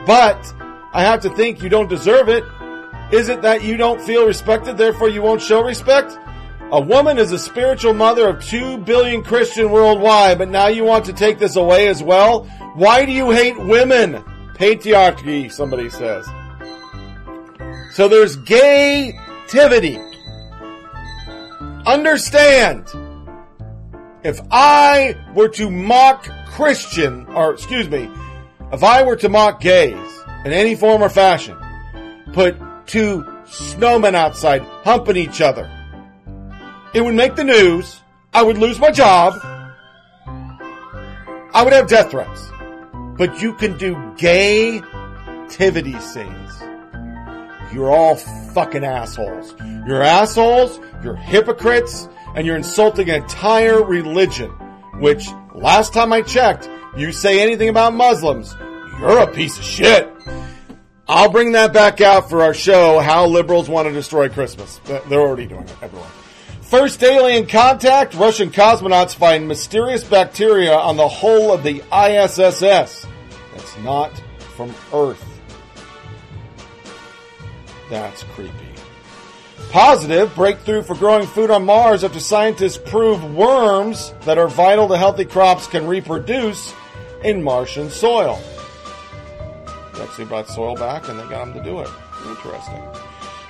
[0.07, 0.55] but
[0.95, 2.45] I have to think you don't deserve it.
[3.15, 6.19] Is it that you don't feel respected, therefore you won't show respect?
[6.73, 11.05] A woman is a spiritual mother of two billion Christian worldwide, but now you want
[11.05, 12.43] to take this away as well?
[12.75, 14.15] Why do you hate women?
[14.55, 16.27] Patriarchy, somebody says.
[17.93, 19.97] So there's gay-tivity.
[21.87, 22.89] Understand,
[24.25, 28.11] if I were to mock Christian, or excuse me,
[28.73, 31.57] if I were to mock gays in any form or fashion,
[32.33, 35.71] put two snowmen outside humping each other,
[36.95, 38.01] it would make the news.
[38.33, 39.35] I would lose my job.
[41.53, 42.51] I would have death threats.
[43.17, 44.81] But you can do gay
[45.49, 47.73] tivity scenes.
[47.73, 49.55] You're all fucking assholes.
[49.87, 54.51] You're assholes, you're hypocrites, and you're insulting an entire religion.
[55.01, 58.55] Which, last time I checked, you say anything about Muslims,
[59.01, 60.09] you're a piece of shit.
[61.07, 64.81] I'll bring that back out for our show, How Liberals Want to Destroy Christmas.
[64.87, 66.09] They're already doing it, everyone.
[66.63, 73.07] First alien contact, Russian cosmonauts find mysterious bacteria on the hull of the ISSS.
[73.53, 74.11] That's not
[74.57, 75.23] from Earth.
[77.91, 78.53] That's creepy.
[79.71, 84.97] Positive breakthrough for growing food on Mars after scientists prove worms that are vital to
[84.97, 86.73] healthy crops can reproduce
[87.23, 88.41] in Martian soil.
[90.01, 91.89] Actually brought soil back and they got them to do it.
[92.27, 92.83] Interesting.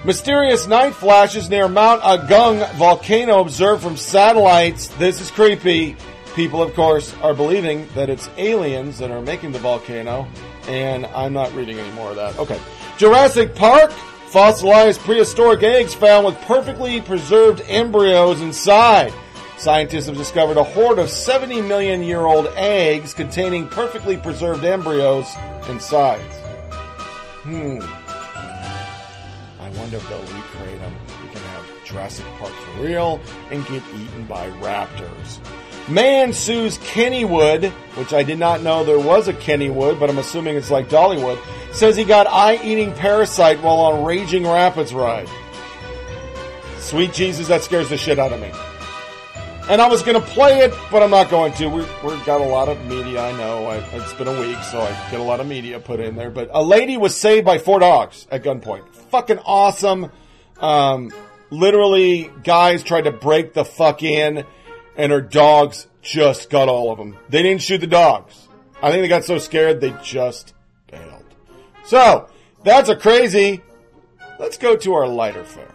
[0.04, 4.88] Mysterious night flashes near Mount Agung volcano observed from satellites.
[4.98, 5.96] This is creepy.
[6.34, 10.26] People, of course, are believing that it's aliens that are making the volcano,
[10.66, 12.38] and I'm not reading any more of that.
[12.38, 12.60] Okay.
[12.98, 13.92] Jurassic Park.
[14.26, 19.12] Fossilized prehistoric eggs found with perfectly preserved embryos inside.
[19.56, 25.32] Scientists have discovered a hoard of 70 million year old eggs containing perfectly preserved embryos
[25.68, 26.20] inside.
[27.42, 27.78] Hmm.
[29.60, 30.94] I wonder if they'll recreate them.
[31.22, 35.38] We can have Jurassic Park for real and get eaten by raptors.
[35.88, 40.56] Man sues Kennywood, which I did not know there was a Kennywood, but I'm assuming
[40.56, 41.38] it's like Dollywood,
[41.74, 45.28] says he got eye-eating parasite while on Raging Rapids ride.
[46.78, 48.50] Sweet Jesus, that scares the shit out of me.
[49.66, 51.68] And I was going to play it, but I'm not going to.
[51.68, 53.64] We've, we've got a lot of media, I know.
[53.64, 56.30] I, it's been a week, so I get a lot of media put in there.
[56.30, 58.94] But a lady was saved by four dogs at gunpoint.
[59.10, 60.10] Fucking awesome.
[60.60, 61.12] Um,
[61.48, 64.44] literally, guys tried to break the fuck in.
[64.96, 67.16] and her dogs just got all of them.
[67.28, 68.48] They didn't shoot the dogs.
[68.82, 70.52] I think they got so scared they just
[70.90, 71.24] bailed.
[71.84, 72.28] So,
[72.64, 73.62] that's a crazy.
[74.38, 75.73] Let's go to our lighter fare.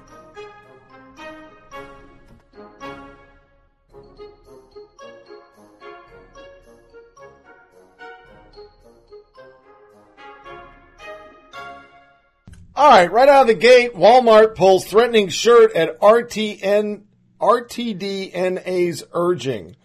[12.80, 17.02] All right, right out of the gate, Walmart pulls threatening shirt at RTN
[17.38, 19.76] RTDNA's urging.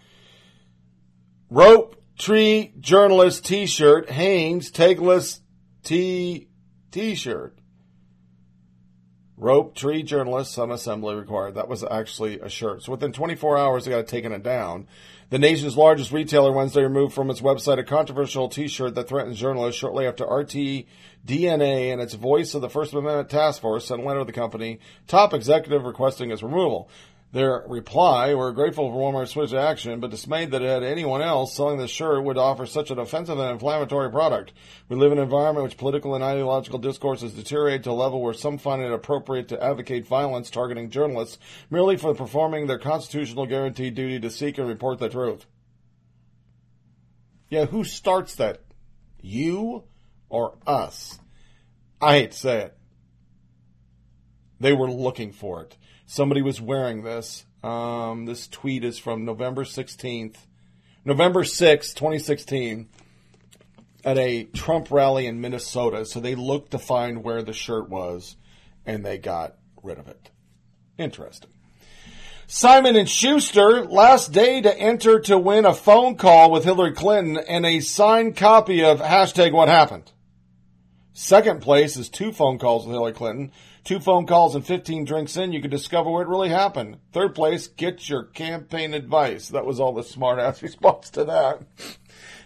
[1.49, 5.41] Rope tree journalist T-shirt, Hanes tagless
[5.83, 6.47] T
[6.91, 7.59] T-shirt.
[9.35, 11.55] Rope tree journalist, some assembly required.
[11.55, 12.83] That was actually a shirt.
[12.83, 14.87] So within 24 hours, they got it taken it down.
[15.31, 19.79] The nation's largest retailer Wednesday removed from its website a controversial T-shirt that threatens journalists
[19.79, 20.85] shortly after RT
[21.25, 24.31] DNA and its voice of the First Amendment task force sent a letter to the
[24.31, 26.87] company top executive requesting its removal.
[27.35, 31.77] Their reply, we're grateful for Walmart's swift action, but dismayed that had anyone else selling
[31.77, 34.53] this shirt would offer such an offensive and inflammatory product.
[34.87, 38.21] We live in an environment which political and ideological discourse has deteriorated to a level
[38.21, 41.37] where some find it appropriate to advocate violence targeting journalists
[41.69, 45.45] merely for performing their constitutional guaranteed duty to seek and report the truth.
[47.49, 48.61] Yeah, who starts that?
[49.19, 49.83] You
[50.29, 51.19] or us?
[51.99, 52.77] I hate to say it.
[54.61, 55.75] They were looking for it.
[56.05, 57.45] Somebody was wearing this.
[57.63, 60.35] Um, this tweet is from November 16th,
[61.03, 62.87] November 6th, 2016,
[64.03, 66.05] at a Trump rally in Minnesota.
[66.05, 68.35] So they looked to find where the shirt was
[68.85, 70.29] and they got rid of it.
[70.97, 71.49] Interesting.
[72.47, 77.37] Simon and Schuster, last day to enter to win a phone call with Hillary Clinton
[77.37, 80.11] and a signed copy of hashtag what happened.
[81.13, 83.51] Second place is two phone calls with Hillary Clinton.
[83.85, 86.97] Two phone calls and 15 drinks in, you can discover what really happened.
[87.13, 89.49] Third place, get your campaign advice.
[89.49, 91.61] That was all the smart ass response to that.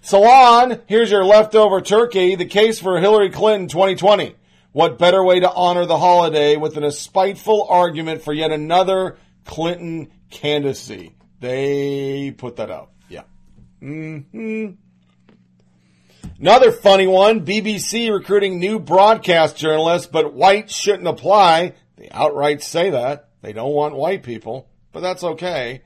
[0.02, 2.36] Salon, here's your leftover turkey.
[2.36, 4.36] The case for Hillary Clinton 2020.
[4.74, 10.12] What better way to honor the holiday with an spiteful argument for yet another Clinton
[10.30, 11.16] candidacy?
[11.40, 12.92] They put that out.
[13.08, 13.24] Yeah.
[13.80, 14.72] hmm
[16.40, 21.74] Another funny one, BBC recruiting new broadcast journalists, but white shouldn't apply.
[21.98, 23.28] They outright say that.
[23.42, 25.82] They don't want white people, but that's okay.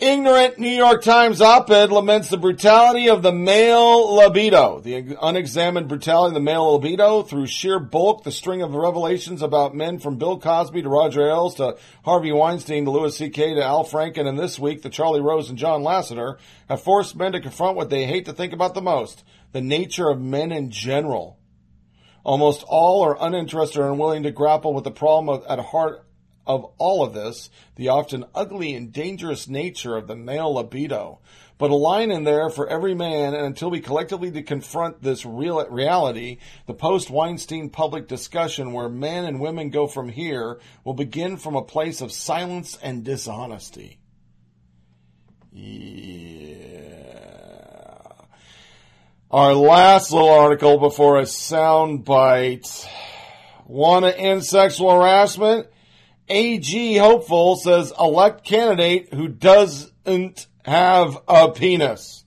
[0.00, 4.80] Ignorant New York Times op-ed laments the brutality of the male libido.
[4.80, 9.74] The unexamined brutality of the male libido through sheer bulk, the string of revelations about
[9.74, 13.56] men from Bill Cosby to Roger Ailes to Harvey Weinstein to Louis C.K.
[13.56, 16.38] to Al Franken and this week to Charlie Rose and John Lasseter
[16.70, 19.22] have forced men to confront what they hate to think about the most,
[19.52, 21.38] the nature of men in general.
[22.24, 26.06] Almost all are uninterested or unwilling to grapple with the problem at heart
[26.54, 31.20] of all of this, the often ugly and dangerous nature of the male libido.
[31.58, 35.64] But a line in there for every man, and until we collectively confront this real
[35.68, 41.54] reality, the post-Weinstein public discussion where men and women go from here will begin from
[41.54, 43.98] a place of silence and dishonesty.
[45.52, 46.70] Yeah.
[49.30, 52.88] Our last little article before a sound bite.
[53.66, 55.68] Want to end sexual harassment?
[56.30, 62.24] AG hopeful says elect candidate who doesn't have a penis.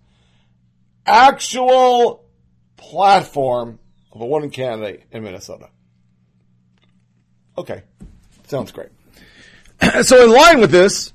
[1.05, 2.25] Actual
[2.77, 3.79] platform
[4.11, 5.69] of a woman candidate in Minnesota.
[7.57, 7.83] Okay.
[8.47, 8.89] Sounds great.
[10.03, 11.13] so in line with this,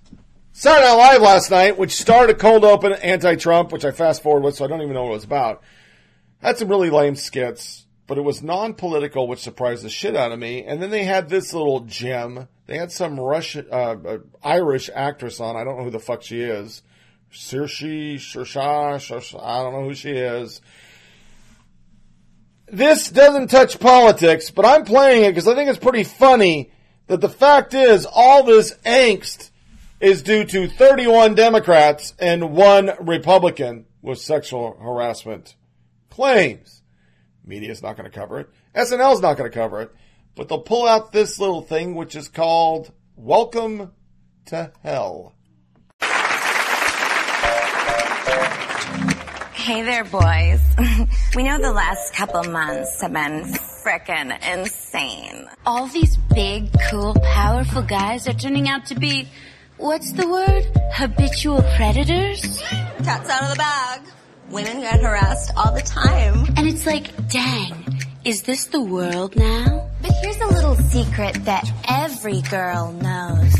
[0.52, 4.42] Saturday Night Live last night, which started a cold open anti-Trump, which I fast forward
[4.42, 5.62] with, so I don't even know what it was about,
[6.42, 10.38] had some really lame skits, but it was non-political, which surprised the shit out of
[10.38, 10.64] me.
[10.64, 12.48] And then they had this little gem.
[12.66, 15.56] They had some Russian, uh, uh, Irish actress on.
[15.56, 16.82] I don't know who the fuck she is.
[17.30, 20.62] Saoirse, Saoirse, I don't know who she is.
[22.66, 26.72] This doesn't touch politics, but I'm playing it because I think it's pretty funny
[27.08, 29.50] that the fact is all this angst
[30.00, 35.56] is due to 31 Democrats and one Republican with sexual harassment
[36.08, 36.77] claims.
[37.48, 38.50] Media's not going to cover it.
[38.76, 39.90] SNL's not going to cover it.
[40.36, 43.92] But they'll pull out this little thing which is called Welcome
[44.46, 45.34] to Hell.
[49.54, 50.60] Hey there, boys.
[51.36, 53.42] we know the last couple months have been
[53.82, 55.48] frickin' insane.
[55.66, 59.28] All these big, cool, powerful guys are turning out to be,
[59.76, 60.64] what's the word?
[60.92, 62.62] Habitual predators?
[63.02, 64.00] Cat's out of the bag.
[64.50, 66.46] Women get harassed all the time.
[66.56, 67.84] And it's like, dang,
[68.24, 69.90] is this the world now?
[70.00, 73.54] But here's a little secret that every girl knows.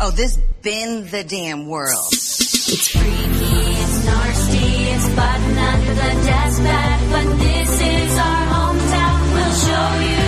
[0.00, 2.12] Oh, this been the damn world.
[2.12, 9.32] It's freaky, it's nasty, it's button under the desk bag, but this is our hometown.
[9.34, 10.26] We'll show you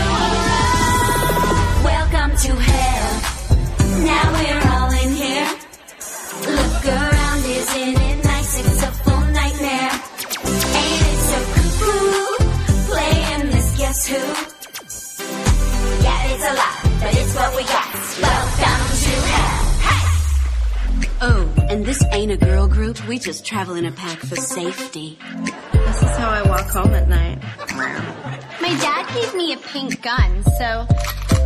[0.50, 1.84] around.
[1.84, 3.20] Welcome to hell.
[4.04, 4.69] Now we're
[17.40, 17.94] what we got.
[18.20, 19.60] Welcome to hell.
[21.22, 23.02] Oh, and this ain't a girl group.
[23.08, 25.18] We just travel in a pack for safety.
[25.72, 27.38] This is how I walk home at night.
[28.60, 30.86] My dad gave me a pink gun, so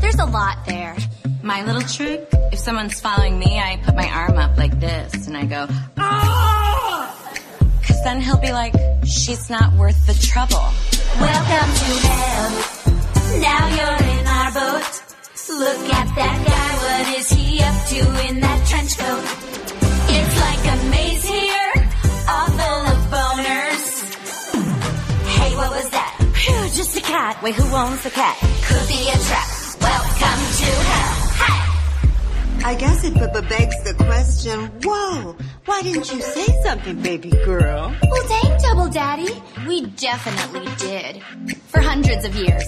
[0.00, 0.96] there's a lot there.
[1.44, 5.36] My little trick, if someone's following me, I put my arm up like this and
[5.36, 7.46] I go, ah!
[7.86, 8.74] Cause then he'll be like,
[9.04, 10.66] she's not worth the trouble.
[11.20, 12.50] Welcome to hell.
[13.40, 15.13] Now you're in our boat.
[15.48, 16.70] Look at that guy.
[16.84, 19.24] What is he up to in that trench coat?
[20.08, 21.72] It's like a maze here,
[22.28, 23.84] all full of boners.
[25.36, 26.18] Hey, what was that?
[26.34, 27.42] Phew, just a cat.
[27.42, 28.36] Wait, who owns the cat?
[28.66, 29.48] Could be a trap.
[29.80, 31.20] Welcome to hell.
[32.66, 37.30] I guess it b- b- begs the question, whoa, why didn't you say something, baby
[37.44, 37.94] girl?
[38.10, 39.28] Well, dang, Double Daddy.
[39.68, 41.22] We definitely did.
[41.68, 42.64] For hundreds of years.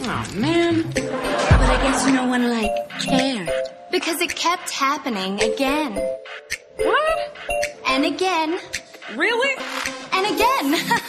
[0.00, 0.82] Oh, man.
[0.92, 3.50] But I guess no one, like, cared.
[3.90, 5.94] Because it kept happening again.
[6.76, 7.36] What?
[7.88, 8.58] And again.
[9.16, 9.54] Really?
[10.12, 10.74] And again.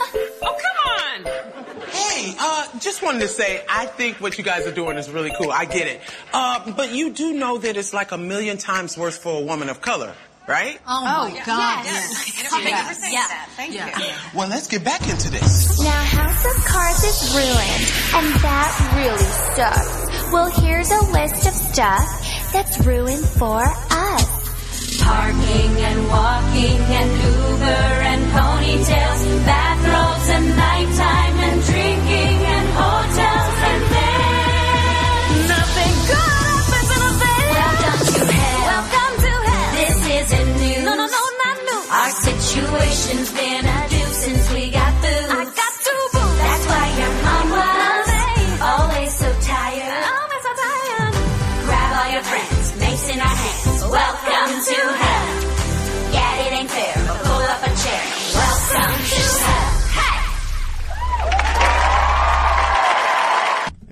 [0.42, 1.90] oh, come on.
[1.92, 5.32] Hey, uh, just wanted to say, I think what you guys are doing is really
[5.38, 5.52] cool.
[5.52, 6.02] I get it.
[6.34, 9.70] Uh, but you do know that it's like a million times worse for a woman
[9.70, 10.14] of color,
[10.50, 10.82] right?
[10.88, 11.86] Oh, my oh, God.
[11.86, 12.50] Yes.
[12.50, 13.48] Thank you for saying that.
[13.56, 13.86] Thank you.
[14.34, 15.80] Well, let's get back into this.
[15.80, 17.84] Now House of Cards is ruined,
[18.18, 20.34] and that really sucks.
[20.34, 22.10] Well, here's a list of stuff
[22.52, 24.40] that's ruined for us.
[25.00, 32.29] Parking and walking and Uber and ponytails, bathrobes and nighttime and drinking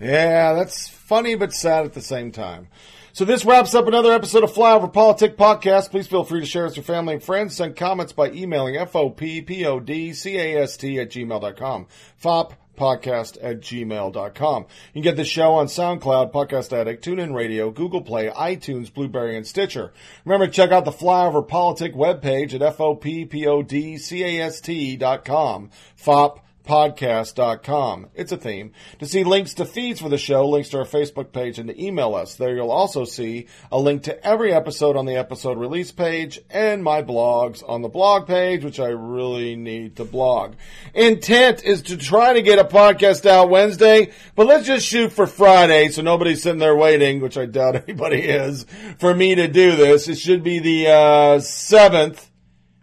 [0.07, 2.69] Yeah, that's funny but sad at the same time.
[3.11, 5.91] So this wraps up another episode of Flyover Politic Podcast.
[5.91, 7.57] Please feel free to share with your family and friends.
[7.57, 11.87] Send comments by emailing foppodcast at gmail.com.
[12.23, 14.61] Fop podcast at gmail.com.
[14.61, 19.35] You can get the show on SoundCloud, Podcast Addict, TuneIn Radio, Google Play, iTunes, Blubrry,
[19.35, 19.91] and Stitcher.
[20.23, 25.71] Remember to check out the Flyover Politic webpage at foppodcast.com.
[25.95, 28.07] Fop podcast.com.
[28.13, 28.73] It's a theme.
[28.99, 31.83] To see links to feeds for the show, links to our Facebook page, and to
[31.83, 32.35] email us.
[32.35, 36.83] There you'll also see a link to every episode on the episode release page and
[36.83, 40.55] my blogs on the blog page, which I really need to blog.
[40.93, 45.25] Intent is to try to get a podcast out Wednesday, but let's just shoot for
[45.25, 48.65] Friday so nobody's sitting there waiting, which I doubt anybody is,
[48.99, 50.07] for me to do this.
[50.07, 52.27] It should be the uh, 7th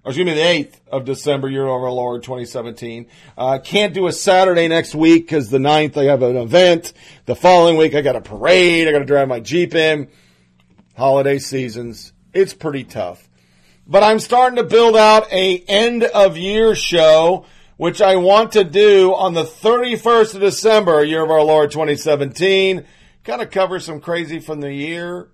[0.05, 3.07] or excuse me, the 8th of December, year of our Lord 2017.
[3.39, 6.92] Uh, can't do a Saturday next week because the 9th I have an event.
[7.24, 8.86] The following week I got a parade.
[8.86, 10.08] I got to drive my Jeep in.
[10.94, 12.12] Holiday seasons.
[12.34, 13.26] It's pretty tough.
[13.86, 17.47] But I'm starting to build out a end of year show,
[17.78, 22.84] which I want to do on the 31st of December, year of our Lord 2017.
[23.24, 25.31] Kind of cover some crazy from the year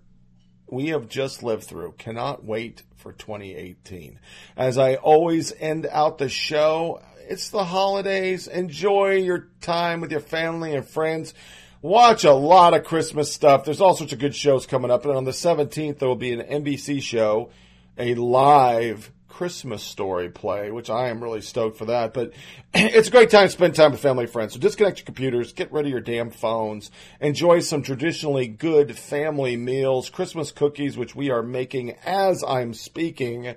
[0.68, 1.94] we have just lived through.
[1.98, 4.18] Cannot wait for 2018.
[4.56, 8.46] As I always end out the show, it's the holidays.
[8.46, 11.34] Enjoy your time with your family and friends.
[11.82, 13.64] Watch a lot of Christmas stuff.
[13.64, 15.04] There's all sorts of good shows coming up.
[15.04, 17.50] And on the 17th, there will be an NBC show,
[17.96, 22.12] a live Christmas story play, which I am really stoked for that.
[22.12, 22.34] But
[22.74, 24.52] it's a great time to spend time with family and friends.
[24.52, 26.90] So disconnect your computers, get rid of your damn phones,
[27.22, 33.54] enjoy some traditionally good family meals, Christmas cookies, which we are making as I'm speaking,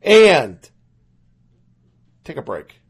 [0.00, 0.70] and
[2.22, 2.80] take a break.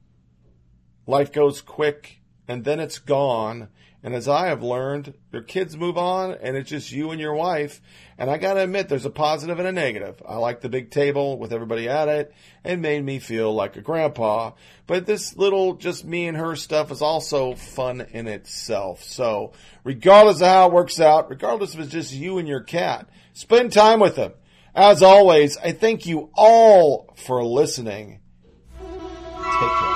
[1.07, 3.69] Life goes quick and then it's gone.
[4.07, 7.35] And as I have learned, your kids move on and it's just you and your
[7.35, 7.83] wife.
[8.17, 10.23] And I gotta admit, there's a positive and a negative.
[10.25, 12.33] I like the big table with everybody at it.
[12.65, 14.53] It made me feel like a grandpa.
[14.87, 19.03] But this little just me and her stuff is also fun in itself.
[19.03, 23.09] So regardless of how it works out, regardless if it's just you and your cat,
[23.33, 24.35] spend time with them.
[24.73, 28.21] As always, I thank you all for listening.
[28.79, 29.96] Take care.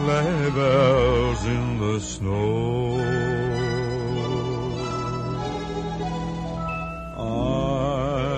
[0.00, 3.00] sleigh bells in the snow.
[7.18, 8.28] I'm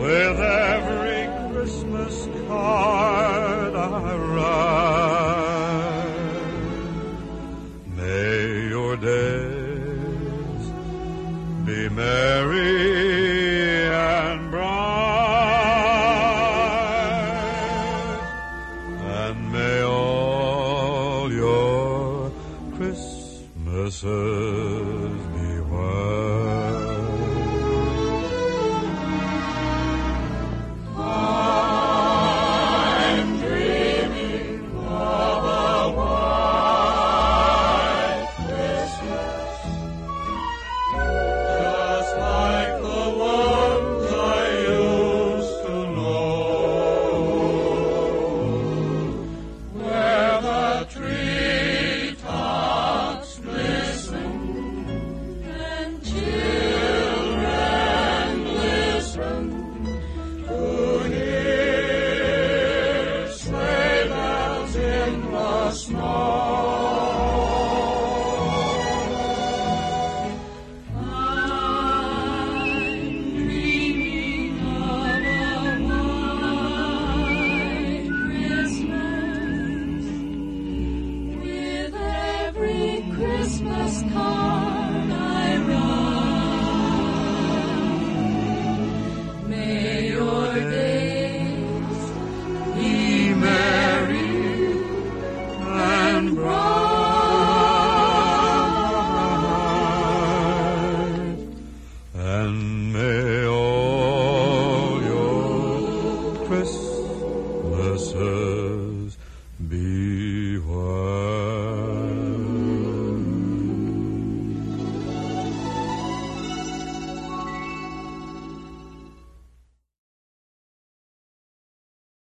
[0.00, 2.14] with every Christmas
[2.46, 5.07] card I write.
[11.98, 12.87] Be